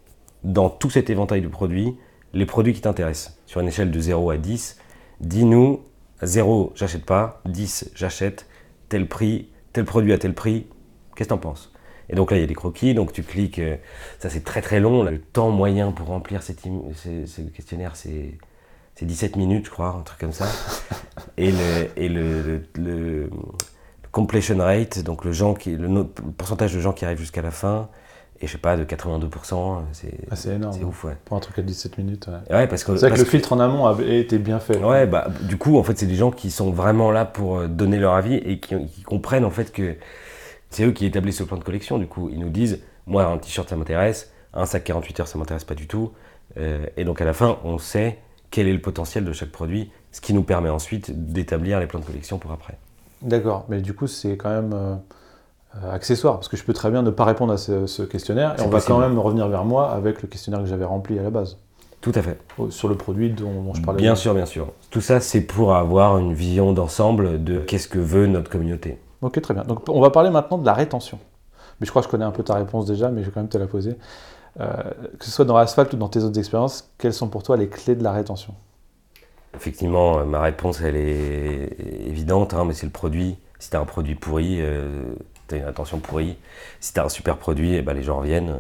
dans 0.44 0.70
tout 0.70 0.90
cet 0.90 1.10
éventail 1.10 1.42
de 1.42 1.48
produits, 1.48 1.96
les 2.34 2.46
produits 2.46 2.74
qui 2.74 2.82
t'intéressent? 2.82 3.40
Sur 3.48 3.62
une 3.62 3.68
échelle 3.68 3.90
de 3.90 4.00
0 4.00 4.30
à 4.30 4.38
10, 4.38 4.78
dis-nous 5.22 5.82
0, 6.22 6.74
j'achète 6.76 7.06
pas, 7.06 7.42
10, 7.46 7.92
j'achète, 7.96 8.46
tel 8.90 9.08
prix, 9.08 9.50
tel 9.74 9.86
produit 9.86 10.14
à 10.14 10.18
tel 10.18 10.34
prix, 10.36 10.68
qu'est-ce 11.16 11.30
que 11.30 11.34
t'en 11.34 11.40
penses? 11.40 11.72
Et 12.10 12.16
donc 12.16 12.32
là, 12.32 12.38
il 12.38 12.42
y 12.42 12.44
a 12.44 12.48
des 12.48 12.56
croquis, 12.56 12.94
donc 12.94 13.14
tu 13.14 13.24
cliques, 13.24 13.60
euh, 13.60 13.78
ça 14.20 14.30
c'est 14.30 14.44
très 14.44 14.62
très 14.62 14.80
long. 14.80 15.04
Le 15.04 15.20
temps 15.22 15.52
moyen 15.52 15.92
pour 15.92 16.08
remplir 16.08 16.42
cet 16.44 16.66
im- 16.66 16.82
ce, 16.96 17.26
ce 17.26 17.42
questionnaire, 17.42 17.96
c'est 17.96 18.38
c'est 19.00 19.06
17 19.06 19.38
minutes, 19.38 19.66
je 19.68 19.72
crois, 19.72 19.96
un 19.98 20.02
truc 20.02 20.20
comme 20.20 20.34
ça. 20.34 20.46
et 21.38 21.52
le, 21.52 21.88
et 21.96 22.10
le, 22.10 22.42
le- 22.42 22.64
le 22.76 23.30
completion 24.12 24.58
rate, 24.58 25.00
donc 25.04 25.24
le, 25.24 25.32
gens 25.32 25.54
qui, 25.54 25.76
le, 25.78 26.04
pourcentage 26.38 26.74
de 26.74 26.80
gens 26.82 26.92
qui 26.92 27.06
arrivent 27.06 27.20
jusqu'à 27.20 27.42
la 27.42 27.52
fin, 27.52 27.88
et 28.42 28.48
je 28.48 28.52
sais 28.52 28.58
pas, 28.58 28.76
de 28.76 28.84
82%, 28.84 29.78
c'est 29.94 30.14
Ah, 30.32 30.36
énorme. 30.54 30.74
c'est 30.78 30.84
ouf, 30.84 31.04
ouais. 31.06 31.16
Pour 31.26 31.38
un 31.38 31.40
truc 31.40 31.60
à 31.60 31.62
17 31.62 31.98
minutes. 31.98 32.28
ouais. 32.28 32.56
Ouais, 32.56 32.68
parce 32.68 32.84
que, 32.84 32.96
C'est 32.98 33.08
vrai 33.08 33.16
que 33.18 33.22
le 33.24 33.30
filtre 33.30 33.54
en 33.54 33.60
amont 33.60 33.86
a 33.86 34.02
été 34.04 34.38
bien 34.38 34.60
fait. 34.60 34.78
Ouais, 34.84 35.08
bah, 35.08 35.28
du 35.44 35.58
coup, 35.58 35.78
en 35.78 35.84
fait, 35.84 35.98
c'est 35.98 36.06
des 36.08 36.16
gens 36.16 36.32
qui 36.32 36.52
sont 36.52 36.72
vraiment 36.72 37.12
là 37.12 37.24
pour 37.26 37.58
euh, 37.60 37.68
donner 37.68 38.00
leur 38.00 38.14
avis 38.16 38.36
et 38.36 38.60
qui, 38.60 38.76
qui 38.88 39.04
comprennent 39.04 39.46
en 39.46 39.50
fait 39.52 39.72
que 39.72 39.96
c'est 40.70 40.84
eux 40.86 40.92
qui 40.92 41.06
établissent 41.06 41.40
le 41.40 41.46
plan 41.46 41.58
de 41.58 41.64
collection. 41.64 41.98
Du 41.98 42.08
coup, 42.08 42.30
ils 42.30 42.40
nous 42.40 42.50
disent 42.50 42.80
Moi, 43.08 43.24
un 43.26 43.38
t-shirt, 43.38 43.70
ça 43.70 43.76
m'intéresse, 43.78 44.32
un 44.54 44.66
sac 44.66 44.84
48 44.84 45.20
heures, 45.22 45.28
ça 45.28 45.38
m'intéresse 45.38 45.64
pas 45.66 45.76
du 45.76 45.88
tout. 45.88 46.12
Euh, 46.58 46.86
et 46.98 47.04
donc, 47.06 47.22
à 47.22 47.26
la 47.26 47.34
fin, 47.34 47.58
on 47.64 47.78
sait 47.78 48.18
quel 48.52 48.68
est 48.68 48.74
le 48.74 48.82
potentiel 48.82 49.26
de 49.26 49.34
chaque 49.34 49.52
produit, 49.52 49.92
ce 50.12 50.22
qui 50.22 50.34
nous 50.34 50.44
permet 50.44 50.70
ensuite 50.70 51.32
d'établir 51.32 51.80
les 51.80 51.88
plans 51.88 52.00
de 52.00 52.06
collection 52.06 52.38
pour 52.38 52.52
après. 52.52 52.78
D'accord, 53.22 53.66
mais 53.70 53.82
du 53.82 53.94
coup, 53.94 54.08
c'est 54.08 54.38
quand 54.38 54.50
même 54.50 54.74
euh, 54.74 54.96
accessoire, 55.94 56.36
parce 56.36 56.48
que 56.48 56.58
je 56.58 56.64
peux 56.64 56.74
très 56.74 56.90
bien 56.90 57.02
ne 57.02 57.12
pas 57.12 57.26
répondre 57.26 57.54
à 57.54 57.58
ce, 57.58 57.86
ce 57.86 58.04
questionnaire, 58.04 58.56
et 58.60 58.64
on 58.64 58.70
va 58.70 58.82
quand 58.82 59.00
même 59.00 59.20
revenir 59.20 59.48
vers 59.50 59.66
moi 59.66 59.92
avec 59.92 60.22
le 60.22 60.28
questionnaire 60.28 60.62
que 60.62 60.68
j'avais 60.68 60.86
rempli 60.86 61.20
à 61.20 61.24
la 61.24 61.30
base, 61.30 61.58
Tout 62.02 62.14
à 62.16 62.22
fait. 62.22 62.40
sur 62.70 62.88
le 62.88 62.96
produit 62.96 63.30
dont, 63.30 63.62
dont 63.62 63.74
je 63.74 63.82
parlais. 63.82 64.02
Bien 64.02 64.16
sûr, 64.16 64.34
bien 64.34 64.46
sûr. 64.46 64.72
Tout 64.90 65.02
ça, 65.02 65.20
c'est 65.20 65.42
pour 65.42 65.76
avoir 65.76 66.18
une 66.18 66.34
vision 66.34 66.72
d'ensemble 66.74 67.44
de 67.44 67.60
qu'est-ce 67.60 67.88
que 67.88 68.00
veut 68.00 68.26
notre 68.28 68.50
communauté. 68.50 68.98
Ok, 69.22 69.42
très 69.42 69.54
bien. 69.54 69.64
Donc, 69.64 69.88
on 69.90 70.00
va 70.00 70.10
parler 70.10 70.30
maintenant 70.30 70.58
de 70.58 70.66
la 70.66 70.74
rétention. 70.74 71.20
Mais 71.80 71.86
je 71.86 71.92
crois 71.92 72.02
que 72.02 72.08
je 72.08 72.12
connais 72.12 72.26
un 72.26 72.32
peu 72.32 72.44
ta 72.44 72.56
réponse 72.56 72.86
déjà, 72.86 73.10
mais 73.10 73.22
je 73.22 73.28
vais 73.28 73.32
quand 73.34 73.42
même 73.42 73.50
te 73.50 73.58
la 73.58 73.68
poser. 73.68 73.96
Euh, 74.60 74.66
que 75.18 75.26
ce 75.26 75.32
soit 75.32 75.46
dans 75.46 75.56
Asphalt 75.56 75.94
ou 75.94 75.98
dans 75.98 76.10
tes 76.10 76.20
autres 76.20 76.38
expériences, 76.38 76.92
quelles 76.98 77.14
sont 77.14 77.30
pour 77.30 77.44
toi 77.44 77.56
les 77.56 77.70
clés 77.70 77.96
de 77.96 78.04
la 78.04 78.12
rétention? 78.12 78.54
Effectivement, 79.56 80.20
euh, 80.20 80.26
ma 80.26 80.42
réponse, 80.42 80.82
elle 80.82 80.98
est 80.98 81.78
évidente, 82.08 82.54
hein, 82.54 82.66
mais 82.66 82.74
c'est 82.74 82.86
le 82.86 82.92
produit. 82.92 83.38
Si 83.60 83.70
tu 83.70 83.78
as 83.78 83.80
un 83.80 83.86
produit 83.86 84.16
pourri, 84.16 84.58
euh, 84.60 85.14
tu 85.48 85.56
as 85.56 85.58
une 85.60 85.66
attention 85.66 86.00
pourrie. 86.00 86.38
Si 86.82 86.94
tu 86.94 87.00
as 87.00 87.06
un 87.06 87.10
super 87.10 87.38
produit, 87.38 87.76
eh 87.76 87.82
ben, 87.82 87.94
les 87.94 88.04
gens 88.04 88.20
reviennent. 88.20 88.60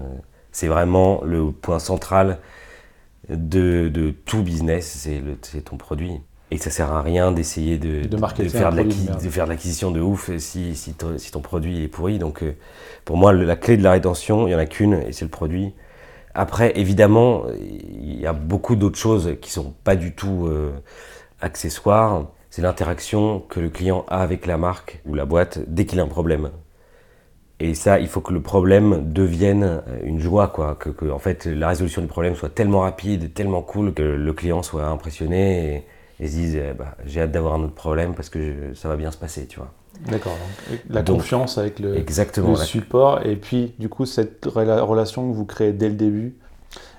C'est 0.51 0.67
vraiment 0.67 1.21
le 1.23 1.51
point 1.51 1.79
central 1.79 2.39
de, 3.29 3.89
de 3.89 4.11
tout 4.25 4.41
business, 4.41 5.07
c'est 5.41 5.61
ton 5.61 5.77
produit. 5.77 6.13
Et 6.51 6.57
ça 6.57 6.71
sert 6.71 6.91
à 6.91 7.03
rien 7.03 7.31
d'essayer 7.31 7.77
de, 7.77 8.01
faire 8.49 8.71
de 8.71 9.49
l'acquisition 9.49 9.91
de 9.91 10.01
ouf 10.01 10.35
si, 10.37 10.75
si, 10.75 10.93
ton, 10.93 11.19
si 11.19 11.31
ton 11.31 11.41
produit 11.41 11.83
est 11.83 11.87
pourri. 11.87 12.17
Donc 12.17 12.43
pour 13.05 13.17
moi, 13.17 13.31
la 13.33 13.55
clé 13.55 13.77
de 13.77 13.83
la 13.83 13.91
rétention, 13.91 14.47
il 14.47 14.49
n'y 14.49 14.55
en 14.55 14.59
a 14.59 14.65
qu'une, 14.65 14.93
et 14.93 15.11
c'est 15.11 15.25
le 15.25 15.31
produit. 15.31 15.73
Après, 16.39 16.71
évidemment, 16.79 17.43
il 17.59 18.17
y 18.17 18.25
a 18.25 18.31
beaucoup 18.31 18.77
d'autres 18.77 18.97
choses 18.97 19.35
qui 19.41 19.51
sont 19.51 19.73
pas 19.83 19.97
du 19.97 20.15
tout 20.15 20.47
euh, 20.47 20.71
accessoires. 21.41 22.27
C'est 22.49 22.61
l'interaction 22.61 23.41
que 23.41 23.59
le 23.59 23.69
client 23.69 24.05
a 24.07 24.21
avec 24.21 24.45
la 24.45 24.57
marque 24.57 25.01
ou 25.05 25.15
la 25.15 25.25
boîte 25.25 25.59
dès 25.67 25.85
qu'il 25.85 25.99
a 25.99 26.03
un 26.03 26.07
problème. 26.07 26.49
Et 27.59 27.73
ça, 27.73 27.99
il 27.99 28.07
faut 28.07 28.21
que 28.21 28.31
le 28.31 28.41
problème 28.41 29.11
devienne 29.11 29.81
euh, 29.85 29.99
une 30.03 30.21
joie, 30.21 30.47
quoi. 30.47 30.75
Que, 30.75 31.11
en 31.11 31.19
fait, 31.19 31.45
la 31.45 31.67
résolution 31.67 32.01
du 32.01 32.07
problème 32.07 32.35
soit 32.35 32.55
tellement 32.55 32.81
rapide, 32.81 33.33
tellement 33.33 33.61
cool, 33.61 33.93
que 33.93 34.01
le 34.01 34.31
client 34.31 34.63
soit 34.63 34.85
impressionné 34.85 35.83
et, 36.21 36.27
se 36.27 36.31
dise 36.31 36.55
eh 36.55 36.73
bah, 36.73 36.95
J'ai 37.05 37.19
hâte 37.19 37.33
d'avoir 37.33 37.55
un 37.55 37.63
autre 37.63 37.75
problème 37.75 38.15
parce 38.15 38.29
que 38.29 38.73
ça 38.75 38.87
va 38.87 38.95
bien 38.95 39.11
se 39.11 39.17
passer, 39.17 39.45
tu 39.45 39.59
vois. 39.59 39.73
D'accord. 40.07 40.37
La 40.89 41.01
Donc, 41.01 41.17
confiance 41.17 41.57
avec 41.57 41.79
le, 41.79 41.97
Exactement. 41.97 42.53
le 42.53 42.57
la- 42.59 42.63
support 42.65 43.25
et 43.25 43.35
puis 43.35 43.73
du 43.79 43.89
coup 43.89 44.05
cette 44.05 44.45
rela- 44.45 44.79
relation 44.81 45.29
que 45.29 45.35
vous 45.35 45.45
créez 45.45 45.73
dès 45.73 45.89
le 45.89 45.95
début. 45.95 46.35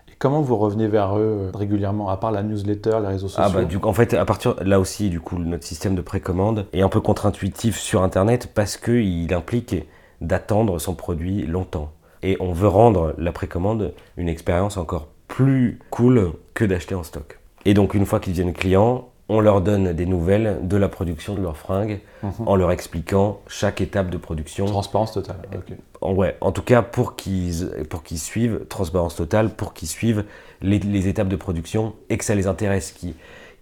Et 0.08 0.12
comment 0.18 0.42
vous 0.42 0.56
revenez 0.56 0.86
vers 0.86 1.16
eux 1.18 1.48
euh, 1.48 1.50
régulièrement, 1.54 2.10
à 2.10 2.16
part 2.18 2.30
la 2.32 2.42
newsletter, 2.42 2.98
les 3.00 3.08
réseaux 3.08 3.28
sociaux 3.28 3.42
Ah 3.44 3.50
bah 3.50 3.64
du 3.64 3.78
coup, 3.78 3.88
en 3.88 3.92
fait, 3.94 4.12
à 4.14 4.24
partir 4.24 4.54
là 4.62 4.78
aussi, 4.80 5.08
du 5.08 5.20
coup, 5.20 5.38
notre 5.38 5.64
système 5.64 5.94
de 5.94 6.02
précommande 6.02 6.66
est 6.72 6.82
un 6.82 6.88
peu 6.90 7.00
contre-intuitif 7.00 7.78
sur 7.78 8.02
Internet 8.02 8.50
parce 8.54 8.76
qu'il 8.76 9.32
implique 9.32 9.76
d'attendre 10.20 10.78
son 10.78 10.94
produit 10.94 11.46
longtemps. 11.46 11.92
Et 12.22 12.36
on 12.40 12.52
veut 12.52 12.68
rendre 12.68 13.14
la 13.16 13.32
précommande 13.32 13.94
une 14.18 14.28
expérience 14.28 14.76
encore 14.76 15.08
plus 15.26 15.78
cool 15.88 16.32
que 16.52 16.66
d'acheter 16.66 16.94
en 16.94 17.02
stock. 17.02 17.38
Et 17.64 17.72
donc, 17.72 17.94
une 17.94 18.04
fois 18.04 18.20
qu'ils 18.20 18.32
deviennent 18.34 18.52
clients, 18.52 19.08
on 19.32 19.40
leur 19.40 19.60
donne 19.60 19.92
des 19.92 20.06
nouvelles 20.06 20.58
de 20.62 20.76
la 20.76 20.88
production 20.88 21.34
de 21.34 21.40
leurs 21.40 21.56
fringues 21.56 22.00
Mhm. 22.22 22.32
en 22.46 22.56
leur 22.56 22.70
expliquant 22.72 23.40
chaque 23.46 23.80
étape 23.80 24.10
de 24.10 24.18
production. 24.18 24.66
Transparence 24.66 25.12
totale. 25.12 25.36
ok. 25.54 25.76
En, 26.02 26.14
ouais, 26.14 26.36
en 26.40 26.50
tout 26.52 26.62
cas, 26.62 26.82
pour 26.82 27.14
qu'ils 27.16 27.70
pour 27.88 28.02
qu'ils 28.02 28.18
suivent, 28.18 28.66
transparence 28.68 29.14
totale, 29.16 29.50
pour 29.50 29.72
qu'ils 29.72 29.88
suivent 29.88 30.24
les, 30.60 30.78
les 30.78 31.08
étapes 31.08 31.28
de 31.28 31.36
production 31.36 31.94
et 32.08 32.18
que 32.18 32.24
ça 32.24 32.34
les 32.34 32.46
intéresse, 32.46 32.92
qu'ils 32.92 33.14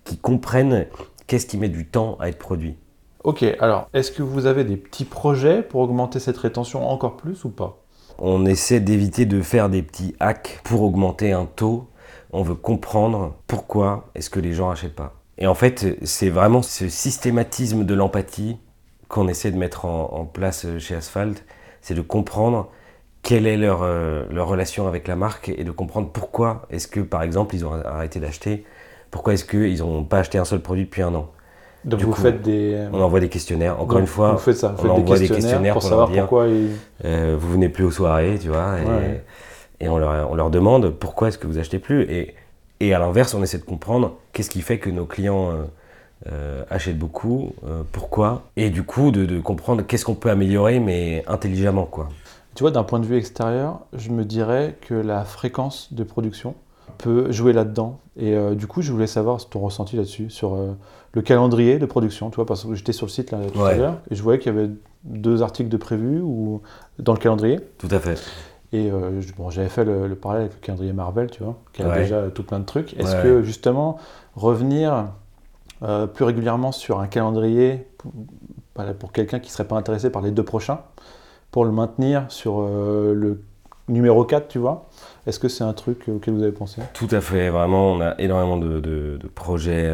qu'ils 0.05 0.19
comprennent 0.21 0.87
qu'est-ce 1.27 1.47
qui 1.47 1.59
met 1.59 1.69
du 1.69 1.85
temps 1.87 2.17
à 2.21 2.29
être 2.29 2.39
produit. 2.39 2.77
Ok, 3.25 3.45
alors 3.61 3.89
est-ce 3.93 4.11
que 4.11 4.23
vous 4.23 4.47
avez 4.47 4.65
des 4.65 4.77
petits 4.79 5.05
projets 5.05 5.63
pour 5.63 5.81
augmenter 5.83 6.19
cette 6.19 6.39
rétention 6.39 6.89
encore 6.89 7.17
plus 7.19 7.45
ou 7.45 7.51
pas? 7.51 7.77
On 8.19 8.47
essaie 8.47 8.81
d'éviter 8.81 9.27
de 9.27 9.43
faire 9.43 9.69
des 9.69 9.83
petits 9.83 10.15
hacks 10.19 10.61
pour 10.65 10.83
augmenter 10.83 11.33
un 11.33 11.45
taux. 11.47 11.89
On 12.33 12.43
veut 12.43 12.55
comprendre 12.55 13.35
pourquoi 13.47 14.09
est-ce 14.15 14.31
que 14.31 14.41
les 14.41 14.55
gens 14.55 14.71
achètent 14.71 14.95
pas. 14.97 15.13
Et 15.39 15.47
en 15.47 15.55
fait, 15.55 15.97
c'est 16.03 16.31
vraiment 16.31 16.63
ce 16.63 16.89
systématisme 16.89 17.85
de 17.85 17.95
l'empathie 17.95 18.57
qu'on 19.09 19.29
essaie 19.29 19.51
de 19.51 19.57
mettre 19.57 19.85
en, 19.85 20.11
en 20.13 20.25
place 20.25 20.67
chez 20.79 20.95
Asphalt. 20.95 21.45
C'est 21.81 21.95
de 21.95 22.01
comprendre 22.03 22.69
quelle 23.23 23.47
est 23.47 23.57
leur, 23.57 23.81
euh, 23.83 24.25
leur 24.31 24.49
relation 24.49 24.89
avec 24.89 25.07
la 25.09 25.17
marque 25.17 25.49
et 25.49 25.65
de 25.65 25.71
comprendre 25.71 26.09
pourquoi 26.13 26.67
est-ce 26.71 26.89
que, 26.89 27.01
par 27.01 27.23
exemple, 27.23 27.55
ils 27.55 27.65
ont 27.65 27.73
arrêté 27.73 28.21
d'acheter. 28.21 28.65
Pourquoi 29.11 29.35
est-ce 29.35 29.45
qu'ils 29.45 29.79
n'ont 29.79 30.05
pas 30.05 30.19
acheté 30.19 30.39
un 30.39 30.45
seul 30.45 30.61
produit 30.61 30.85
depuis 30.85 31.03
un 31.03 31.15
an? 31.15 31.31
Donc 31.85 32.01
Du 32.01 32.05
vous 32.07 32.13
coup, 32.13 32.21
faites 32.21 32.43
des... 32.43 32.89
On 32.93 33.01
envoie 33.01 33.21
des 33.21 33.29
questionnaires. 33.29 33.81
Encore 33.81 33.99
une 34.01 34.07
fois, 34.07 34.33
vous 34.33 34.39
faites 34.39 34.57
ça, 34.57 34.69
vous 34.69 34.81
on 34.81 34.83
faites 34.83 34.91
envoie 34.91 35.19
des 35.19 35.29
des 35.29 35.35
questionnaires, 35.35 35.75
pour 35.75 35.83
pour 35.83 35.89
savoir 35.89 36.07
leur 36.09 36.15
dire- 36.15 36.23
pourquoi 36.25 36.49
ils... 36.49 36.71
euh, 37.05 37.37
vous 37.39 37.53
venez 37.53 37.69
plus 37.69 37.85
aux 37.85 37.91
soirées, 37.93 38.39
tu 38.41 38.49
vois, 38.49 38.75
et 39.81 39.89
on, 39.89 39.97
leur, 39.99 40.31
on 40.31 40.35
leur 40.35 40.51
demande 40.51 40.91
pourquoi 40.91 41.29
est-ce 41.29 41.39
que 41.39 41.47
vous 41.47 41.59
achetez 41.59 41.79
plus. 41.79 42.03
Et, 42.11 42.35
et 42.81 42.95
à 42.95 42.99
l'inverse, 42.99 43.35
on 43.35 43.43
essaie 43.43 43.59
de 43.59 43.65
comprendre 43.65 44.17
qu'est-ce 44.33 44.51
qui 44.51 44.61
fait 44.61 44.79
que 44.79 44.91
nos 44.91 45.05
clients 45.05 45.51
euh, 45.51 45.65
euh, 46.31 46.65
achètent 46.71 46.99
beaucoup, 46.99 47.53
euh, 47.67 47.83
pourquoi, 47.93 48.43
et 48.57 48.71
du 48.71 48.83
coup 48.83 49.11
de, 49.11 49.25
de 49.25 49.41
comprendre 49.41 49.83
qu'est-ce 49.83 50.05
qu'on 50.05 50.15
peut 50.15 50.31
améliorer, 50.31 50.81
mais 50.81 51.25
intelligemment, 51.27 51.87
quoi. 51.87 52.09
Tu 52.55 52.65
vois, 52.65 52.73
d'un 52.73 52.83
point 52.83 52.99
de 52.99 53.07
vue 53.07 53.17
extérieur, 53.17 53.81
je 53.97 54.11
me 54.11 54.25
dirais 54.25 54.77
que 54.81 54.95
la 54.95 55.25
fréquence 55.25 55.93
de 55.93 56.03
production 56.03 56.55
peut 56.99 57.31
jouer 57.31 57.53
là-dedans. 57.53 58.01
Et 58.17 58.35
euh, 58.35 58.57
du 58.57 58.67
coup, 58.67 58.83
je 58.83 58.91
voulais 58.91 59.07
savoir 59.07 59.39
ton 59.49 59.61
ressenti 59.61 59.95
là-dessus, 59.95 60.29
sur 60.29 60.59
le 61.13 61.23
calendrier 61.23 61.79
de 61.79 61.87
production, 61.87 62.31
tu 62.31 62.37
vois, 62.37 62.47
parce 62.47 62.65
que 62.65 62.75
j'étais 62.75 62.93
sur 62.93 63.07
le 63.07 63.11
site 63.11 63.31
là, 63.31 63.39
tout 63.53 63.63
à 63.63 63.75
l'heure, 63.75 63.99
et 64.11 64.17
je 64.17 64.23
voyais 64.23 64.41
qu'il 64.41 64.53
y 64.53 64.59
avait 64.59 64.71
deux 65.05 65.43
articles 65.43 65.69
de 65.69 65.77
prévus 65.77 66.21
ou, 66.21 66.61
dans 66.99 67.13
le 67.13 67.19
calendrier. 67.21 67.61
Tout 67.79 67.89
à 67.93 68.01
fait. 68.01 68.19
Et 68.73 68.91
euh, 68.91 69.21
bon, 69.37 69.49
j'avais 69.51 69.69
fait 69.69 69.85
le, 69.85 70.07
le 70.07 70.15
parallèle 70.15 70.43
avec 70.45 70.55
le 70.55 70.61
calendrier 70.61 70.93
Marvel, 70.93 71.31
tu 71.31 71.43
vois, 71.43 71.57
qui 71.73 71.83
a 71.83 71.89
Ouais. 71.89 72.01
déjà 72.03 72.29
tout 72.31 72.43
plein 72.43 72.61
de 72.61 72.65
trucs. 72.67 72.95
Est-ce 72.99 73.17
Ouais. 73.17 73.23
que 73.23 73.43
justement, 73.43 73.99
revenir 74.37 75.07
euh, 75.83 76.07
plus 76.07 76.25
régulièrement 76.25 76.73
sur 76.73 77.01
un 77.01 77.07
calendrier 77.07 77.87
pour, 78.99 79.13
quelqu'un 79.13 79.39
qui 79.41 79.49
ne 79.49 79.53
serait 79.53 79.67
pas 79.69 79.77
intéressé 79.77 80.11
par 80.11 80.23
les 80.23 80.31
deux 80.31 80.43
prochains, 80.45 80.81
pour 81.51 81.65
le 81.65 81.73
maintenir 81.73 82.27
sur 82.29 82.61
euh, 82.61 83.15
le 83.15 83.43
numéro 83.89 84.25
4, 84.25 84.49
tu 84.49 84.59
vois, 84.59 84.89
est-ce 85.27 85.39
que 85.39 85.49
c'est 85.49 85.65
un 85.65 85.73
truc 85.73 86.05
auquel 86.09 86.35
vous 86.35 86.43
avez 86.43 86.53
pensé? 86.53 86.83
Tout 86.93 87.09
à 87.11 87.21
fait, 87.23 87.49
vraiment, 87.49 87.93
on 87.93 88.01
a 88.03 88.15
énormément 88.19 88.59
de, 88.59 88.81
de- 88.81 89.19
de 89.21 89.29
projets 89.29 89.91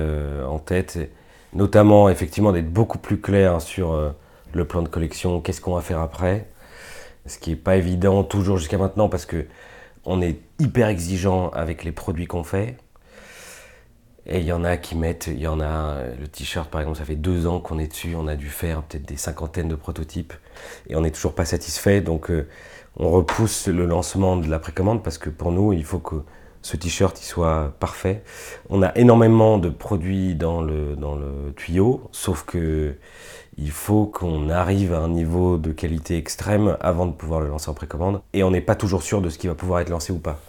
en 0.48 0.58
tête, 0.58 0.96
et 0.96 1.10
notamment 1.54 2.08
effectivement 2.08 2.50
d'être 2.50 2.72
beaucoup 2.72 2.98
plus 2.98 3.20
clair 3.20 3.62
sur 3.62 3.96
le 4.52 4.64
plan 4.64 4.82
de 4.82 4.88
collection, 4.88 5.40
qu'est-ce 5.40 5.60
qu'on 5.60 5.76
va 5.76 5.80
faire 5.80 6.00
après, 6.00 6.48
ce 7.26 7.38
qui 7.38 7.50
n'est 7.50 7.56
pas 7.56 7.76
évident 7.76 8.24
toujours 8.24 8.58
jusqu'à 8.58 8.78
maintenant 8.78 9.08
parce 9.08 9.26
que 9.26 9.46
on 10.04 10.20
est 10.20 10.38
hyper 10.58 10.88
exigeant 10.88 11.48
avec 11.50 11.84
les 11.84 11.92
produits 11.92 12.26
qu'on 12.26 12.44
fait. 12.44 12.76
Et 14.26 14.38
il 14.38 14.44
y 14.44 14.52
en 14.52 14.64
a 14.64 14.78
qui 14.78 14.96
mettent, 14.96 15.26
il 15.26 15.40
y 15.40 15.46
en 15.46 15.60
a, 15.60 16.02
le 16.18 16.26
t-shirt 16.28 16.70
par 16.70 16.80
exemple, 16.80 16.98
ça 16.98 17.04
fait 17.04 17.14
deux 17.14 17.46
ans 17.46 17.60
qu'on 17.60 17.78
est 17.78 17.88
dessus, 17.88 18.14
on 18.16 18.26
a 18.26 18.36
dû 18.36 18.48
faire 18.48 18.82
peut-être 18.82 19.04
des 19.04 19.18
cinquantaines 19.18 19.68
de 19.68 19.74
prototypes 19.74 20.32
et 20.88 20.96
on 20.96 21.02
n'est 21.02 21.10
toujours 21.10 21.34
pas 21.34 21.44
satisfait. 21.44 22.00
Donc 22.00 22.30
euh, 22.30 22.48
on 22.96 23.10
repousse 23.10 23.68
le 23.68 23.84
lancement 23.84 24.36
de 24.36 24.48
la 24.48 24.58
précommande 24.58 25.02
parce 25.02 25.18
que 25.18 25.28
pour 25.28 25.52
nous, 25.52 25.72
il 25.74 25.84
faut 25.84 25.98
que 25.98 26.16
ce 26.64 26.78
t-shirt 26.78 27.20
il 27.20 27.24
soit 27.24 27.74
parfait. 27.78 28.22
On 28.70 28.82
a 28.82 28.90
énormément 28.96 29.58
de 29.58 29.68
produits 29.68 30.34
dans 30.34 30.62
le, 30.62 30.96
tuyau, 31.56 32.08
sauf 32.10 32.44
que 32.44 32.94
il 33.58 33.70
faut 33.70 34.06
qu'on 34.06 34.48
arrive 34.48 34.94
à 34.94 34.98
un 34.98 35.08
niveau 35.08 35.58
de 35.58 35.72
qualité 35.72 36.16
extrême 36.16 36.76
avant 36.80 37.06
de 37.06 37.12
pouvoir 37.12 37.40
le 37.40 37.48
lancer 37.48 37.68
en 37.68 37.74
précommande. 37.74 38.22
Et 38.32 38.42
on 38.42 38.50
n'est 38.50 38.62
pas 38.62 38.74
toujours 38.74 39.02
sûr 39.02 39.20
de 39.20 39.28
ce 39.28 39.38
qui 39.38 39.46
va 39.46 39.54
pouvoir 39.54 39.80
être 39.80 39.90
lancé 39.90 40.12
ou 40.12 40.18
pas. 40.18 40.40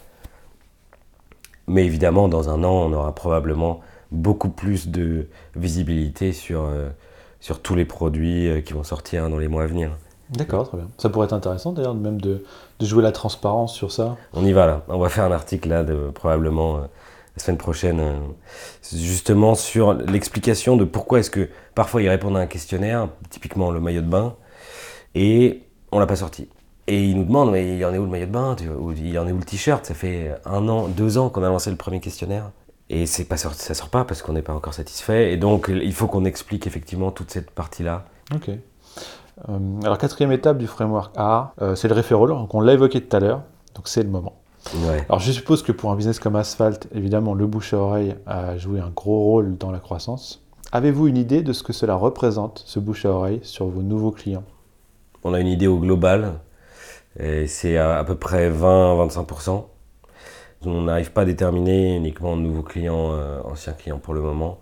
Mais 1.67 1.86
évidemment, 1.86 2.30
dans 2.30 2.49
un 2.49 2.63
an, 2.63 2.71
on 2.71 2.93
aura 2.93 3.13
probablement 3.13 3.82
beaucoup 4.12 4.49
plus 4.49 4.88
de 4.88 5.28
visibilité 5.56 6.32
sur, 6.32 6.63
euh, 6.63 6.89
tous 7.62 7.75
les 7.75 7.86
produits 7.86 8.47
euh, 8.47 8.62
qui 8.62 8.71
vont 8.73 8.84
sortir 8.84 9.30
dans 9.30 9.38
les 9.38 9.49
mois 9.49 9.63
à 9.63 9.67
venir. 9.67 9.91
D'accord, 10.29 10.67
très 10.67 10.77
bien. 10.77 10.88
Ça 10.97 11.09
pourrait 11.09 11.25
être 11.25 11.33
intéressant 11.33 11.71
d'ailleurs, 11.71 11.93
même 11.93 12.19
de, 12.19 12.43
de 12.79 12.85
jouer 12.85 13.03
la 13.03 13.11
transparence 13.11 13.73
sur 13.73 13.91
ça. 13.91 14.17
On 14.33 14.45
y 14.45 14.53
va 14.53 14.65
là. 14.65 14.81
On 14.88 14.97
va 14.97 15.09
faire 15.09 15.25
un 15.25 15.31
article 15.31 15.69
là, 15.69 15.83
de, 15.83 16.09
probablement 16.09 16.77
euh, 16.77 16.79
la 17.38 17.43
semaine 17.43 17.57
prochaine, 17.57 17.99
euh, 17.99 18.17
justement 18.91 19.55
sur 19.55 19.93
l'explication 19.93 20.77
de 20.77 20.85
pourquoi 20.85 21.19
est-ce 21.19 21.29
que 21.29 21.49
parfois 21.75 22.01
ils 22.01 22.09
répondent 22.09 22.38
à 22.38 22.39
un 22.39 22.47
questionnaire, 22.47 23.09
typiquement 23.29 23.71
le 23.71 23.79
maillot 23.79 24.01
de 24.01 24.07
bain, 24.07 24.35
et 25.13 25.63
on 25.91 25.99
l'a 25.99 26.07
pas 26.07 26.15
sorti. 26.15 26.49
Et 26.88 27.03
ils 27.03 27.17
nous 27.17 27.25
demandent, 27.25 27.51
mais 27.51 27.77
il 27.77 27.85
en 27.85 27.93
est 27.93 27.97
où 27.97 28.03
le 28.03 28.11
maillot 28.11 28.27
de 28.27 28.31
bain? 28.31 28.55
Ou 28.79 28.91
il 28.91 29.17
en 29.17 29.27
est 29.27 29.31
où 29.31 29.38
le 29.38 29.43
t-shirt? 29.43 29.85
Ça 29.85 29.95
fait 29.95 30.35
un 30.45 30.67
an, 30.67 30.88
deux 30.88 31.17
ans 31.17 31.29
qu'on 31.29 31.43
a 31.43 31.49
lancé 31.49 31.71
le 31.71 31.77
premier 31.77 31.99
questionnaire. 31.99 32.51
Et 32.89 33.07
c'est 33.07 33.23
pas 33.23 33.38
sorti, 33.38 33.63
ça 33.63 33.73
sort 33.73 33.89
pas 33.89 34.05
parce 34.05 34.21
qu'on 34.21 34.33
n'est 34.33 34.43
pas 34.43 34.53
encore 34.53 34.75
satisfait. 34.75 35.33
Et 35.33 35.38
donc 35.38 35.71
il 35.73 35.93
faut 35.93 36.05
qu'on 36.05 36.25
explique 36.25 36.67
effectivement 36.67 37.09
toute 37.09 37.31
cette 37.31 37.49
partie-là. 37.49 38.05
Ok. 38.35 38.51
Euh, 39.49 39.59
alors, 39.83 39.97
quatrième 39.97 40.31
étape 40.31 40.57
du 40.57 40.67
framework 40.67 41.13
A, 41.17 41.53
euh, 41.61 41.75
c'est 41.75 41.87
le 41.87 41.93
referral. 41.93 42.29
Donc, 42.29 42.53
on 42.53 42.61
l'a 42.61 42.73
évoqué 42.73 43.01
tout 43.01 43.15
à 43.15 43.19
l'heure, 43.19 43.41
donc 43.75 43.87
c'est 43.87 44.03
le 44.03 44.09
moment. 44.09 44.33
Ouais. 44.87 45.05
Alors, 45.09 45.19
je 45.19 45.31
suppose 45.31 45.61
que 45.61 45.71
pour 45.71 45.91
un 45.91 45.95
business 45.95 46.19
comme 46.19 46.36
Asphalt, 46.36 46.88
évidemment, 46.93 47.33
le 47.33 47.45
bouche 47.45 47.73
à 47.73 47.77
oreille 47.77 48.15
a 48.25 48.57
joué 48.57 48.79
un 48.79 48.89
gros 48.89 49.23
rôle 49.23 49.57
dans 49.57 49.71
la 49.71 49.79
croissance. 49.79 50.41
Avez-vous 50.71 51.07
une 51.07 51.17
idée 51.17 51.41
de 51.41 51.53
ce 51.53 51.63
que 51.63 51.73
cela 51.73 51.95
représente, 51.95 52.63
ce 52.65 52.79
bouche 52.79 53.05
à 53.05 53.09
oreille, 53.09 53.39
sur 53.43 53.67
vos 53.67 53.83
nouveaux 53.83 54.11
clients? 54.11 54.43
On 55.23 55.33
a 55.33 55.39
une 55.39 55.47
idée 55.47 55.67
au 55.67 55.77
global, 55.77 56.33
et 57.19 57.47
c'est 57.47 57.77
à, 57.77 57.97
à 57.97 58.03
peu 58.03 58.15
près 58.15 58.49
20-25%. 58.49 59.65
On 60.65 60.81
n'arrive 60.83 61.11
pas 61.11 61.21
à 61.21 61.25
déterminer 61.25 61.95
uniquement 61.95 62.36
nouveaux 62.36 62.63
clients, 62.63 63.11
euh, 63.11 63.39
anciens 63.43 63.73
clients 63.73 63.99
pour 63.99 64.13
le 64.13 64.21
moment. 64.21 64.59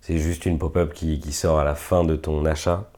C'est 0.00 0.18
juste 0.18 0.46
une 0.46 0.58
pop-up 0.58 0.94
qui, 0.94 1.18
qui 1.18 1.32
sort 1.32 1.58
à 1.58 1.64
la 1.64 1.74
fin 1.74 2.04
de 2.04 2.16
ton 2.16 2.44
achat. 2.44 2.90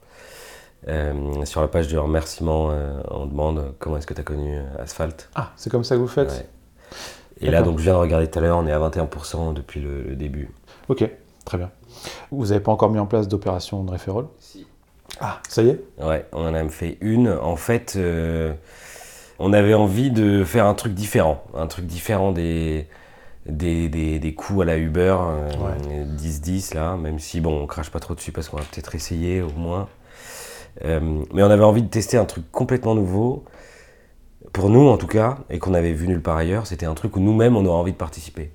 Euh, 0.87 1.45
sur 1.45 1.61
la 1.61 1.67
page 1.67 1.87
de 1.87 1.97
remerciement, 1.97 2.69
euh, 2.71 3.01
on 3.09 3.25
demande 3.25 3.73
comment 3.79 3.97
est-ce 3.97 4.07
que 4.07 4.13
tu 4.13 4.21
as 4.21 4.23
connu 4.23 4.57
euh, 4.57 4.63
Asphalt. 4.81 5.29
Ah, 5.35 5.51
c'est 5.55 5.69
comme 5.69 5.83
ça 5.83 5.95
que 5.95 6.01
vous 6.01 6.07
faites 6.07 6.29
Ouais. 6.31 6.47
Et 7.41 7.51
là, 7.51 7.61
donc, 7.61 7.79
je 7.79 7.83
viens 7.83 7.93
de 7.93 7.97
regarder 7.99 8.29
tout 8.29 8.39
à 8.39 8.41
l'heure, 8.41 8.57
on 8.57 8.67
est 8.67 8.71
à 8.71 8.79
21% 8.79 9.53
depuis 9.53 9.81
le, 9.81 10.03
le 10.03 10.15
début. 10.15 10.49
Ok, 10.89 11.09
très 11.45 11.57
bien. 11.57 11.71
Vous 12.31 12.47
n'avez 12.47 12.59
pas 12.59 12.71
encore 12.71 12.89
mis 12.89 12.99
en 12.99 13.05
place 13.05 13.27
d'opération 13.27 13.83
de 13.83 13.91
referral 13.91 14.25
Ah, 15.19 15.39
ça 15.49 15.61
y 15.63 15.69
est? 15.69 15.81
Ouais, 16.01 16.25
on 16.31 16.43
en 16.43 16.47
a 16.47 16.51
même 16.51 16.69
fait 16.69 16.97
une. 17.01 17.29
En 17.29 17.55
fait, 17.55 17.95
euh, 17.97 18.53
on 19.39 19.51
avait 19.53 19.73
envie 19.73 20.11
de 20.11 20.43
faire 20.43 20.65
un 20.67 20.73
truc 20.73 20.93
différent. 20.93 21.43
Un 21.53 21.67
truc 21.67 21.85
différent 21.85 22.31
des, 22.31 22.87
des, 23.45 23.89
des, 23.89 24.19
des 24.19 24.33
coups 24.35 24.61
à 24.61 24.65
la 24.65 24.77
Uber, 24.77 25.17
euh, 25.19 26.05
10-10 26.17 26.75
là, 26.75 26.95
même 26.95 27.19
si 27.19 27.41
bon, 27.41 27.61
on 27.63 27.67
crache 27.67 27.89
pas 27.89 27.99
trop 27.99 28.15
dessus 28.15 28.31
parce 28.31 28.47
qu'on 28.49 28.57
va 28.57 28.63
peut-être 28.63 28.95
essayer 28.95 29.41
au 29.41 29.51
moins. 29.51 29.87
Euh, 30.83 31.23
mais 31.33 31.43
on 31.43 31.49
avait 31.49 31.63
envie 31.63 31.83
de 31.83 31.87
tester 31.87 32.17
un 32.17 32.25
truc 32.25 32.51
complètement 32.51 32.95
nouveau, 32.95 33.45
pour 34.51 34.69
nous 34.69 34.87
en 34.87 34.97
tout 34.97 35.07
cas, 35.07 35.39
et 35.49 35.59
qu'on 35.59 35.73
avait 35.73 35.93
vu 35.93 36.07
nulle 36.07 36.21
part 36.21 36.37
ailleurs. 36.37 36.67
C'était 36.67 36.85
un 36.85 36.93
truc 36.93 37.15
où 37.15 37.19
nous-mêmes 37.19 37.55
on 37.55 37.65
aurait 37.65 37.79
envie 37.79 37.93
de 37.93 37.97
participer. 37.97 38.51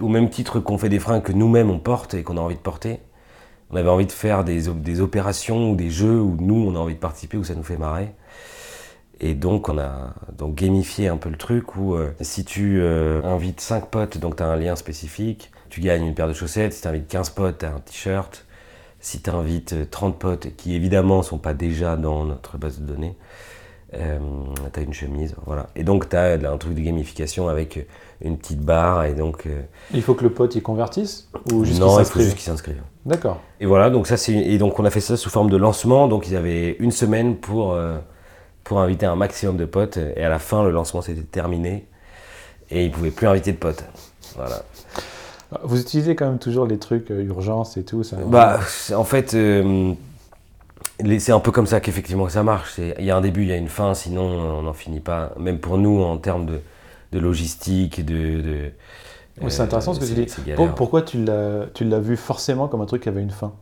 Au 0.00 0.08
même 0.08 0.30
titre 0.30 0.60
qu'on 0.60 0.78
fait 0.78 0.88
des 0.88 0.98
freins 0.98 1.20
que 1.20 1.32
nous-mêmes 1.32 1.70
on 1.70 1.78
porte 1.78 2.14
et 2.14 2.22
qu'on 2.22 2.36
a 2.36 2.40
envie 2.40 2.54
de 2.54 2.60
porter, 2.60 3.00
on 3.70 3.76
avait 3.76 3.88
envie 3.88 4.06
de 4.06 4.12
faire 4.12 4.42
des 4.42 5.00
opérations 5.00 5.70
ou 5.70 5.76
des 5.76 5.90
jeux 5.90 6.20
où 6.20 6.36
nous 6.40 6.54
on 6.54 6.74
a 6.74 6.78
envie 6.78 6.94
de 6.94 7.00
participer, 7.00 7.36
où 7.36 7.44
ça 7.44 7.54
nous 7.54 7.62
fait 7.62 7.76
marrer. 7.76 8.14
Et 9.20 9.34
donc 9.34 9.68
on 9.68 9.78
a 9.78 10.14
donc 10.36 10.54
gamifié 10.54 11.08
un 11.08 11.18
peu 11.18 11.28
le 11.28 11.36
truc 11.36 11.76
où 11.76 11.94
euh, 11.94 12.12
si 12.22 12.44
tu 12.44 12.80
euh, 12.80 13.22
invites 13.22 13.60
5 13.60 13.86
potes, 13.90 14.16
donc 14.16 14.36
tu 14.36 14.42
as 14.42 14.46
un 14.46 14.56
lien 14.56 14.76
spécifique, 14.76 15.52
tu 15.68 15.82
gagnes 15.82 16.06
une 16.06 16.14
paire 16.14 16.26
de 16.26 16.32
chaussettes, 16.32 16.72
si 16.72 16.80
tu 16.80 16.88
invites 16.88 17.06
15 17.06 17.30
potes, 17.30 17.58
tu 17.58 17.66
as 17.66 17.74
un 17.74 17.80
t-shirt, 17.80 18.46
si 19.00 19.20
tu 19.22 19.30
invites 19.30 19.90
30 19.90 20.18
potes 20.18 20.56
qui 20.56 20.74
évidemment 20.74 21.22
sont 21.22 21.38
pas 21.38 21.54
déjà 21.54 21.96
dans 21.96 22.24
notre 22.24 22.58
base 22.58 22.80
de 22.80 22.86
données, 22.86 23.16
euh, 23.94 24.18
tu 24.72 24.80
as 24.80 24.82
une 24.82 24.92
chemise, 24.92 25.34
voilà. 25.46 25.66
Et 25.74 25.82
donc 25.82 26.08
tu 26.08 26.16
as 26.16 26.32
un 26.34 26.58
truc 26.58 26.74
de 26.74 26.80
gamification 26.80 27.48
avec 27.48 27.86
une 28.22 28.36
petite 28.38 28.60
barre 28.60 29.04
et 29.04 29.14
donc... 29.14 29.46
euh, 29.46 29.62
Il 29.92 30.02
faut 30.02 30.14
que 30.14 30.22
le 30.22 30.30
pote 30.30 30.54
y 30.54 30.62
convertisse 30.62 31.28
Ou 31.52 31.64
juste 31.64 31.78
qu'il 31.78 31.80
non, 31.80 31.88
il 31.88 31.90
faut 31.90 31.98
s'inscrive 31.98 32.24
juste 32.24 32.36
qu'ils 32.36 32.44
s'inscrivent. 32.44 32.82
D'accord. 33.06 33.40
Et 33.58 33.66
voilà, 33.66 33.90
donc 33.90 34.06
ça 34.06 34.16
c'est 34.16 34.34
et 34.34 34.58
donc 34.58 34.78
on 34.78 34.84
a 34.84 34.90
fait 34.90 35.00
ça 35.00 35.16
sous 35.16 35.30
forme 35.30 35.50
de 35.50 35.56
lancement. 35.56 36.06
Donc 36.06 36.28
ils 36.28 36.36
avaient 36.36 36.76
une 36.78 36.92
semaine 36.92 37.36
pour 37.36 37.72
euh, 37.72 37.98
pour 38.62 38.80
inviter 38.80 39.06
un 39.06 39.16
maximum 39.16 39.56
de 39.56 39.64
potes 39.64 39.96
et 39.96 40.22
à 40.22 40.28
la 40.28 40.38
fin 40.38 40.62
le 40.62 40.70
lancement 40.70 41.00
s'était 41.00 41.22
terminé 41.22 41.88
et 42.70 42.84
ils 42.84 42.90
pouvaient 42.92 43.10
plus 43.10 43.26
inviter 43.26 43.52
de 43.52 43.56
potes. 43.56 43.84
Voilà. 44.36 44.62
Vous 45.64 45.80
utilisez 45.80 46.14
quand 46.14 46.26
même 46.26 46.38
toujours 46.38 46.66
les 46.66 46.78
trucs 46.78 47.10
euh, 47.10 47.22
urgence 47.24 47.76
et 47.76 47.84
tout 47.84 48.02
ça 48.02 48.16
Bah 48.26 48.60
en 48.94 49.04
fait 49.04 49.34
euh, 49.34 49.94
c'est 51.18 51.32
un 51.32 51.40
peu 51.40 51.50
comme 51.50 51.66
ça 51.66 51.80
qu'effectivement 51.80 52.26
que 52.26 52.32
ça 52.32 52.42
marche. 52.42 52.78
Il 52.98 53.04
y 53.04 53.10
a 53.10 53.16
un 53.16 53.20
début, 53.20 53.42
il 53.42 53.48
y 53.48 53.52
a 53.52 53.56
une 53.56 53.68
fin, 53.68 53.94
sinon 53.94 54.22
on 54.22 54.62
n'en 54.62 54.72
finit 54.72 55.00
pas. 55.00 55.32
Même 55.38 55.58
pour 55.58 55.78
nous 55.78 56.00
en 56.02 56.18
termes 56.18 56.46
de, 56.46 56.60
de 57.12 57.18
logistique, 57.18 58.04
de, 58.04 58.40
de 58.40 58.70
Oui, 59.40 59.50
c'est 59.50 59.60
euh, 59.60 59.64
intéressant 59.64 59.94
ce 59.94 60.00
que 60.00 60.04
tu 60.04 60.14
dis. 60.14 60.52
Pour- 60.54 60.74
pourquoi 60.74 61.02
tu 61.02 61.24
l'as 61.24 62.00
vu 62.00 62.16
forcément 62.16 62.68
comme 62.68 62.80
un 62.82 62.86
truc 62.86 63.02
qui 63.02 63.08
avait 63.08 63.22
une 63.22 63.30
fin? 63.30 63.52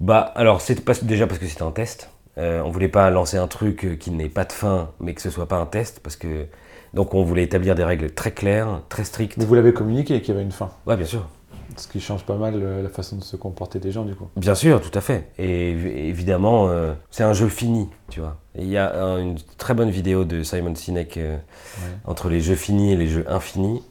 Bah, 0.00 0.20
alors, 0.36 0.60
c'est 0.60 0.84
déjà 1.04 1.26
parce 1.26 1.40
que 1.40 1.46
c'était 1.46 1.62
un 1.62 1.72
test. 1.72 2.10
Euh, 2.36 2.62
on 2.64 2.70
voulait 2.70 2.88
pas 2.88 3.10
lancer 3.10 3.36
un 3.36 3.48
truc 3.48 3.98
qui 3.98 4.10
n'ait 4.12 4.28
pas 4.28 4.44
de 4.44 4.52
fin, 4.52 4.90
mais 5.00 5.12
que 5.14 5.20
ce 5.22 5.30
soit 5.30 5.46
pas 5.48 5.56
un 5.56 5.66
test, 5.66 6.00
parce 6.00 6.16
que. 6.16 6.46
Donc, 6.94 7.14
on 7.14 7.22
voulait 7.22 7.42
établir 7.44 7.74
des 7.74 7.84
règles 7.84 8.10
très 8.10 8.30
claires, 8.32 8.80
très 8.88 9.04
strictes. 9.04 9.36
Mais 9.36 9.44
vous 9.44 9.54
l'avez 9.54 9.72
communiqué 9.72 10.20
qu'il 10.20 10.30
y 10.34 10.36
avait 10.36 10.44
une 10.44 10.52
fin. 10.52 10.70
Ouais, 10.86 10.96
bien 10.96 11.06
sûr. 11.06 11.28
Ce 11.76 11.86
qui 11.86 12.00
change 12.00 12.24
pas 12.24 12.36
mal 12.36 12.54
euh, 12.56 12.82
la 12.82 12.88
façon 12.88 13.16
de 13.16 13.22
se 13.22 13.36
comporter 13.36 13.78
des 13.78 13.92
gens 13.92 14.04
du 14.04 14.14
coup. 14.14 14.26
Bien 14.36 14.54
sûr, 14.54 14.80
tout 14.80 14.96
à 14.98 15.00
fait. 15.02 15.28
Et 15.38 15.72
évi- 15.74 16.08
évidemment, 16.08 16.68
euh, 16.70 16.94
c'est 17.10 17.22
un 17.24 17.34
jeu 17.34 17.48
fini, 17.48 17.88
tu 18.10 18.20
vois. 18.20 18.38
Il 18.56 18.66
y 18.68 18.78
a 18.78 19.00
un- 19.04 19.18
une 19.20 19.36
très 19.58 19.74
bonne 19.74 19.90
vidéo 19.90 20.24
de 20.24 20.42
Simon 20.42 20.74
Sinek 20.74 21.18
euh, 21.18 21.36
Ouais. 21.36 21.92
entre 22.06 22.30
les 22.30 22.40
jeux 22.40 22.54
finis 22.56 22.92
et 22.92 22.96
les 22.96 23.06
jeux 23.06 23.24
infinis. 23.28 23.82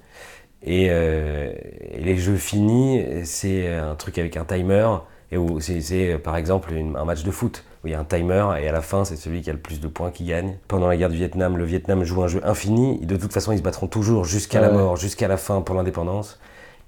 Et, 0.64 0.86
et 0.88 2.00
les 2.02 2.18
jeux 2.18 2.36
finis, 2.36 3.02
c'est 3.26 3.74
un 3.74 3.94
truc 3.96 4.18
avec 4.18 4.36
un 4.38 4.44
timer. 4.44 4.88
Et 5.32 5.38
où 5.38 5.60
c'est, 5.60 5.82
euh, 6.14 6.18
par 6.18 6.38
exemple 6.38 6.72
une- 6.74 6.96
un 6.96 7.04
match 7.04 7.24
de 7.24 7.32
foot 7.32 7.64
où 7.84 7.88
il 7.88 7.92
y 7.92 7.94
a 7.94 8.00
un 8.00 8.06
timer 8.06 8.46
et 8.62 8.68
à 8.68 8.72
la 8.72 8.82
fin 8.82 9.04
c'est 9.04 9.18
celui 9.18 9.42
qui 9.42 9.50
a 9.50 9.54
le 9.54 9.60
plus 9.60 9.82
de 9.82 9.88
points 9.90 10.10
qui 10.12 10.24
gagne. 10.24 10.56
Pendant 10.70 10.88
la 10.88 10.96
guerre 10.96 11.10
du 11.10 11.18
Vietnam, 11.18 11.58
le 11.58 11.66
Vietnam 11.66 12.04
joue 12.06 12.24
un 12.24 12.28
jeu 12.28 12.40
infini. 12.46 13.00
De 13.06 13.18
toute 13.18 13.34
façon, 13.34 13.52
ils 13.52 13.58
se 13.58 13.64
battront 13.64 13.88
toujours 13.88 14.24
jusqu'à 14.24 14.62
la 14.62 14.70
mort, 14.72 14.96
jusqu'à 14.96 15.28
la 15.28 15.36
fin 15.38 15.62
pour 15.62 15.76
l'indépendance. 15.76 16.40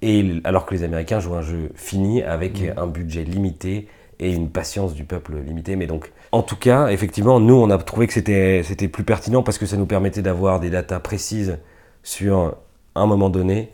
Et 0.02 0.40
alors 0.46 0.66
que 0.66 0.74
les 0.74 0.84
Américains 0.84 1.20
jouent 1.20 1.36
un 1.36 1.42
jeu 1.42 1.72
fini 1.76 2.24
avec 2.24 2.62
Mhm. 2.62 2.74
un 2.78 2.88
budget 2.88 3.24
limité 3.26 3.90
et 4.22 4.34
une 4.34 4.50
patience 4.50 4.94
du 4.94 5.04
peuple 5.04 5.36
limitée. 5.46 5.76
Mais 5.76 5.88
donc, 5.88 6.12
en 6.32 6.42
tout 6.42 6.56
cas, 6.56 6.88
effectivement, 6.88 7.42
nous 7.42 7.56
on 7.56 7.70
a 7.70 7.78
trouvé 7.78 8.08
que 8.08 8.14
c'était 8.14 8.62
c'était 8.64 8.88
plus 8.88 9.04
pertinent 9.04 9.44
parce 9.44 9.58
que 9.58 9.66
ça 9.66 9.76
nous 9.76 9.86
permettait 9.86 10.22
d'avoir 10.22 10.62
des 10.62 10.70
datas 10.70 11.00
précises 11.02 11.58
sur 12.04 12.56
un 12.96 13.06
moment 13.06 13.30
donné 13.30 13.74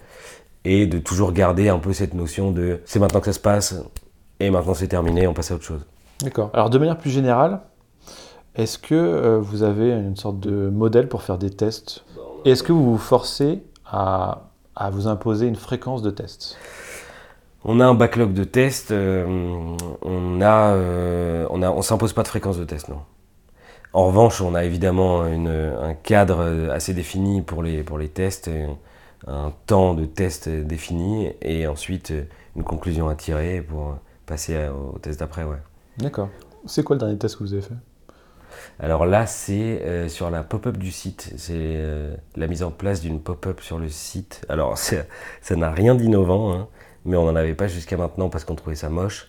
et 0.64 0.88
de 0.88 0.98
toujours 0.98 1.32
garder 1.34 1.70
un 1.70 1.78
peu 1.78 1.94
cette 1.94 2.16
notion 2.16 2.50
de 2.52 2.80
c'est 2.86 2.98
maintenant 3.00 3.20
que 3.20 3.28
ça 3.28 3.34
se 3.34 3.40
passe 3.40 3.76
et 4.40 4.50
maintenant 4.50 4.74
c'est 4.74 4.88
terminé, 4.88 5.28
on 5.28 5.34
passe 5.34 5.52
à 5.52 5.56
autre 5.56 5.64
chose. 5.64 5.86
D'accord. 6.22 6.50
Alors 6.54 6.70
de 6.70 6.78
manière 6.78 6.98
plus 6.98 7.10
générale, 7.10 7.62
est-ce 8.56 8.78
que 8.78 8.96
euh, 8.96 9.40
vous 9.40 9.64
avez 9.64 9.92
une 9.92 10.16
sorte 10.16 10.40
de 10.40 10.70
modèle 10.70 11.10
pour 11.10 11.22
faire 11.24 11.38
des 11.38 11.50
tests? 11.50 12.06
Et 12.46 12.52
est-ce 12.52 12.64
que 12.64 12.72
vous 12.72 12.92
vous 12.92 12.98
forcez 12.98 13.64
à, 13.86 14.50
à 14.76 14.90
vous 14.90 15.08
imposer 15.08 15.48
une 15.48 15.56
fréquence 15.56 16.02
de 16.02 16.12
tests? 16.12 16.58
On 17.66 17.80
a 17.80 17.86
un 17.86 17.96
backlog 17.96 18.34
de 18.34 18.44
tests, 18.44 18.92
euh, 18.92 19.26
on 20.04 20.42
a, 20.42 20.74
euh, 20.74 21.48
on 21.50 21.64
a, 21.64 21.72
on 21.72 21.82
s'impose 21.82 22.14
pas 22.14 22.22
de 22.22 22.28
fréquence 22.28 22.58
de 22.58 22.64
test, 22.64 22.90
non. 22.90 23.00
En 23.92 24.08
revanche, 24.08 24.42
on 24.42 24.54
a 24.56 24.64
évidemment 24.64 25.26
une- 25.26 25.48
un 25.82 25.94
cadre 25.94 26.70
assez 26.72 26.94
défini 26.94 27.42
pour 27.42 27.64
les, 27.64 27.82
pour 27.82 27.98
les 27.98 28.10
tests, 28.10 28.50
un 29.26 29.52
temps 29.66 29.96
de 29.96 30.06
test 30.06 30.48
défini 30.48 31.32
et 31.42 31.66
ensuite 31.66 32.14
une 32.56 32.64
conclusion 32.64 33.08
à 33.08 33.16
tirer 33.16 33.62
pour 33.62 33.96
passer 34.26 34.56
à- 34.58 34.74
au 34.74 34.98
test 35.00 35.20
d'après, 35.20 35.44
ouais. 35.44 35.58
D'accord. 35.98 36.30
C'est 36.66 36.84
quoi 36.84 36.96
le 36.96 37.00
dernier 37.00 37.18
test 37.18 37.36
que 37.38 37.44
vous 37.44 37.54
avez 37.54 37.62
fait? 37.62 37.76
Alors 38.80 39.06
là, 39.06 39.26
c'est 39.26 39.82
euh, 39.84 40.08
sur 40.10 40.30
la 40.30 40.44
pop-up 40.44 40.78
du 40.78 40.92
site. 40.92 41.34
C'est 41.38 41.54
euh, 41.56 42.16
la 42.36 42.48
mise 42.48 42.64
en 42.64 42.72
place 42.72 43.02
d'une 43.02 43.20
pop-up 43.22 43.62
sur 43.62 43.80
le 43.80 43.90
site. 43.90 44.42
Alors, 44.50 44.78
ça 44.78 45.56
n'a 45.56 45.72
rien 45.72 45.96
d'innovant, 45.96 46.54
hein, 46.54 46.68
mais 47.06 47.18
on 47.18 47.26
n'en 47.26 47.36
avait 47.36 47.54
pas 47.54 47.68
jusqu'à 47.68 47.98
maintenant 47.98 48.30
parce 48.30 48.44
qu'on 48.46 48.56
trouvait 48.56 48.76
ça 48.76 48.90
moche. 48.90 49.28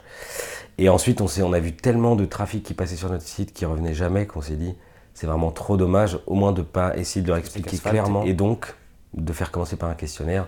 Et 0.78 0.88
ensuite, 0.88 1.20
on, 1.20 1.26
s'est- 1.26 1.42
on 1.42 1.52
a 1.52 1.60
vu 1.60 1.72
tellement 1.74 2.16
de 2.16 2.24
trafic 2.24 2.62
qui 2.62 2.74
passait 2.74 2.96
sur 2.96 3.10
notre 3.10 3.24
site 3.24 3.52
qui 3.52 3.64
revenait 3.64 3.94
jamais 3.94 4.26
qu'on 4.26 4.42
s'est 4.42 4.56
dit 4.56 4.74
c'est 5.14 5.26
vraiment 5.26 5.50
trop 5.50 5.78
dommage, 5.78 6.18
au 6.26 6.34
moins 6.34 6.52
de 6.52 6.60
pas 6.60 6.94
essayer 6.98 7.22
de 7.22 7.28
leur 7.28 7.38
expliquer 7.38 7.78
clairement 7.78 8.22
et 8.24 8.34
donc 8.34 8.74
de 9.14 9.32
faire 9.32 9.50
commencer 9.50 9.76
par 9.76 9.88
un 9.88 9.94
questionnaire. 9.94 10.46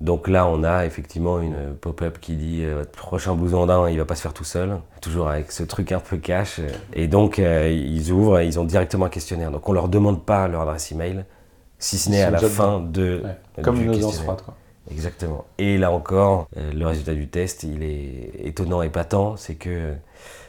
Donc 0.00 0.28
là, 0.28 0.46
on 0.46 0.64
a 0.64 0.86
effectivement 0.86 1.40
une 1.40 1.74
pop-up 1.78 2.18
qui 2.20 2.34
dit 2.34 2.64
euh, 2.64 2.76
votre 2.78 2.92
prochain 2.92 3.34
blouson 3.34 3.66
d'un, 3.66 3.88
il 3.90 3.98
va 3.98 4.06
pas 4.06 4.14
se 4.14 4.22
faire 4.22 4.32
tout 4.32 4.44
seul, 4.44 4.78
toujours 5.02 5.28
avec 5.28 5.52
ce 5.52 5.62
truc 5.62 5.92
un 5.92 6.00
peu 6.00 6.16
cash. 6.16 6.58
Et 6.94 7.06
donc 7.06 7.38
euh, 7.38 7.70
ils 7.70 8.10
ouvrent, 8.10 8.38
et 8.40 8.46
ils 8.46 8.58
ont 8.58 8.64
directement 8.64 9.06
un 9.06 9.10
questionnaire. 9.10 9.50
Donc 9.50 9.68
on 9.68 9.72
leur 9.72 9.88
demande 9.88 10.24
pas 10.24 10.48
leur 10.48 10.62
adresse 10.62 10.90
email, 10.90 11.24
si 11.78 11.98
ce 11.98 12.08
n'est 12.08 12.22
à 12.22 12.30
la 12.30 12.38
fin 12.38 12.80
de 12.80 13.22
Ouais. 13.22 13.62
Comme 13.62 13.80
une 13.82 13.90
audience 13.90 14.20
froide. 14.20 14.40
Quoi. 14.42 14.54
Exactement. 14.90 15.44
Et 15.58 15.76
là 15.76 15.90
encore, 15.90 16.48
euh, 16.56 16.72
le 16.72 16.86
résultat 16.86 17.12
du 17.14 17.28
test, 17.28 17.64
il 17.64 17.82
est 17.82 18.32
étonnant 18.42 18.80
et 18.80 18.88
patent, 18.88 19.36
c'est 19.36 19.54
que 19.54 19.92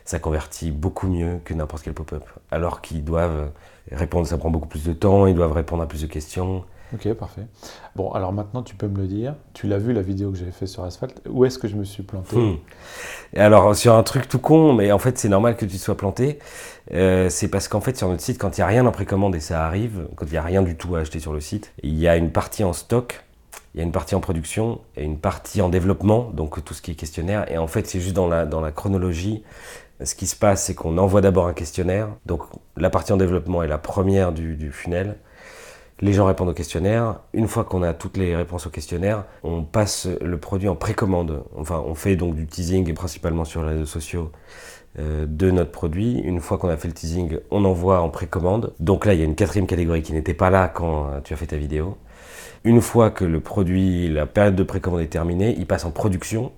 ça 0.05 0.19
convertit 0.19 0.71
beaucoup 0.71 1.07
mieux 1.07 1.39
que 1.43 1.53
n'importe 1.53 1.83
quel 1.83 1.93
pop-up. 1.93 2.23
Alors 2.51 2.79
qu'ils 2.79 3.03
doivent 3.03 3.51
répondre, 3.91 4.25
ça 4.27 4.37
prend 4.37 4.49
beaucoup 4.49 4.69
plus 4.69 4.85
de 4.85 4.93
temps, 4.93 5.27
ils 5.27 5.35
doivent 5.35 5.51
répondre 5.51 5.83
à 5.83 5.87
plus 5.87 6.03
de 6.03 6.07
questions. 6.07 6.63
Ok, 6.93 7.13
parfait. 7.13 7.47
Bon, 7.95 8.11
alors 8.11 8.33
maintenant 8.33 8.63
tu 8.63 8.75
peux 8.75 8.87
me 8.87 8.97
le 8.97 9.07
dire. 9.07 9.35
Tu 9.53 9.67
l'as 9.67 9.77
vu 9.77 9.93
la 9.93 10.01
vidéo 10.01 10.31
que 10.31 10.37
j'avais 10.37 10.51
fait 10.51 10.67
sur 10.67 10.83
Asphalt. 10.83 11.21
Où 11.29 11.45
est-ce 11.45 11.57
que 11.57 11.67
je 11.67 11.75
me 11.75 11.83
suis 11.85 12.03
planté 12.03 12.35
Hmm. 12.35 12.55
Alors, 13.35 13.75
sur 13.75 13.95
un 13.95 14.03
truc 14.03 14.27
tout 14.27 14.39
con, 14.39 14.73
mais 14.73 14.91
en 14.91 14.99
fait, 14.99 15.17
c'est 15.17 15.29
normal 15.29 15.55
que 15.55 15.65
tu 15.65 15.77
sois 15.77 15.95
planté, 15.95 16.39
euh, 16.93 17.29
c'est 17.29 17.47
parce 17.47 17.67
qu'en 17.67 17.79
fait, 17.81 17.97
sur 17.97 18.09
notre 18.09 18.21
site, 18.21 18.37
quand 18.37 18.57
il 18.57 18.61
n'y 18.61 18.63
a 18.63 18.67
rien 18.67 18.85
en 18.85 18.91
précommande 18.91 19.35
et 19.35 19.39
ça 19.39 19.65
arrive, 19.65 20.07
quand 20.15 20.25
il 20.25 20.31
n'y 20.31 20.37
a 20.37 20.41
rien 20.41 20.61
du 20.61 20.75
tout 20.75 20.95
à 20.95 20.99
acheter 20.99 21.19
sur 21.19 21.31
le 21.33 21.39
site, 21.39 21.71
il 21.83 21.97
y 21.97 22.07
a 22.07 22.17
une 22.17 22.31
partie 22.31 22.63
en 22.63 22.73
stock, 22.73 23.23
il 23.73 23.77
y 23.77 23.81
a 23.81 23.83
une 23.85 23.93
partie 23.93 24.15
en 24.15 24.19
production 24.19 24.81
et 24.97 25.03
une 25.03 25.17
partie 25.17 25.61
en 25.61 25.69
développement, 25.69 26.29
donc 26.33 26.63
tout 26.63 26.73
ce 26.73 26.81
qui 26.81 26.91
est 26.91 26.95
questionnaire. 26.95 27.49
Et 27.49 27.57
en 27.57 27.67
fait, 27.67 27.87
c'est 27.87 28.01
juste 28.01 28.15
dans 28.15 28.27
la, 28.27 28.45
dans 28.45 28.59
la 28.59 28.71
chronologie. 28.71 29.43
Ce 30.03 30.15
qui 30.15 30.27
se 30.27 30.35
passe, 30.35 30.65
c'est 30.65 30.73
qu'on 30.75 30.97
envoie 30.97 31.21
d'abord 31.21 31.47
un 31.47 31.53
questionnaire. 31.53 32.09
Donc, 32.25 32.41
la 32.75 32.89
partie 32.89 33.13
en 33.13 33.17
développement 33.17 33.63
est 33.63 33.67
la 33.67 33.77
première 33.77 34.31
du, 34.33 34.55
du 34.55 34.71
funnel. 34.71 35.17
Les 36.01 36.13
gens 36.13 36.25
répondent 36.25 36.49
au 36.49 36.53
questionnaire. 36.53 37.19
Une 37.33 37.47
fois 37.47 37.63
qu'on 37.63 37.83
a 37.83 37.93
toutes 37.93 38.17
les 38.17 38.35
réponses 38.35 38.65
au 38.65 38.71
questionnaire, 38.71 39.25
on 39.43 39.61
passe 39.61 40.07
le 40.19 40.37
produit 40.39 40.67
en 40.67 40.75
précommande. 40.75 41.43
Enfin, 41.55 41.83
on 41.85 41.93
fait 41.93 42.15
donc 42.15 42.33
du 42.35 42.47
teasing 42.47 42.91
principalement 42.95 43.45
sur 43.45 43.61
les 43.61 43.73
réseaux 43.73 43.85
sociaux 43.85 44.31
euh, 44.97 45.27
de 45.27 45.51
notre 45.51 45.69
produit. 45.69 46.19
Une 46.19 46.39
fois 46.39 46.57
qu'on 46.57 46.69
a 46.69 46.77
fait 46.77 46.87
le 46.87 46.95
teasing, 46.95 47.37
on 47.51 47.65
envoie 47.65 48.01
en 48.01 48.09
précommande. 48.09 48.73
Donc 48.79 49.05
là, 49.05 49.13
il 49.13 49.19
y 49.19 49.21
a 49.21 49.25
une 49.25 49.35
quatrième 49.35 49.67
catégorie 49.67 50.01
qui 50.01 50.13
n'était 50.13 50.33
pas 50.33 50.49
là 50.49 50.67
quand 50.69 51.05
euh, 51.05 51.19
tu 51.23 51.33
as 51.33 51.37
fait 51.37 51.47
ta 51.47 51.57
vidéo. 51.57 51.97
Une 52.63 52.81
fois 52.81 53.11
que 53.11 53.23
le 53.23 53.39
produit, 53.39 54.09
la 54.09 54.25
période 54.25 54.55
de 54.55 54.63
précommande 54.63 55.01
est 55.01 55.07
terminée, 55.07 55.55
il 55.55 55.67
passe 55.67 55.85
en 55.85 55.91
production. 55.91 56.51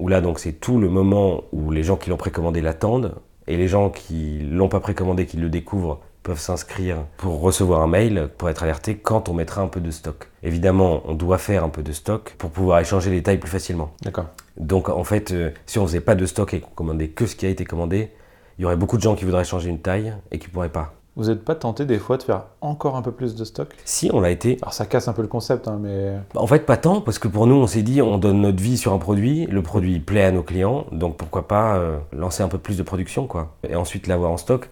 Où 0.00 0.08
là, 0.08 0.20
donc, 0.20 0.40
c'est 0.40 0.52
tout 0.52 0.78
le 0.78 0.88
moment 0.88 1.44
où 1.52 1.70
les 1.70 1.84
gens 1.84 1.96
qui 1.96 2.10
l'ont 2.10 2.16
précommandé 2.16 2.60
l'attendent. 2.60 3.14
Et 3.46 3.56
les 3.56 3.68
gens 3.68 3.90
qui 3.90 4.40
l'ont 4.40 4.68
pas 4.68 4.80
précommandé, 4.80 5.24
qui 5.24 5.36
le 5.36 5.48
découvrent, 5.48 6.00
peuvent 6.26 6.40
s'inscrire 6.40 6.96
pour 7.18 7.40
recevoir 7.40 7.82
un 7.82 7.86
mail, 7.86 8.28
pour 8.36 8.50
être 8.50 8.64
alertés 8.64 8.96
quand 8.96 9.28
on 9.28 9.32
mettra 9.32 9.62
un 9.62 9.68
peu 9.68 9.78
de 9.78 9.92
stock. 9.92 10.28
Évidemment, 10.42 11.02
on 11.04 11.14
doit 11.14 11.38
faire 11.38 11.62
un 11.62 11.68
peu 11.68 11.84
de 11.84 11.92
stock 11.92 12.34
pour 12.36 12.50
pouvoir 12.50 12.80
échanger 12.80 13.10
les 13.10 13.22
tailles 13.22 13.38
plus 13.38 13.48
facilement. 13.48 13.92
D'accord. 14.02 14.26
Donc 14.56 14.88
en 14.88 15.04
fait, 15.04 15.30
euh, 15.30 15.50
si 15.66 15.78
on 15.78 15.86
faisait 15.86 16.00
pas 16.00 16.16
de 16.16 16.26
stock 16.26 16.52
et 16.52 16.60
qu'on 16.60 16.70
commandait 16.70 17.08
que 17.08 17.26
ce 17.26 17.36
qui 17.36 17.46
a 17.46 17.48
été 17.48 17.64
commandé, 17.64 18.10
il 18.58 18.62
y 18.62 18.64
aurait 18.64 18.76
beaucoup 18.76 18.96
de 18.96 19.02
gens 19.02 19.14
qui 19.14 19.24
voudraient 19.24 19.44
changer 19.44 19.68
une 19.68 19.78
taille 19.78 20.14
et 20.32 20.40
qui 20.40 20.48
pourraient 20.48 20.68
pas. 20.68 20.94
Vous 21.14 21.26
n'êtes 21.28 21.44
pas 21.44 21.54
tenté 21.54 21.86
des 21.86 21.98
fois 21.98 22.16
de 22.16 22.24
faire 22.24 22.42
encore 22.60 22.96
un 22.96 23.02
peu 23.02 23.12
plus 23.12 23.36
de 23.36 23.44
stock? 23.44 23.68
Si 23.84 24.10
on 24.12 24.20
l'a 24.20 24.30
été, 24.30 24.58
Alors 24.62 24.74
ça 24.74 24.84
casse 24.84 25.06
un 25.06 25.12
peu 25.12 25.22
le 25.22 25.28
concept, 25.28 25.68
hein, 25.68 25.78
mais 25.80 26.14
Bah, 26.34 26.40
En 26.42 26.46
fait, 26.48 26.66
pas 26.66 26.76
tant, 26.76 27.00
parce 27.00 27.20
que 27.20 27.28
pour 27.28 27.46
nous, 27.46 27.54
on 27.54 27.66
s'est 27.68 27.82
dit, 27.82 28.02
on 28.02 28.18
donne 28.18 28.40
notre 28.40 28.62
vie 28.62 28.76
sur 28.76 28.92
un 28.92 28.98
produit, 28.98 29.46
le 29.46 29.62
produit 29.62 30.00
plaît 30.00 30.24
à 30.24 30.32
nos 30.32 30.42
clients, 30.42 30.86
donc 30.92 31.16
pourquoi 31.16 31.48
pas 31.48 31.76
euh, 31.76 31.96
lancer 32.12 32.42
un 32.42 32.48
peu 32.48 32.58
plus 32.58 32.76
de 32.76 32.82
production, 32.82 33.26
quoi, 33.26 33.54
et 33.66 33.76
ensuite 33.76 34.08
l'avoir 34.08 34.30
en 34.30 34.36
stock. 34.36 34.68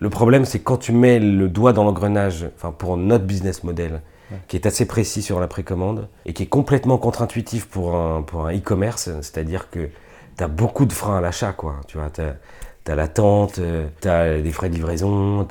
Le 0.00 0.10
problème, 0.10 0.44
c'est 0.44 0.60
quand 0.60 0.76
tu 0.76 0.92
mets 0.92 1.18
le 1.20 1.48
doigt 1.48 1.72
dans 1.72 1.84
l'engrenage, 1.84 2.46
enfin 2.56 2.72
pour 2.72 2.96
notre 2.96 3.24
business 3.24 3.64
model, 3.64 4.02
Ouais. 4.30 4.38
qui 4.48 4.56
est 4.56 4.66
assez 4.66 4.86
précis 4.86 5.20
sur 5.20 5.38
la 5.38 5.46
précommande 5.46 6.08
et 6.24 6.32
qui 6.32 6.44
est 6.44 6.46
complètement 6.46 6.96
contre-intuitif 6.96 7.66
pour 7.68 7.94
un, 7.94 8.22
pour 8.22 8.46
un 8.46 8.56
e-commerce, 8.56 9.10
c'est-à-dire 9.20 9.68
que 9.70 9.90
tu 10.38 10.42
as 10.42 10.48
beaucoup 10.48 10.86
de 10.86 10.94
freins 10.94 11.18
à 11.18 11.20
l'achat, 11.20 11.52
quoi. 11.52 11.76
Tu 11.86 11.98
vois, 11.98 12.08
tu 12.08 12.22
as, 12.22 12.94
l'attente, 12.94 13.60
tu 14.00 14.08
as 14.08 14.40
des 14.40 14.50
frais 14.50 14.70
de 14.70 14.74
livraison, 14.74 15.46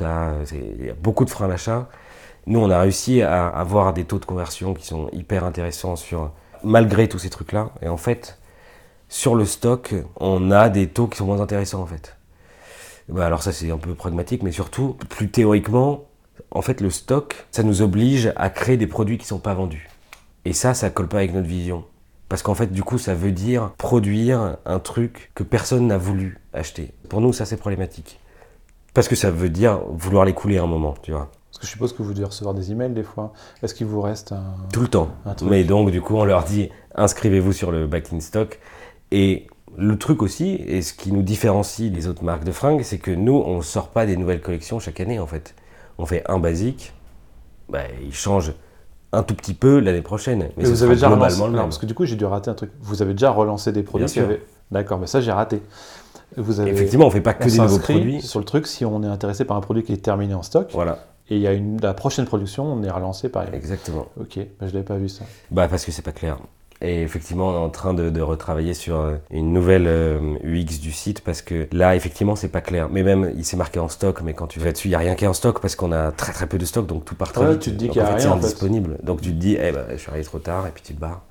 il 0.51 0.85
y 0.85 0.89
a 0.89 0.93
beaucoup 0.99 1.23
de 1.23 1.29
freins 1.29 1.45
à 1.45 1.49
l'achat. 1.49 1.87
Nous, 2.47 2.59
on 2.59 2.69
a 2.71 2.79
réussi 2.81 3.21
à 3.21 3.47
avoir 3.47 3.93
des 3.93 4.05
taux 4.05 4.17
de 4.17 4.25
conversion 4.25 4.73
qui 4.73 4.87
sont 4.87 5.07
hyper 5.13 5.43
intéressants 5.45 5.95
sur, 5.95 6.31
malgré 6.63 7.07
tous 7.07 7.19
ces 7.19 7.29
trucs-là. 7.29 7.69
Et 7.83 7.87
en 7.89 7.97
fait, 7.97 8.39
sur 9.07 9.35
le 9.35 9.45
stock, 9.45 9.93
on 10.19 10.49
a 10.49 10.69
des 10.69 10.87
taux 10.87 11.05
qui 11.05 11.17
sont 11.19 11.25
moins 11.27 11.41
intéressants, 11.41 11.81
en 11.83 11.85
fait. 11.85 12.17
Bah, 13.09 13.25
alors 13.25 13.43
ça, 13.43 13.51
c'est 13.51 13.71
un 13.71 13.77
peu 13.77 13.93
pragmatique, 13.93 14.43
mais 14.43 14.51
surtout, 14.51 14.95
plus 15.09 15.29
théoriquement, 15.29 16.05
en 16.51 16.61
fait, 16.61 16.81
le 16.81 16.89
stock, 16.89 17.45
ça 17.51 17.63
nous 17.63 17.81
oblige 17.81 18.31
à 18.35 18.49
créer 18.49 18.77
des 18.77 18.87
produits 18.87 19.17
qui 19.17 19.25
sont 19.25 19.39
pas 19.39 19.53
vendus. 19.53 19.89
Et 20.45 20.53
ça, 20.53 20.73
ça 20.73 20.89
colle 20.89 21.07
pas 21.07 21.17
avec 21.17 21.33
notre 21.33 21.47
vision. 21.47 21.85
Parce 22.29 22.41
qu'en 22.41 22.55
fait, 22.55 22.71
du 22.71 22.83
coup, 22.83 22.97
ça 22.97 23.13
veut 23.13 23.31
dire 23.31 23.71
produire 23.77 24.57
un 24.65 24.79
truc 24.79 25.31
que 25.35 25.43
personne 25.43 25.87
n'a 25.87 25.97
voulu 25.97 26.39
acheter. 26.53 26.91
Pour 27.09 27.21
nous, 27.21 27.33
ça, 27.33 27.45
c'est 27.45 27.57
problématique. 27.57 28.19
Parce 28.93 29.07
que 29.07 29.15
ça 29.15 29.31
veut 29.31 29.49
dire 29.49 29.79
vouloir 29.89 30.25
l'écouler 30.25 30.57
un 30.57 30.67
moment, 30.67 30.95
tu 31.01 31.11
vois. 31.11 31.29
parce 31.49 31.59
que 31.59 31.65
je 31.65 31.71
suppose 31.71 31.93
que 31.93 32.03
vous 32.03 32.13
devez 32.13 32.25
recevoir 32.25 32.55
des 32.55 32.71
emails 32.71 32.93
des 32.93 33.03
fois. 33.03 33.33
Est-ce 33.61 33.73
qu'il 33.73 33.87
vous 33.87 34.01
reste 34.01 34.31
un, 34.31 34.55
Tout 34.71 34.81
le 34.81 34.87
temps. 34.87 35.09
un 35.25 35.33
truc 35.33 35.49
Mais 35.49 35.63
donc, 35.63 35.91
du 35.91 36.01
coup, 36.01 36.15
on 36.15 36.25
leur 36.25 36.43
dit 36.43 36.69
inscrivez-vous 36.95 37.53
sur 37.53 37.71
le 37.71 37.87
back 37.87 38.11
in 38.13 38.19
stock. 38.19 38.59
Et 39.11 39.47
le 39.77 39.97
truc 39.97 40.21
aussi, 40.21 40.55
et 40.67 40.81
ce 40.81 40.93
qui 40.93 41.11
nous 41.11 41.21
différencie 41.21 41.91
des 41.91 42.07
autres 42.07 42.23
marques 42.23 42.43
de 42.43 42.51
fringues, 42.51 42.81
c'est 42.83 42.97
que 42.97 43.11
nous, 43.11 43.35
on 43.35 43.61
sort 43.61 43.89
pas 43.89 44.05
des 44.05 44.17
nouvelles 44.17 44.41
collections 44.41 44.79
chaque 44.79 44.99
année, 44.99 45.19
en 45.19 45.27
fait. 45.27 45.55
On 45.97 46.05
fait 46.05 46.23
un 46.29 46.39
basique, 46.39 46.93
bah, 47.69 47.81
il 48.03 48.13
change 48.13 48.53
un 49.11 49.23
tout 49.23 49.35
petit 49.35 49.53
peu 49.53 49.79
l'année 49.79 50.01
prochaine. 50.01 50.39
Mais 50.39 50.51
Mais 50.57 50.63
vous 50.65 50.83
avez 50.83 50.95
déjà 50.95 51.09
relancé 51.09 51.41
le 51.43 51.51
même. 51.51 51.61
Parce 51.61 51.77
que 51.77 51.85
du 51.85 51.93
coup, 51.93 52.05
j'ai 52.05 52.15
dû 52.15 52.25
rater 52.25 52.49
un 52.49 52.55
truc. 52.55 52.71
Vous 52.81 53.01
avez 53.01 53.13
déjà 53.13 53.29
relancé 53.29 53.71
des 53.71 53.83
produits 53.83 54.19
avaient. 54.19 54.41
D'accord, 54.71 54.97
mais 54.99 55.07
ça, 55.07 55.21
j'ai 55.21 55.31
raté. 55.31 55.61
Vous 56.35 56.59
avez... 56.59 56.71
Effectivement, 56.71 57.05
on 57.05 57.11
fait 57.11 57.21
pas 57.21 57.33
que 57.33 57.43
on 57.43 57.47
des 57.47 57.57
nouveaux 57.59 57.77
produits. 57.77 58.21
sur 58.21 58.39
le 58.39 58.45
truc 58.45 58.65
si 58.65 58.85
on 58.85 59.03
est 59.03 59.07
intéressé 59.07 59.45
par 59.45 59.55
un 59.55 59.61
produit 59.61 59.83
qui 59.83 59.93
est 59.93 59.97
terminé 59.97 60.33
en 60.33 60.41
stock. 60.41 60.69
Voilà, 60.73 60.97
Et 61.29 61.35
il 61.35 61.41
y 61.41 61.47
a 61.47 61.53
une, 61.53 61.79
la 61.79 61.93
prochaine 61.93 62.25
production, 62.25 62.65
on 62.65 62.81
est 62.81 62.89
relancé 62.89 63.29
par 63.29 63.43
exemple. 63.43 63.57
exactement. 63.57 64.07
Ok, 64.19 64.39
bah, 64.59 64.67
je 64.67 64.73
l'avais 64.73 64.83
pas 64.83 64.97
vu 64.97 65.09
ça. 65.09 65.25
Bah 65.51 65.67
parce 65.67 65.85
que 65.85 65.91
c'est 65.91 66.01
pas 66.01 66.11
clair. 66.11 66.37
Et 66.85 67.01
effectivement, 67.01 67.49
on 67.49 67.53
est 67.53 67.65
en 67.65 67.69
train 67.69 67.93
de, 67.93 68.09
de 68.09 68.21
retravailler 68.21 68.73
sur 68.73 68.99
euh, 68.99 69.15
une 69.31 69.53
nouvelle 69.53 69.87
euh, 69.87 70.35
UX 70.43 70.79
du 70.81 70.91
site 70.91 71.21
parce 71.21 71.41
que 71.41 71.67
là, 71.71 71.95
effectivement, 71.95 72.35
c'est 72.35 72.49
pas 72.49 72.59
clair. 72.59 72.89
Mais 72.91 73.03
même, 73.03 73.31
il 73.37 73.45
s'est 73.45 73.55
marqué 73.55 73.79
en 73.79 73.87
stock, 73.87 74.21
mais 74.21 74.33
quand 74.33 74.47
tu 74.47 74.59
vas 74.59 74.73
dessus, 74.73 74.89
il 74.89 74.91
n'y 74.91 74.95
a 74.95 74.99
rien 74.99 75.15
qui 75.15 75.23
est 75.23 75.27
en 75.29 75.33
stock 75.33 75.61
parce 75.61 75.75
qu'on 75.77 75.93
a 75.93 76.11
très 76.11 76.33
très 76.33 76.45
peu 76.45 76.57
de 76.57 76.65
stock, 76.65 76.85
donc 76.85 77.05
tout 77.05 77.15
part 77.15 77.31
très 77.31 77.45
Ouais, 77.45 77.51
vite. 77.53 77.61
tu 77.61 77.69
te 77.71 77.75
dis 77.75 77.87
qu'il 77.87 78.01
y 78.01 78.05
a 78.05 78.13
rien, 78.13 78.31
en 78.31 78.37
fait. 78.37 78.45
indisponible. 78.45 78.97
Donc 79.01 79.21
tu 79.21 79.29
te 79.29 79.35
dis, 79.35 79.55
eh 79.57 79.71
ben, 79.71 79.85
je 79.91 79.95
suis 79.95 80.09
arrivé 80.09 80.25
trop 80.25 80.39
tard, 80.39 80.67
et 80.67 80.71
puis 80.71 80.83
tu 80.83 80.93
te 80.93 80.99
barres. 80.99 81.21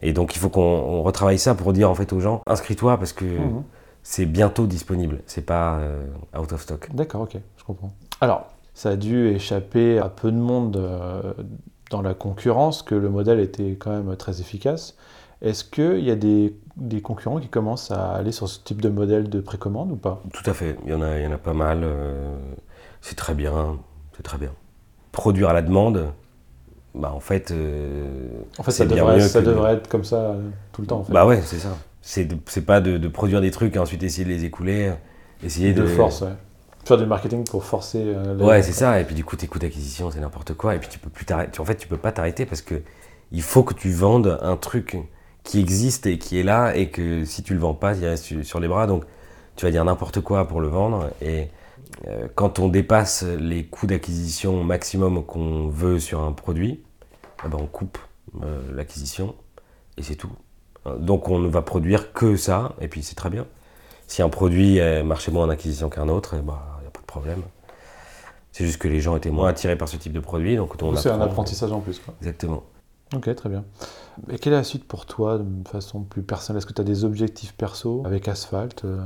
Et 0.00 0.12
donc 0.12 0.34
il 0.34 0.38
faut 0.40 0.48
qu'on 0.48 0.60
on 0.62 1.02
retravaille 1.04 1.38
ça 1.38 1.54
pour 1.54 1.72
dire 1.72 1.88
en 1.88 1.94
fait 1.94 2.12
aux 2.12 2.18
gens, 2.20 2.42
inscris-toi 2.46 2.96
parce 2.98 3.12
que 3.12 3.24
Mhm. 3.24 3.62
c'est 4.02 4.26
bientôt 4.26 4.66
disponible. 4.66 5.20
C'est 5.26 5.46
pas 5.46 5.76
euh, 5.76 6.02
out 6.36 6.52
of 6.52 6.60
stock. 6.60 6.88
D'accord, 6.92 7.20
ok, 7.22 7.36
je 7.56 7.62
comprends. 7.64 7.92
Alors, 8.20 8.48
ça 8.74 8.90
a 8.90 8.96
dû 8.96 9.28
échapper 9.28 9.98
à 10.00 10.08
peu 10.08 10.32
de 10.32 10.36
monde 10.38 10.76
euh, 10.76 11.34
dans 11.92 12.02
la 12.02 12.14
concurrence, 12.14 12.82
que 12.82 12.94
le 12.96 13.08
modèle 13.10 13.40
était 13.40 13.72
quand 13.78 13.90
même 13.92 14.16
très 14.16 14.40
efficace. 14.40 14.96
Est-ce 15.42 15.64
qu'il 15.64 16.00
y 16.00 16.10
a 16.10 16.16
des, 16.16 16.56
des 16.76 17.00
concurrents 17.02 17.40
qui 17.40 17.48
commencent 17.48 17.90
à 17.92 18.12
aller 18.12 18.32
sur 18.32 18.48
ce 18.48 18.60
type 18.60 18.80
de 18.82 18.88
modèle 18.88 19.28
de 19.30 19.40
précommande 19.40 19.92
ou 19.92 19.96
pas? 19.96 20.22
Tout 20.32 20.48
à 20.50 20.54
fait. 20.54 20.76
Il 20.84 20.90
y 20.90 20.94
en 20.94 21.02
a, 21.02 21.18
il 21.18 21.24
y 21.24 21.26
en 21.26 21.32
a 21.32 21.38
pas 21.38 21.52
mal. 21.52 21.80
euh, 21.84 22.36
c'est 23.00 23.16
très 23.16 23.34
bien. 23.34 23.78
C'est 24.16 24.22
très 24.22 24.38
bien. 24.38 24.50
Produire 25.12 25.50
à 25.50 25.52
la 25.52 25.62
demande, 25.62 26.12
bah 26.94 27.12
en 27.14 27.20
fait. 27.20 27.50
euh, 27.50 28.28
En 28.58 28.62
fait, 28.62 28.70
ça, 28.70 28.84
devrait, 28.86 29.16
mieux 29.16 29.28
ça 29.28 29.40
que 29.40 29.46
de- 29.46 29.50
devrait 29.50 29.74
être 29.74 29.88
comme 29.88 30.04
ça 30.04 30.16
euh, 30.32 30.50
tout 30.72 30.82
le 30.82 30.86
temps. 30.88 31.00
En 31.00 31.04
fait. 31.04 31.12
Bah 31.12 31.26
ouais, 31.26 31.40
c'est 31.42 31.58
ça. 31.58 31.76
C'est 32.00 32.66
pas 32.66 32.80
de, 32.80 32.98
de 32.98 33.08
produire 33.08 33.40
des 33.40 33.50
trucs 33.50 33.76
et 33.76 33.78
ensuite 33.78 34.02
essayer 34.02 34.24
de 34.24 34.30
les 34.30 34.44
écouler. 34.44 34.92
Essayer 35.44 35.72
de 35.74 35.82
de. 35.82 35.86
force, 35.86 36.20
ouais. 36.22 36.34
Faire 36.84 36.96
du 36.98 37.06
marketing 37.06 37.44
pour 37.44 37.64
forcer. 37.64 38.02
euh, 38.04 38.36
Ouais, 38.38 38.62
c'est 38.62 38.72
ça. 38.72 39.00
Et 39.00 39.04
puis 39.04 39.14
du 39.14 39.24
coup, 39.24 39.36
tes 39.36 39.46
coûts 39.46 39.58
d'acquisition, 39.60 40.10
c'est 40.10 40.20
n'importe 40.20 40.54
quoi. 40.54 40.74
Et 40.74 40.78
puis 40.78 40.88
tu 40.88 40.98
peux 40.98 41.10
plus 41.10 41.24
t'arrêter. 41.24 41.60
En 41.60 41.64
fait, 41.64 41.76
tu 41.76 41.86
peux 41.88 41.96
pas 41.96 42.10
t'arrêter 42.12 42.44
parce 42.46 42.62
que 42.62 42.82
il 43.30 43.42
faut 43.42 43.62
que 43.62 43.74
tu 43.74 43.90
vendes 43.92 44.38
un 44.42 44.56
truc 44.56 44.96
qui 45.44 45.58
existe 45.60 46.06
et 46.06 46.18
qui 46.18 46.38
est 46.38 46.42
là 46.42 46.74
et 46.76 46.90
que 46.90 47.24
si 47.24 47.42
tu 47.42 47.54
le 47.54 47.60
vends 47.60 47.74
pas, 47.74 47.94
il 47.96 48.04
reste 48.06 48.42
sur- 48.42 48.60
les 48.60 48.68
bras. 48.68 48.86
Donc 48.86 49.04
tu 49.56 49.64
vas 49.64 49.70
dire 49.70 49.84
n'importe 49.84 50.20
quoi 50.20 50.46
pour 50.48 50.60
le 50.60 50.68
vendre. 50.68 51.10
Et 51.22 51.48
euh, 52.08 52.26
quand 52.34 52.58
on 52.58 52.68
dépasse 52.68 53.22
les 53.22 53.64
coûts 53.64 53.86
d'acquisition 53.86 54.64
maximum 54.64 55.24
qu'on 55.24 55.68
veut 55.68 55.98
sur 56.00 56.20
un 56.20 56.32
produit, 56.32 56.82
eh 57.44 57.48
ben, 57.48 57.58
on 57.60 57.66
coupe 57.66 57.98
euh, 58.42 58.60
l'acquisition 58.74 59.34
et 59.98 60.02
c'est 60.02 60.16
tout. 60.16 60.32
Donc 60.98 61.28
on 61.28 61.38
ne 61.38 61.48
va 61.48 61.62
produire 61.62 62.12
que 62.12 62.34
ça 62.36 62.72
et 62.80 62.88
puis 62.88 63.02
c'est 63.04 63.14
très 63.14 63.30
bien. 63.30 63.46
Si 64.08 64.20
un 64.20 64.28
produit 64.28 64.80
euh, 64.80 65.04
marchait 65.04 65.30
moins 65.30 65.44
en 65.46 65.48
acquisition 65.48 65.88
qu'un 65.88 66.08
autre, 66.08 66.34
pas 66.36 66.40
de 66.40 66.42
problème. 67.12 67.42
C'est 68.52 68.66
juste 68.66 68.78
que 68.78 68.88
les 68.88 69.00
gens 69.00 69.16
étaient 69.16 69.30
moins 69.30 69.48
attirés 69.48 69.76
par 69.76 69.88
ce 69.88 69.96
type 69.96 70.12
de 70.12 70.20
produit, 70.20 70.56
donc 70.56 70.74
on 70.82 70.96
C'est 70.96 71.10
un 71.10 71.20
apprentissage 71.20 71.72
en 71.72 71.80
plus. 71.80 71.98
Quoi. 71.98 72.14
Exactement. 72.20 72.64
Ok, 73.14 73.34
très 73.34 73.48
bien. 73.48 73.64
Et 74.30 74.38
quelle 74.38 74.54
est 74.54 74.56
la 74.56 74.64
suite 74.64 74.84
pour 74.84 75.04
toi 75.06 75.38
de 75.38 75.68
façon 75.68 76.02
plus 76.02 76.22
personnelle? 76.22 76.58
Est-ce 76.58 76.66
que 76.66 76.72
tu 76.72 76.80
as 76.80 76.84
des 76.84 77.04
objectifs 77.04 77.52
perso 77.52 78.02
avec 78.06 78.28
Asphalt 78.28 78.84
euh, 78.84 79.02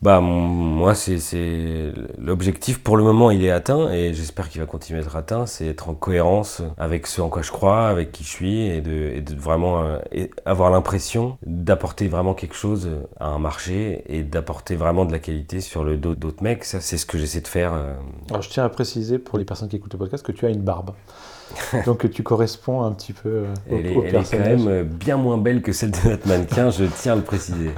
Bah, 0.00 0.20
moi, 0.20 0.94
c'est- 0.94 1.92
l'objectif 2.18 2.78
pour 2.82 2.96
le 2.96 3.02
moment, 3.02 3.32
il 3.32 3.44
est 3.44 3.50
atteint 3.50 3.90
et 3.90 4.14
j'espère 4.14 4.48
qu'il 4.48 4.60
va 4.60 4.66
continuer 4.66 5.00
à 5.00 5.02
être 5.02 5.16
atteint. 5.16 5.44
C'est 5.46 5.66
être 5.66 5.88
en 5.88 5.94
cohérence 5.94 6.62
avec 6.78 7.08
ce 7.08 7.20
en 7.20 7.28
quoi 7.28 7.42
je 7.42 7.50
crois, 7.50 7.88
avec 7.88 8.12
qui 8.12 8.22
je 8.22 8.28
suis 8.28 8.60
et 8.68 8.80
de, 8.80 8.92
et 9.16 9.20
de 9.20 9.34
vraiment 9.34 9.82
euh, 9.82 9.98
et 10.12 10.30
avoir 10.46 10.70
l'impression 10.70 11.36
d'apporter 11.44 12.06
vraiment 12.06 12.34
quelque 12.34 12.54
chose 12.54 12.88
à 13.18 13.26
un 13.26 13.40
marché 13.40 14.04
et 14.06 14.22
d'apporter 14.22 14.76
vraiment 14.76 15.04
de 15.04 15.10
la 15.10 15.18
qualité 15.18 15.60
sur 15.60 15.82
le 15.82 15.96
dos 15.96 16.14
d'autres 16.14 16.44
mecs. 16.44 16.62
Ça, 16.64 16.80
c'est 16.80 16.96
ce 16.96 17.04
que 17.06 17.18
j'essaie 17.18 17.40
de 17.40 17.48
faire. 17.48 17.72
euh, 17.74 17.94
Alors, 18.30 18.42
je 18.42 18.50
tiens 18.50 18.64
à 18.64 18.68
préciser 18.68 19.18
pour 19.18 19.36
les 19.36 19.44
personnes 19.44 19.68
qui 19.68 19.76
écoutent 19.76 19.94
le 19.94 19.98
podcast 19.98 20.24
que 20.24 20.32
tu 20.32 20.46
as 20.46 20.50
une 20.50 20.62
barbe. 20.62 20.92
Donc, 21.86 22.08
tu 22.10 22.22
corresponds 22.22 22.82
un 22.82 22.92
petit 22.92 23.14
peu 23.14 23.28
euh, 23.30 23.54
au, 23.70 23.76
Elle 23.78 23.86
est, 23.86 23.96
au 23.96 24.04
elle 24.04 24.16
est 24.16 24.30
quand 24.30 24.38
même 24.38 24.84
bien 24.84 25.16
moins 25.16 25.38
belle 25.38 25.60
que 25.60 25.72
celle 25.72 25.90
de 25.90 26.08
notre 26.10 26.28
mannequin, 26.28 26.70
je 26.70 26.84
tiens 26.84 27.14
à 27.14 27.16
le 27.16 27.22
préciser. 27.22 27.70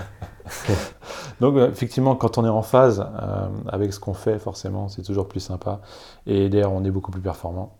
Donc, 1.41 1.57
euh, 1.57 1.71
effectivement, 1.71 2.17
quand 2.17 2.39
on 2.39 2.45
est 2.45 2.51
en 2.51 2.63
phase 2.63 3.01
euh, 3.01 3.49
avec 3.69 3.93
ce 3.93 4.01
qu'on 4.01 4.15
fait, 4.15 4.39
forcément, 4.39 4.89
c'est 4.89 5.03
toujours 5.03 5.29
plus 5.29 5.41
sympa. 5.41 5.81
Et 6.27 6.49
d'ailleurs, 6.49 6.73
on 6.73 6.85
est 6.85 6.91
beaucoup 6.91 7.11
plus 7.11 7.21
performant. 7.21 7.77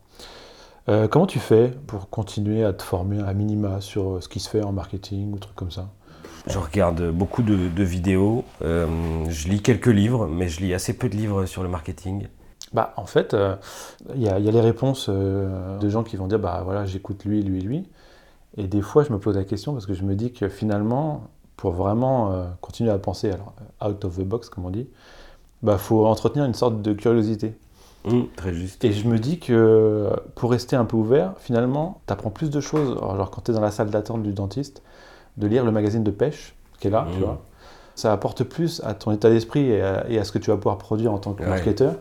Euh, 0.89 1.07
comment 1.07 1.27
tu 1.27 1.39
fais 1.39 1.69
pour 1.87 2.09
continuer 2.09 2.63
à 2.63 2.73
te 2.73 2.81
former 2.81 3.21
à 3.21 3.33
minima 3.33 3.81
sur 3.81 4.21
ce 4.21 4.27
qui 4.27 4.39
se 4.39 4.49
fait 4.49 4.63
en 4.63 4.71
marketing 4.71 5.33
ou 5.33 5.37
trucs 5.37 5.55
comme 5.55 5.71
ça? 5.71 5.89
Je 6.47 6.57
regarde 6.57 7.11
beaucoup 7.11 7.43
de, 7.43 7.69
de 7.69 7.83
vidéos, 7.83 8.43
euh, 8.63 8.87
je 9.29 9.47
lis 9.47 9.61
quelques 9.61 9.85
livres, 9.85 10.25
mais 10.25 10.49
je 10.49 10.59
lis 10.61 10.73
assez 10.73 10.97
peu 10.97 11.07
de 11.07 11.15
livres 11.15 11.45
sur 11.45 11.61
le 11.61 11.69
marketing. 11.69 12.27
Bah, 12.73 12.93
en 12.97 13.05
fait, 13.05 13.35
il 14.15 14.21
y, 14.21 14.25
y 14.25 14.29
a 14.29 14.39
les 14.39 14.61
réponses 14.61 15.09
de 15.09 15.89
gens 15.89 16.03
qui 16.03 16.15
vont 16.15 16.25
dire 16.25 16.39
bah 16.39 16.61
voilà, 16.63 16.85
j'écoute 16.85 17.25
lui, 17.25 17.43
lui, 17.43 17.61
lui. 17.61 17.83
Et 18.57 18.67
des 18.67 18.81
fois, 18.81 19.03
je 19.03 19.13
me 19.13 19.19
pose 19.19 19.37
la 19.37 19.43
question 19.43 19.73
parce 19.73 19.85
que 19.85 19.93
je 19.93 20.03
me 20.03 20.15
dis 20.15 20.33
que 20.33 20.49
finalement, 20.49 21.29
pour 21.61 21.73
vraiment 21.73 22.31
euh, 22.31 22.45
continuer 22.59 22.89
à 22.89 22.97
penser 22.97 23.29
alors, 23.29 23.53
out 23.87 24.03
of 24.03 24.17
the 24.17 24.23
box, 24.23 24.49
comme 24.49 24.65
on 24.65 24.71
dit, 24.71 24.87
bah 25.61 25.77
faut 25.77 26.07
entretenir 26.07 26.43
une 26.45 26.55
sorte 26.55 26.81
de 26.81 26.91
curiosité. 26.93 27.53
Hum, 28.03 28.25
très 28.35 28.51
juste. 28.51 28.83
Et 28.83 28.91
je 28.93 29.07
me 29.07 29.19
dis 29.19 29.37
que 29.37 30.09
pour 30.33 30.49
rester 30.49 30.75
un 30.75 30.85
peu 30.85 30.97
ouvert, 30.97 31.33
finalement, 31.37 32.01
tu 32.07 32.13
apprends 32.13 32.31
plus 32.31 32.49
de 32.49 32.59
choses. 32.61 32.97
Alors, 32.97 33.15
genre 33.15 33.29
quand 33.29 33.41
tu 33.43 33.51
es 33.51 33.53
dans 33.53 33.61
la 33.61 33.69
salle 33.69 33.91
d'attente 33.91 34.23
du 34.23 34.33
dentiste, 34.33 34.81
de 35.37 35.45
lire 35.45 35.63
le 35.63 35.69
magazine 35.69 36.03
de 36.03 36.09
pêche 36.09 36.55
qui 36.79 36.87
est 36.87 36.89
là, 36.89 37.05
tu 37.13 37.19
Mmh. 37.19 37.23
vois, 37.25 37.41
ça 37.93 38.11
apporte 38.11 38.43
plus 38.43 38.81
à 38.83 38.95
ton 38.95 39.11
état 39.11 39.29
d'esprit 39.29 39.69
et, 39.69 39.83
à 39.83 40.09
et 40.09 40.17
à 40.17 40.23
ce 40.23 40.31
que 40.31 40.39
tu 40.39 40.49
vas 40.49 40.57
pouvoir 40.57 40.79
produire 40.79 41.13
en 41.13 41.19
tant 41.19 41.33
que 41.33 41.43
Ouais. 41.43 41.49
marketeur, 41.49 41.93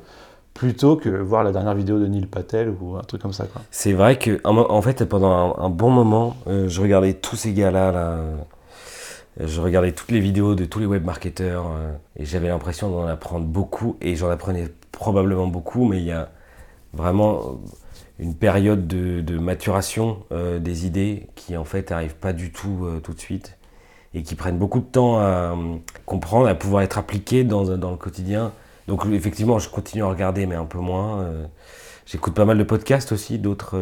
plutôt 0.55 0.97
que 0.97 1.11
voir 1.11 1.45
la 1.45 1.53
dernière 1.53 1.75
vidéo 1.75 1.99
de 1.99 2.07
Neil 2.07 2.25
Patel 2.25 2.75
ou 2.81 2.97
un 2.97 3.03
truc 3.03 3.21
comme 3.21 3.35
ça. 3.35 3.45
C'est 3.71 3.93
vrai 3.93 4.17
que, 4.17 4.41
en 4.45 4.57
en 4.57 4.81
fait, 4.81 5.05
pendant 5.05 5.31
un, 5.59 5.65
un 5.67 5.69
bon 5.69 5.91
moment, 5.91 6.35
euh, 6.47 6.67
je 6.67 6.81
regardais 6.81 7.13
tous 7.13 7.37
ces 7.37 7.53
gars-là, 7.53 7.93
là, 7.93 7.99
euh, 8.13 8.37
je 9.47 9.61
regardais 9.61 9.93
toutes 9.93 10.11
les 10.11 10.21
vidéos 10.21 10.55
de 10.55 10.65
tous 10.65 10.81
les 10.81 10.87
web 10.87 11.05
marketeurs, 11.05 11.67
euh, 11.73 11.93
et 12.17 12.25
j'avais 12.25 12.49
l'impression 12.49 12.91
d'en 12.91 13.07
apprendre 13.07 13.47
beaucoup, 13.47 13.97
et 14.01 14.17
j'en 14.17 14.31
apprenais 14.31 14.69
probablement 14.93 15.47
beaucoup, 15.47 15.87
mais 15.87 15.99
il 15.99 16.05
y 16.05 16.13
a 16.13 16.31
vraiment 16.93 17.39
euh, 17.39 17.43
une 18.19 18.35
période 18.35 18.87
de, 18.87 19.39
maturation 19.39 20.25
euh, 20.33 20.59
des 20.59 20.87
idées 20.87 21.29
qui, 21.37 21.57
en 21.57 21.65
fait, 21.65 21.91
n'arrive 21.91 22.15
pas 22.17 22.33
du 22.33 22.53
tout 22.53 22.87
tout 23.03 23.15
de 23.15 23.21
suite. 23.21 23.57
et 24.13 24.23
qui 24.23 24.35
prennent 24.35 24.59
beaucoup 24.59 24.81
de 24.81 24.85
temps 24.85 25.21
à 25.21 25.57
comprendre, 26.05 26.49
à 26.49 26.55
pouvoir 26.55 26.83
être 26.83 26.99
appliqués 26.99 27.45
dans, 27.45 27.65
dans 27.77 27.91
le 27.93 27.97
quotidien. 27.97 28.53
Donc 28.89 29.07
effectivement, 29.13 29.59
je 29.61 29.69
continue 29.69 30.03
à 30.03 30.09
regarder, 30.09 30.47
mais 30.47 30.57
un 30.57 30.65
peu 30.65 30.81
moins. 30.81 31.27
J'écoute 32.07 32.35
pas 32.35 32.45
mal 32.45 32.59
de 32.59 32.65
podcasts 32.65 33.13
aussi, 33.13 33.39
d'autres. 33.39 33.79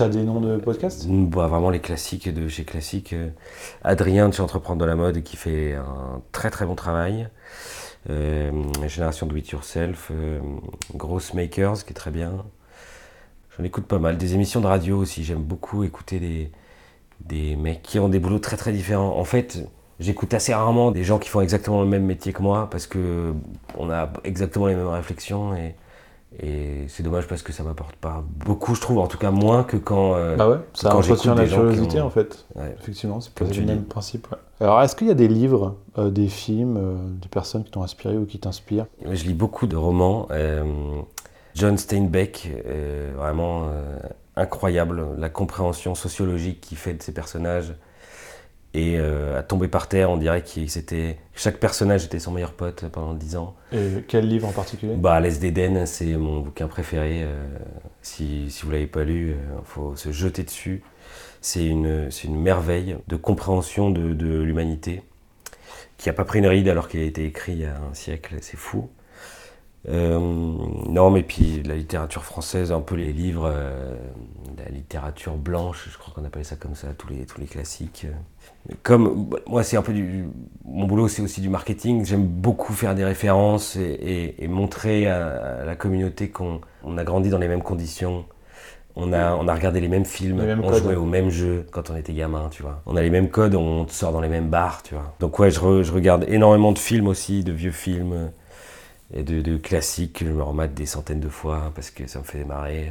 T'as 0.00 0.08
des 0.08 0.22
noms 0.22 0.40
de 0.40 0.56
podcasts? 0.56 1.06
Bah, 1.06 1.46
vraiment 1.46 1.68
les 1.68 1.78
classiques 1.80 2.32
de 2.32 2.48
chez 2.48 2.64
Classique. 2.64 3.12
euh, 3.12 3.28
Adrien 3.84 4.30
de 4.30 4.34
chez 4.34 4.40
Entreprendre 4.40 4.80
de 4.80 4.86
la 4.86 4.94
mode 4.94 5.22
qui 5.22 5.36
fait 5.36 5.74
un 5.74 6.22
très 6.32 6.48
très 6.48 6.64
bon 6.64 6.74
travail. 6.74 7.28
Euh, 8.08 8.50
Génération 8.88 9.26
Do 9.26 9.36
It 9.36 9.50
Yourself. 9.50 10.08
euh, 10.10 10.40
Gross 10.94 11.34
Makers 11.34 11.84
qui 11.84 11.90
est 11.90 11.94
très 11.94 12.10
bien. 12.10 12.46
J'en 13.58 13.64
écoute 13.64 13.84
pas 13.84 13.98
mal. 13.98 14.16
Des 14.16 14.32
émissions 14.32 14.62
de 14.62 14.66
radio 14.68 14.96
aussi. 14.96 15.22
J'aime 15.22 15.42
beaucoup 15.42 15.84
écouter 15.84 16.18
des, 16.18 16.50
des 17.20 17.56
mecs 17.56 17.82
qui 17.82 17.98
ont 17.98 18.08
des 18.08 18.20
boulots 18.20 18.38
très 18.38 18.56
très 18.56 18.72
différents. 18.72 19.18
En 19.18 19.24
fait, 19.24 19.68
j'écoute 19.98 20.32
assez 20.32 20.54
rarement 20.54 20.92
des 20.92 21.04
gens 21.04 21.18
qui 21.18 21.28
font 21.28 21.42
exactement 21.42 21.82
le 21.82 21.88
même 21.88 22.06
métier 22.06 22.32
que 22.32 22.40
moi 22.40 22.70
parce 22.70 22.86
que 22.86 23.34
on 23.76 23.90
a 23.90 24.10
exactement 24.24 24.66
les 24.66 24.76
mêmes 24.76 24.88
réflexions 24.88 25.54
et, 25.54 25.74
et 26.38 26.84
c'est 26.88 27.02
dommage 27.02 27.26
parce 27.26 27.42
que 27.42 27.52
ça 27.52 27.62
m'apporte 27.64 27.96
pas 27.96 28.22
beaucoup, 28.44 28.74
je 28.74 28.80
trouve, 28.80 28.98
en 28.98 29.06
tout 29.08 29.18
cas 29.18 29.30
moins 29.30 29.64
que 29.64 29.76
quand. 29.76 30.14
euh, 30.14 30.36
Bah 30.36 30.48
ouais, 30.48 30.58
ça 30.74 30.90
quand 30.90 30.98
entretient 30.98 31.34
la 31.34 31.46
curiosité 31.46 32.00
ont- 32.00 32.06
en 32.06 32.10
fait. 32.10 32.46
ouais. 32.54 32.74
Effectivement, 32.80 33.20
c'est 33.20 33.32
le 33.56 33.66
même 33.66 33.84
principe. 33.84 34.28
ouais. 34.30 34.38
Alors, 34.60 34.80
est-ce 34.82 34.94
qu'il 34.94 35.08
y 35.08 35.10
a 35.10 35.14
des 35.14 35.28
livres, 35.28 35.76
euh, 35.98 36.10
des 36.10 36.28
films, 36.28 36.76
euh, 36.76 36.94
des 37.20 37.28
personnes 37.28 37.64
qui 37.64 37.70
t'ont 37.70 37.82
inspiré 37.82 38.16
ou 38.16 38.26
qui 38.26 38.38
t'inspirent? 38.38 38.86
Je 39.04 39.24
lis 39.24 39.34
beaucoup 39.34 39.66
de 39.66 39.76
romans. 39.76 40.28
euh, 40.30 40.64
John 41.54 41.76
Steinbeck, 41.76 42.48
vraiment 43.16 43.68
incroyable, 44.36 45.04
la 45.18 45.28
compréhension 45.28 45.94
sociologique 45.96 46.60
qu'il 46.60 46.78
fait 46.78 46.94
de 46.94 47.02
ses 47.02 47.12
personnages. 47.12 47.74
Et 48.72 48.98
euh, 48.98 49.36
à 49.38 49.42
tomber 49.42 49.66
par 49.66 49.88
terre, 49.88 50.10
on 50.10 50.16
dirait 50.16 50.42
que 50.42 50.66
c'était 50.68 51.18
chaque 51.34 51.58
personnage 51.58 52.04
était 52.04 52.20
son 52.20 52.30
meilleur 52.30 52.52
pote 52.52 52.84
pendant 52.92 53.14
10 53.14 53.36
ans. 53.36 53.56
Et 53.72 54.04
quel 54.06 54.28
livre 54.28 54.46
en 54.46 54.52
particulier? 54.52 54.94
Bah, 54.96 55.18
L'Est 55.20 55.40
d'Éden, 55.40 55.86
c'est 55.86 56.14
mon 56.16 56.40
bouquin 56.40 56.68
préféré. 56.68 57.22
euh, 57.24 57.42
si, 58.02 58.48
si 58.50 58.64
vous 58.64 58.70
l'avez 58.70 58.86
pas 58.86 59.02
lu, 59.02 59.30
il 59.30 59.64
faut 59.64 59.96
se 59.96 60.12
jeter 60.12 60.44
dessus. 60.44 60.82
C'est 61.40 61.66
une, 61.66 62.08
une 62.24 62.40
merveille 62.40 62.96
de 63.08 63.16
compréhension 63.16 63.90
de, 63.90 64.12
de 64.14 64.40
l'humanité 64.40 65.02
qui 65.98 66.08
n'a 66.08 66.12
pas 66.12 66.24
pris 66.24 66.38
une 66.38 66.46
ride 66.46 66.68
alors 66.68 66.88
qu'il 66.88 67.00
a 67.00 67.04
été 67.04 67.24
écrit 67.24 67.52
il 67.52 67.60
y 67.60 67.64
a 67.64 67.76
un 67.76 67.94
siècle. 67.94 68.36
C'est 68.40 68.56
fou. 68.56 68.88
Euh, 69.88 70.18
non, 70.18 71.10
mais 71.10 71.22
puis 71.22 71.62
la 71.62 71.74
littérature 71.74 72.22
française, 72.24 72.70
un 72.70 72.80
peu 72.82 72.96
les 72.96 73.12
livres, 73.14 73.50
euh, 73.50 73.94
la 74.58 74.68
littérature 74.70 75.36
blanche, 75.36 75.88
je 75.90 75.96
crois 75.96 76.12
qu'on 76.14 76.24
appelle 76.26 76.44
ça 76.44 76.56
comme 76.56 76.74
ça, 76.74 76.88
tous 76.98 77.08
les, 77.08 77.24
tous 77.24 77.40
les 77.40 77.46
classiques. 77.46 78.06
Comme 78.82 79.24
bah, 79.30 79.38
moi, 79.46 79.62
c'est 79.62 79.78
un 79.78 79.82
peu 79.82 79.94
du. 79.94 80.26
Mon 80.66 80.86
boulot, 80.86 81.08
c'est 81.08 81.22
aussi 81.22 81.40
du 81.40 81.48
marketing. 81.48 82.04
J'aime 82.04 82.26
beaucoup 82.26 82.74
faire 82.74 82.94
des 82.94 83.04
références 83.04 83.76
et, 83.76 83.80
et- 83.82 84.44
et 84.44 84.48
montrer 84.48 85.06
à, 85.08 85.60
à 85.62 85.64
la 85.64 85.76
communauté 85.76 86.28
qu'on 86.28 86.60
on 86.84 86.98
a 86.98 87.04
grandi 87.04 87.30
dans 87.30 87.38
les 87.38 87.48
mêmes 87.48 87.62
conditions. 87.62 88.26
On 88.96 89.12
a, 89.12 89.34
on 89.36 89.46
a 89.48 89.54
regardé 89.54 89.80
les 89.80 89.88
mêmes 89.88 90.04
films, 90.04 90.40
Les 90.40 90.46
mêmes 90.46 90.64
on 90.64 90.68
codes. 90.68 90.82
jouait 90.82 90.96
aux 90.96 91.04
mêmes 91.04 91.30
jeux 91.30 91.64
quand 91.70 91.90
on 91.90 91.96
était 91.96 92.12
gamin, 92.12 92.48
tu 92.50 92.62
vois. 92.62 92.82
On 92.86 92.96
a 92.96 93.02
les 93.02 93.10
mêmes 93.10 93.30
codes, 93.30 93.54
on 93.54 93.86
sort 93.88 94.12
dans 94.12 94.20
les 94.20 94.28
mêmes 94.28 94.48
bars, 94.50 94.82
tu 94.82 94.94
vois. 94.94 95.14
Donc 95.20 95.38
ouais, 95.38 95.50
je, 95.50 95.60
re- 95.60 95.82
je 95.82 95.92
regarde 95.92 96.24
énormément 96.28 96.72
de 96.72 96.78
films 96.78 97.06
aussi, 97.06 97.44
de 97.44 97.52
vieux 97.52 97.70
films 97.70 98.12
euh, 98.12 98.26
et 99.14 99.22
de, 99.22 99.40
de 99.40 99.56
classiques. 99.56 100.22
Je 100.24 100.30
me 100.30 100.42
remate 100.42 100.74
des 100.74 100.86
centaines 100.86 101.20
de 101.20 101.28
fois 101.28 101.56
hein, 101.66 101.72
parce 101.74 101.90
que 101.90 102.06
ça 102.06 102.18
me 102.20 102.24
fait 102.24 102.44
marrer. 102.44 102.90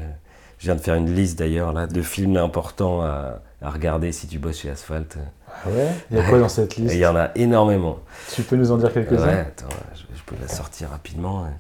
Je 0.57 0.65
viens 0.65 0.75
de 0.75 0.81
faire 0.81 0.95
une 0.95 1.13
liste 1.15 1.39
d'ailleurs 1.39 1.71
là 1.71 1.87
de 1.87 2.01
films 2.01 2.35
importants 2.37 3.01
à, 3.01 3.41
à 3.61 3.69
regarder 3.69 4.11
si 4.11 4.27
tu 4.27 4.39
bosses 4.39 4.59
chez 4.59 4.69
Asphalt. 4.69 5.17
Ah 5.47 5.69
ouais? 5.69 5.89
Il 6.11 6.17
y 6.17 6.19
a 6.19 6.23
quoi 6.27 6.37
dans 6.39 6.49
cette 6.49 6.77
Et 6.77 6.81
liste? 6.81 6.93
Il 6.95 6.99
y 6.99 7.05
en 7.05 7.15
a 7.15 7.29
énormément. 7.35 7.99
Tu 8.33 8.43
peux 8.43 8.55
nous 8.57 8.71
en 8.71 8.77
dire 8.77 8.93
quelques-uns? 8.93 9.25
Ouais, 9.27 9.39
attends, 9.39 9.67
je, 9.95 10.01
je 10.15 10.21
peux 10.25 10.35
la 10.41 10.47
sortir 10.47 10.89
rapidement. 10.89 11.45
hein. 11.45 11.51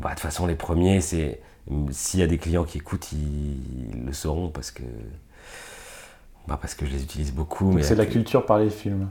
Bah, 0.00 0.10
de 0.10 0.14
toute 0.14 0.20
façon, 0.20 0.46
les 0.46 0.54
premiers, 0.54 1.00
c'est. 1.00 1.40
S'il 1.90 2.20
y 2.20 2.22
a 2.22 2.26
des 2.26 2.38
clients 2.38 2.64
qui 2.64 2.78
écoutent, 2.78 3.10
ils, 3.12 3.92
ils 3.94 4.04
le 4.06 4.12
sauront 4.12 4.48
parce 4.48 4.70
que. 4.70 4.82
Bah, 6.46 6.58
parce 6.60 6.74
que 6.74 6.86
je 6.86 6.92
les 6.92 7.02
utilise 7.02 7.32
beaucoup. 7.32 7.76
C'est 7.82 7.94
la 7.94 8.06
culture 8.06 8.46
par 8.46 8.58
les 8.58 8.70
films. 8.70 9.08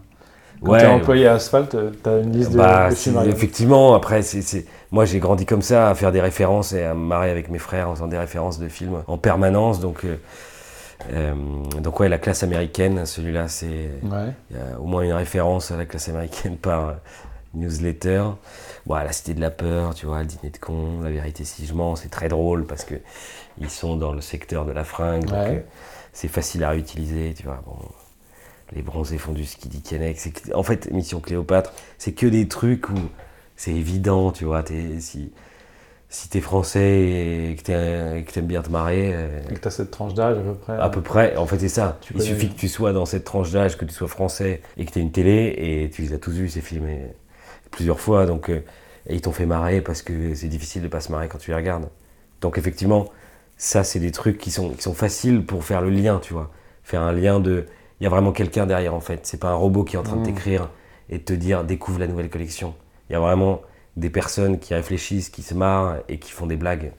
Quand 0.64 0.72
Ouais, 0.72 0.78
t'es 0.78 0.86
employé 0.88 1.28
à 1.28 1.34
Asphalt, 1.36 1.76
euh, 1.76 1.92
t'as 2.04 2.22
une 2.22 2.32
liste 2.32 2.52
de, 2.52 2.58
bah, 2.58 2.90
films 2.92 3.18
regarder. 3.18 3.32
effectivement, 3.32 3.96
après, 3.96 4.22
c'est, 4.22 4.66
moi 4.92 5.06
j'ai 5.06 5.20
grandi 5.20 5.46
comme 5.46 5.62
ça, 5.62 5.90
à 5.90 5.96
faire 5.96 6.12
des 6.12 6.22
références 6.22 6.74
et 6.74 6.84
à 6.84 6.94
me 6.94 7.00
marrer 7.06 7.30
avec 7.32 7.50
mes 7.50 7.60
frères 7.60 7.90
en 7.90 7.96
faisant 7.96 8.08
des 8.08 8.18
références 8.18 8.60
de 8.60 8.70
films 8.70 9.04
en 9.08 9.18
permanence. 9.18 9.80
Donc, 9.80 10.06
euh, 10.06 10.18
euh, 11.12 11.34
donc 11.82 12.00
ouais, 12.00 12.10
la 12.10 12.18
classe 12.18 12.44
américaine, 12.44 13.06
celui-là, 13.06 13.48
c'est. 13.48 13.90
Ouais. 14.04 14.34
Il 14.52 14.58
y 14.58 14.60
a 14.60 14.80
au 14.80 14.86
moins 14.86 15.02
une 15.04 15.14
référence 15.14 15.72
à 15.72 15.78
la 15.78 15.86
classe 15.86 16.10
américaine 16.10 16.58
par 16.62 16.90
euh, 16.90 16.94
newsletter. 17.54 18.24
Bon, 18.86 18.96
la 18.96 19.12
cité 19.12 19.34
de 19.34 19.42
la 19.42 19.52
peur, 19.52 19.94
tu 19.96 20.06
vois, 20.06 20.20
le 20.20 20.26
dîner 20.26 20.50
de 20.50 20.58
con, 20.58 21.02
la 21.02 21.10
vérité 21.10 21.44
si 21.46 21.66
je 21.66 21.74
mens, 21.74 21.96
c'est 21.98 22.10
très 22.10 22.30
drôle 22.30 22.66
parce 22.66 22.86
que 22.86 22.96
ils 23.60 23.70
sont 23.70 23.96
dans 23.98 24.14
le 24.14 24.22
secteur 24.22 24.66
de 24.66 24.72
la 24.72 24.84
fringue, 24.84 25.26
donc 25.26 25.48
euh, 25.48 25.62
c'est 26.14 26.28
facile 26.28 26.64
à 26.64 26.70
réutiliser, 26.72 27.34
tu 27.36 27.44
vois. 27.44 27.62
Bon, 27.66 27.78
les 28.76 28.82
bronzés 28.82 29.18
fondus 29.18 29.46
Skiddy 29.46 29.82
Kenneck, 29.82 30.18
c'est 30.20 30.32
que- 30.32 30.54
en 30.56 30.64
fait, 30.64 30.92
Mission 30.92 31.20
Cléopâtre, 31.20 31.74
c'est 31.98 32.12
que 32.14 32.28
des 32.28 32.48
trucs 32.48 32.90
où 32.90 32.96
c'est 33.56 33.72
évident, 33.74 34.32
tu 34.32 34.46
vois. 34.46 34.64
si 35.00 35.32
si 36.10 36.30
t'es 36.30 36.42
français 36.42 37.00
et 37.52 37.56
que 37.56 38.32
t'aimes 38.32 38.46
bien 38.46 38.62
te 38.62 38.70
marrer, 38.70 39.12
euh, 39.16 39.42
Et 39.50 39.56
que 39.56 39.60
t'as 39.60 39.72
cette 39.72 39.90
tranche 39.90 40.14
d'âge 40.14 40.38
à 40.38 40.42
peu 40.42 40.54
près. 40.54 40.78
à 40.80 40.90
peu 40.90 41.02
près, 41.02 41.36
en 41.38 41.48
fait, 41.48 41.58
c'est 41.58 41.70
ça. 41.70 41.98
Tu 42.02 42.14
Il 42.14 42.18
connais 42.18 42.30
suffit 42.30 42.50
que 42.50 42.60
tu 42.60 42.68
sois 42.68 42.94
dans 42.94 43.08
cette 43.08 43.24
tranche 43.24 43.52
d'âge, 43.52 43.78
que 43.80 43.86
tu 43.86 43.96
sois 43.96 44.08
français 44.08 44.62
et 44.78 44.86
que 44.86 44.92
tu 44.92 45.00
aies 45.00 45.02
une 45.02 45.12
télé 45.12 45.56
et 45.58 45.90
tu 45.90 46.04
les 46.04 46.14
as 46.14 46.20
tous 46.20 46.30
vus, 46.30 46.50
ces 46.50 46.62
films, 46.62 46.88
et 46.88 47.02
plusieurs 47.72 48.00
fois. 48.00 48.28
Donc, 48.28 48.50
euh, 48.52 48.64
et 49.08 49.16
ils 49.16 49.22
t'ont 49.22 49.32
fait 49.32 49.48
marrer 49.48 49.82
parce 49.82 50.04
que 50.04 50.36
c'est 50.36 50.50
difficile 50.50 50.84
de 50.84 50.88
pas 50.88 51.00
se 51.02 51.12
marrer 51.12 51.28
quand 51.28 51.40
tu 51.40 51.50
les 51.50 51.56
regardes. 51.58 51.90
Donc, 52.42 52.60
effectivement, 52.60 53.10
ça, 53.58 53.84
c'est 53.84 54.00
des 54.00 54.12
trucs 54.12 54.38
qui 54.38 54.52
sont, 54.52 54.70
qui 54.70 54.84
sont 54.84 54.94
faciles 54.94 55.44
pour 55.44 55.64
faire 55.64 55.82
le 55.82 55.90
lien, 55.90 56.20
tu 56.22 56.34
vois. 56.34 56.52
Faire 56.84 57.02
un 57.02 57.12
lien 57.14 57.40
de. 57.40 57.66
Il 58.00 58.04
y 58.04 58.08
a 58.08 58.10
vraiment 58.10 58.32
quelqu'un 58.32 58.66
derrière, 58.66 58.94
en 58.94 59.00
fait. 59.00 59.22
C'est 59.24 59.40
pas 59.40 59.50
un 59.50 59.56
robot 59.56 59.84
qui 59.84 59.96
est 59.96 60.00
en 60.00 60.04
train 60.04 60.16
de 60.18 60.22
Mm. 60.22 60.26
t'écrire 60.26 60.70
et 61.10 61.18
de 61.20 61.24
te 61.24 61.34
dire 61.34 61.64
découvre 61.64 62.00
la 62.00 62.08
nouvelle 62.08 62.30
collection. 62.30 62.74
Il 63.10 63.14
y 63.14 63.16
a 63.16 63.20
vraiment 63.20 63.62
des 63.98 64.10
personnes 64.10 64.58
qui 64.60 64.74
réfléchissent, 64.74 65.30
qui 65.30 65.44
se 65.44 65.54
marrent 65.54 65.98
et 66.10 66.18
qui 66.18 66.32
font 66.32 66.48
des 66.48 66.56
blagues. 66.58 66.92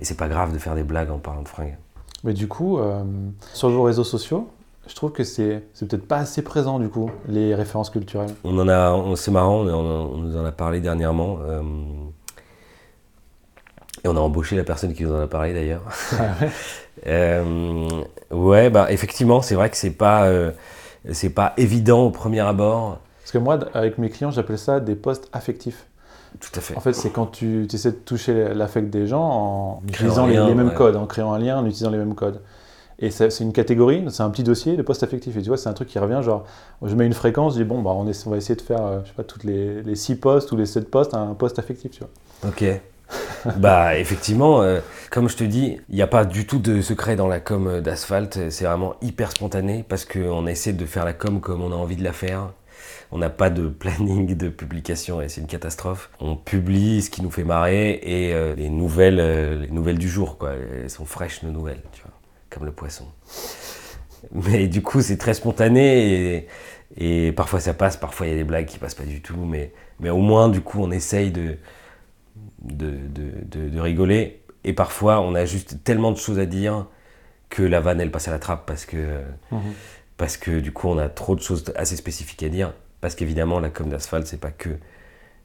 Et 0.00 0.04
c'est 0.04 0.16
pas 0.16 0.28
grave 0.28 0.52
de 0.52 0.58
faire 0.58 0.74
des 0.74 0.82
blagues 0.82 1.10
en 1.10 1.18
parlant 1.18 1.42
de 1.42 1.48
fringues. 1.48 1.76
Mais 2.24 2.34
du 2.34 2.46
coup, 2.48 2.78
euh, 2.78 3.02
sur 3.54 3.70
vos 3.70 3.82
réseaux 3.84 4.04
sociaux, 4.04 4.48
je 4.86 4.94
trouve 4.94 5.12
que 5.12 5.24
c'est 5.24 5.62
c'est 5.74 5.88
peut-être 5.88 6.06
pas 6.06 6.18
assez 6.18 6.42
présent 6.42 6.78
du 6.78 6.88
coup, 6.88 7.10
les 7.28 7.54
références 7.54 7.88
culturelles. 7.90 8.34
On 8.44 8.58
en 8.58 8.68
a, 8.68 8.92
on- 8.92 9.16
c'est 9.16 9.30
marrant, 9.30 9.60
on 9.60 10.16
nous 10.18 10.36
en 10.36 10.44
a 10.44 10.52
parlé 10.52 10.80
dernièrement. 10.80 11.38
euh, 11.40 11.62
et 14.04 14.08
on 14.08 14.16
a 14.16 14.20
embauché 14.20 14.56
la 14.56 14.64
personne 14.64 14.92
qui 14.94 15.04
nous 15.04 15.12
en 15.12 15.20
a 15.20 15.26
parlé 15.28 15.54
d'ailleurs. 15.54 15.82
Ah 16.18 16.34
ouais 16.40 16.50
Euh, 17.06 18.02
ouais, 18.30 18.70
bah 18.70 18.90
effectivement, 18.90 19.42
c'est 19.42 19.54
vrai 19.54 19.70
que 19.70 19.76
c'est 19.76 19.90
pas, 19.90 20.24
euh, 20.24 20.50
c'est 21.10 21.30
pas 21.30 21.52
évident 21.56 22.04
au 22.04 22.10
premier 22.10 22.40
abord. 22.40 22.98
Parce 23.20 23.32
que 23.32 23.38
moi, 23.38 23.58
avec 23.74 23.98
mes 23.98 24.10
clients, 24.10 24.30
j'appelle 24.30 24.58
ça 24.58 24.80
des 24.80 24.94
postes 24.94 25.28
affectifs. 25.32 25.86
Tout 26.40 26.50
à 26.56 26.60
fait. 26.60 26.76
En 26.76 26.80
fait, 26.80 26.94
c'est 26.94 27.10
quand 27.10 27.26
tu 27.26 27.66
essaies 27.72 27.92
de 27.92 27.96
toucher 27.96 28.54
l'affect 28.54 28.90
des 28.90 29.06
gens 29.06 29.22
en 29.22 29.82
Créant 29.92 30.26
utilisant 30.26 30.26
les, 30.26 30.54
mêmes 30.54 30.68
ouais. 30.68 30.74
codes, 30.74 30.96
en 30.96 31.06
créant 31.06 31.32
un 31.32 31.38
lien, 31.38 31.58
en 31.58 31.66
utilisant 31.66 31.90
les 31.90 31.98
mêmes 31.98 32.14
codes. 32.14 32.40
Et 32.98 33.10
c'est 33.10 33.40
une 33.40 33.52
catégorie, 33.52 34.04
c'est 34.10 34.22
un 34.22 34.30
petit 34.30 34.44
dossier 34.44 34.76
de 34.76 34.82
postes 34.82 35.02
affectifs. 35.02 35.36
Et 35.36 35.42
tu 35.42 35.48
vois, 35.48 35.56
c'est 35.56 35.68
un 35.68 35.72
truc 35.72 35.88
qui 35.88 35.98
revient, 35.98 36.20
genre, 36.22 36.44
je 36.82 36.94
mets 36.94 37.04
une 37.04 37.14
fréquence, 37.14 37.54
je 37.54 37.58
dis, 37.58 37.64
bon, 37.64 37.82
bah, 37.82 37.90
on 37.90 38.04
va 38.04 38.36
essayer 38.36 38.54
de 38.54 38.60
faire, 38.60 38.84
euh, 38.84 39.00
je 39.02 39.08
sais 39.08 39.14
pas, 39.14 39.24
toutes 39.24 39.44
les, 39.44 39.82
les 39.82 39.96
6 39.96 40.16
postes 40.16 40.52
ou 40.52 40.56
les 40.56 40.66
7 40.66 40.88
postes, 40.88 41.12
un 41.14 41.34
poste 41.34 41.58
affectif, 41.58 41.90
tu 41.90 42.00
vois. 42.00 42.50
Ok. 42.50 42.64
bah 43.56 43.98
effectivement, 43.98 44.62
euh, 44.62 44.80
comme 45.10 45.28
je 45.28 45.36
te 45.36 45.44
dis, 45.44 45.78
il 45.88 45.94
n'y 45.94 46.02
a 46.02 46.06
pas 46.06 46.24
du 46.24 46.46
tout 46.46 46.58
de 46.58 46.80
secret 46.80 47.16
dans 47.16 47.28
la 47.28 47.40
com 47.40 47.80
d'asphalte. 47.80 48.50
C'est 48.50 48.64
vraiment 48.64 48.94
hyper 49.02 49.30
spontané 49.30 49.84
parce 49.88 50.04
qu'on 50.04 50.46
essaie 50.46 50.72
de 50.72 50.86
faire 50.86 51.04
la 51.04 51.12
com 51.12 51.40
comme 51.40 51.62
on 51.62 51.72
a 51.72 51.76
envie 51.76 51.96
de 51.96 52.04
la 52.04 52.12
faire. 52.12 52.50
On 53.10 53.18
n'a 53.18 53.30
pas 53.30 53.50
de 53.50 53.68
planning 53.68 54.34
de 54.36 54.48
publication 54.48 55.20
et 55.20 55.28
c'est 55.28 55.40
une 55.40 55.46
catastrophe. 55.46 56.10
On 56.20 56.36
publie 56.36 57.02
ce 57.02 57.10
qui 57.10 57.22
nous 57.22 57.30
fait 57.30 57.44
marrer 57.44 58.00
et 58.02 58.32
euh, 58.32 58.54
les 58.54 58.70
nouvelles, 58.70 59.20
euh, 59.20 59.60
les 59.60 59.68
nouvelles 59.70 59.98
du 59.98 60.08
jour, 60.08 60.38
quoi. 60.38 60.52
Elles 60.54 60.88
sont 60.90 61.04
fraîches 61.04 61.42
nos 61.42 61.50
nouvelles, 61.50 61.82
tu 61.92 62.02
vois, 62.02 62.12
comme 62.48 62.64
le 62.64 62.72
poisson. 62.72 63.06
Mais 64.32 64.66
du 64.68 64.82
coup, 64.82 65.02
c'est 65.02 65.18
très 65.18 65.34
spontané 65.34 66.36
et, 66.36 66.48
et 66.96 67.32
parfois 67.32 67.60
ça 67.60 67.74
passe, 67.74 67.96
parfois 67.96 68.26
il 68.26 68.30
y 68.30 68.32
a 68.32 68.36
des 68.36 68.44
blagues 68.44 68.66
qui 68.66 68.78
passent 68.78 68.94
pas 68.94 69.04
du 69.04 69.20
tout. 69.20 69.36
Mais, 69.36 69.72
mais 70.00 70.08
au 70.08 70.18
moins, 70.18 70.48
du 70.48 70.62
coup, 70.62 70.78
on 70.80 70.90
essaye 70.90 71.30
de, 71.32 71.58
de, 72.62 72.92
de, 73.08 73.68
de- 73.68 73.80
rigoler. 73.80 74.42
Et 74.64 74.72
parfois, 74.72 75.20
on 75.20 75.34
a 75.34 75.44
juste 75.44 75.82
tellement 75.84 76.12
de 76.12 76.16
choses 76.18 76.38
à 76.38 76.46
dire 76.46 76.86
que 77.50 77.62
la 77.62 77.80
vanne, 77.80 78.00
elle 78.00 78.10
passe 78.12 78.28
à 78.28 78.32
la 78.32 78.38
trappe 78.38 78.66
parce 78.66 78.86
que, 78.86 79.22
parce 80.16 80.36
que 80.36 80.60
du 80.60 80.72
coup, 80.72 80.88
on 80.88 80.98
a 80.98 81.08
trop 81.08 81.34
de 81.36 81.40
choses 81.40 81.64
assez 81.76 81.96
spécifiques 81.96 82.42
à 82.42 82.48
dire. 82.48 82.74
Parce 83.00 83.14
qu'évidemment, 83.14 83.60
la 83.60 83.70
com 83.70 83.88
d'asphalte, 83.88 84.26
c'est 84.26 84.40
pas 84.40 84.52
que 84.52 84.70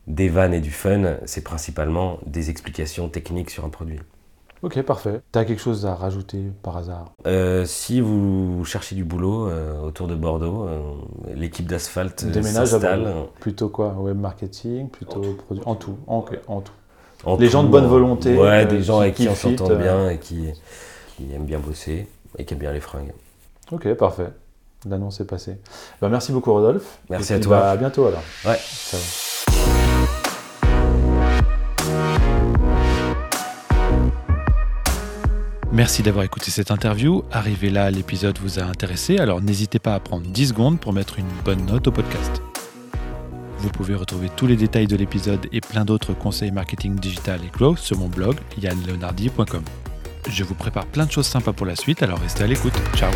des 0.07 0.29
vannes 0.29 0.53
et 0.53 0.61
du 0.61 0.71
fun, 0.71 1.17
c'est 1.25 1.43
principalement 1.43 2.19
des 2.25 2.49
explications 2.49 3.09
techniques 3.09 3.49
sur 3.51 3.65
un 3.65 3.69
produit. 3.69 3.99
Ok, 4.63 4.81
parfait. 4.81 5.21
Tu 5.31 5.37
as 5.39 5.45
quelque 5.45 5.61
chose 5.61 5.85
à 5.85 5.93
rajouter 5.93 6.39
par 6.63 6.77
hasard? 6.77 7.13
Euh, 7.27 7.63
si 7.65 8.01
vous 8.01 8.63
cherchez 8.65 8.95
du 8.95 9.03
boulot 9.03 9.47
euh, 9.49 9.79
autour 9.81 10.07
de 10.07 10.15
Bordeaux, 10.15 10.63
euh, 10.67 10.79
l'équipe 11.35 11.67
d'asphalte 11.67 12.25
Déménage 12.25 12.73
à. 12.73 12.79
Bordeaux. 12.79 13.29
Plutôt 13.39 13.69
quoi? 13.69 13.89
Web 13.93 14.17
marketing 14.19 14.89
Plutôt 14.89 15.21
produit? 15.45 15.63
En 15.65 15.75
tout. 15.75 15.97
En 16.07 16.21
tout. 16.21 16.71
En 17.23 17.35
Les 17.37 17.49
gens 17.49 17.63
de 17.63 17.69
bonne 17.69 17.85
volonté, 17.87 18.35
Ouais, 18.37 18.65
des 18.65 18.81
gens 18.81 18.97
qui- 18.97 19.01
avec 19.03 19.15
qui 19.15 19.23
qui 19.23 19.29
on 19.29 19.35
s'entend 19.35 19.75
bien 19.75 20.09
et 20.09 20.17
qui, 20.19 20.49
qui 21.17 21.33
aiment 21.33 21.45
bien 21.45 21.59
bosser 21.59 22.07
et 22.37 22.45
qui 22.45 22.53
aiment 22.53 22.59
bien 22.59 22.71
les 22.73 22.79
fringues. 22.79 23.13
Ok, 23.71 23.91
parfait. 23.95 24.29
L'annonce 24.87 25.19
est 25.19 25.25
passée. 25.25 25.57
Bah, 26.01 26.09
merci 26.09 26.31
beaucoup, 26.31 26.53
Rodolphe. 26.53 26.99
Merci 27.09 27.33
Et 27.33 27.35
à 27.35 27.39
puis, 27.39 27.47
toi. 27.47 27.59
bah, 27.59 27.71
à 27.71 27.77
bientôt 27.77 28.05
alors. 28.05 28.21
Ouais. 28.45 28.57
Ciao. 28.59 29.26
Merci 35.77 36.01
d'avoir 36.01 36.25
écouté 36.25 36.49
cette 36.49 36.71
interview. 36.71 37.23
Arrivé 37.31 37.69
là, 37.69 37.91
l'épisode 37.91 38.39
vous 38.39 38.57
a 38.57 38.63
intéressé, 38.63 39.19
alors 39.19 39.43
n'hésitez 39.43 39.77
pas 39.77 39.93
à 39.93 39.99
prendre 39.99 40.25
10 40.25 40.47
secondes 40.47 40.79
pour 40.79 40.91
mettre 40.91 41.19
une 41.19 41.27
bonne 41.45 41.67
note 41.67 41.87
au 41.87 41.91
podcast. 41.91 42.41
Vous 43.59 43.69
pouvez 43.69 43.93
retrouver 43.93 44.29
tous 44.35 44.47
les 44.47 44.55
détails 44.55 44.87
de 44.87 44.95
l'épisode 44.95 45.45
et 45.51 45.61
plein 45.61 45.85
d'autres 45.85 46.15
conseils 46.15 46.49
marketing 46.49 46.95
digital 46.95 47.41
et 47.45 47.55
growth 47.55 47.77
sur 47.77 47.99
mon 47.99 48.07
blog 48.07 48.37
yannleonardi.com. 48.59 49.63
Je 50.27 50.43
vous 50.43 50.55
prépare 50.55 50.87
plein 50.87 51.05
de 51.05 51.11
choses 51.11 51.27
sympas 51.27 51.53
pour 51.53 51.67
la 51.67 51.75
suite, 51.75 52.01
alors 52.01 52.17
restez 52.21 52.43
à 52.43 52.47
l'écoute. 52.47 52.73
Ciao 52.95 53.11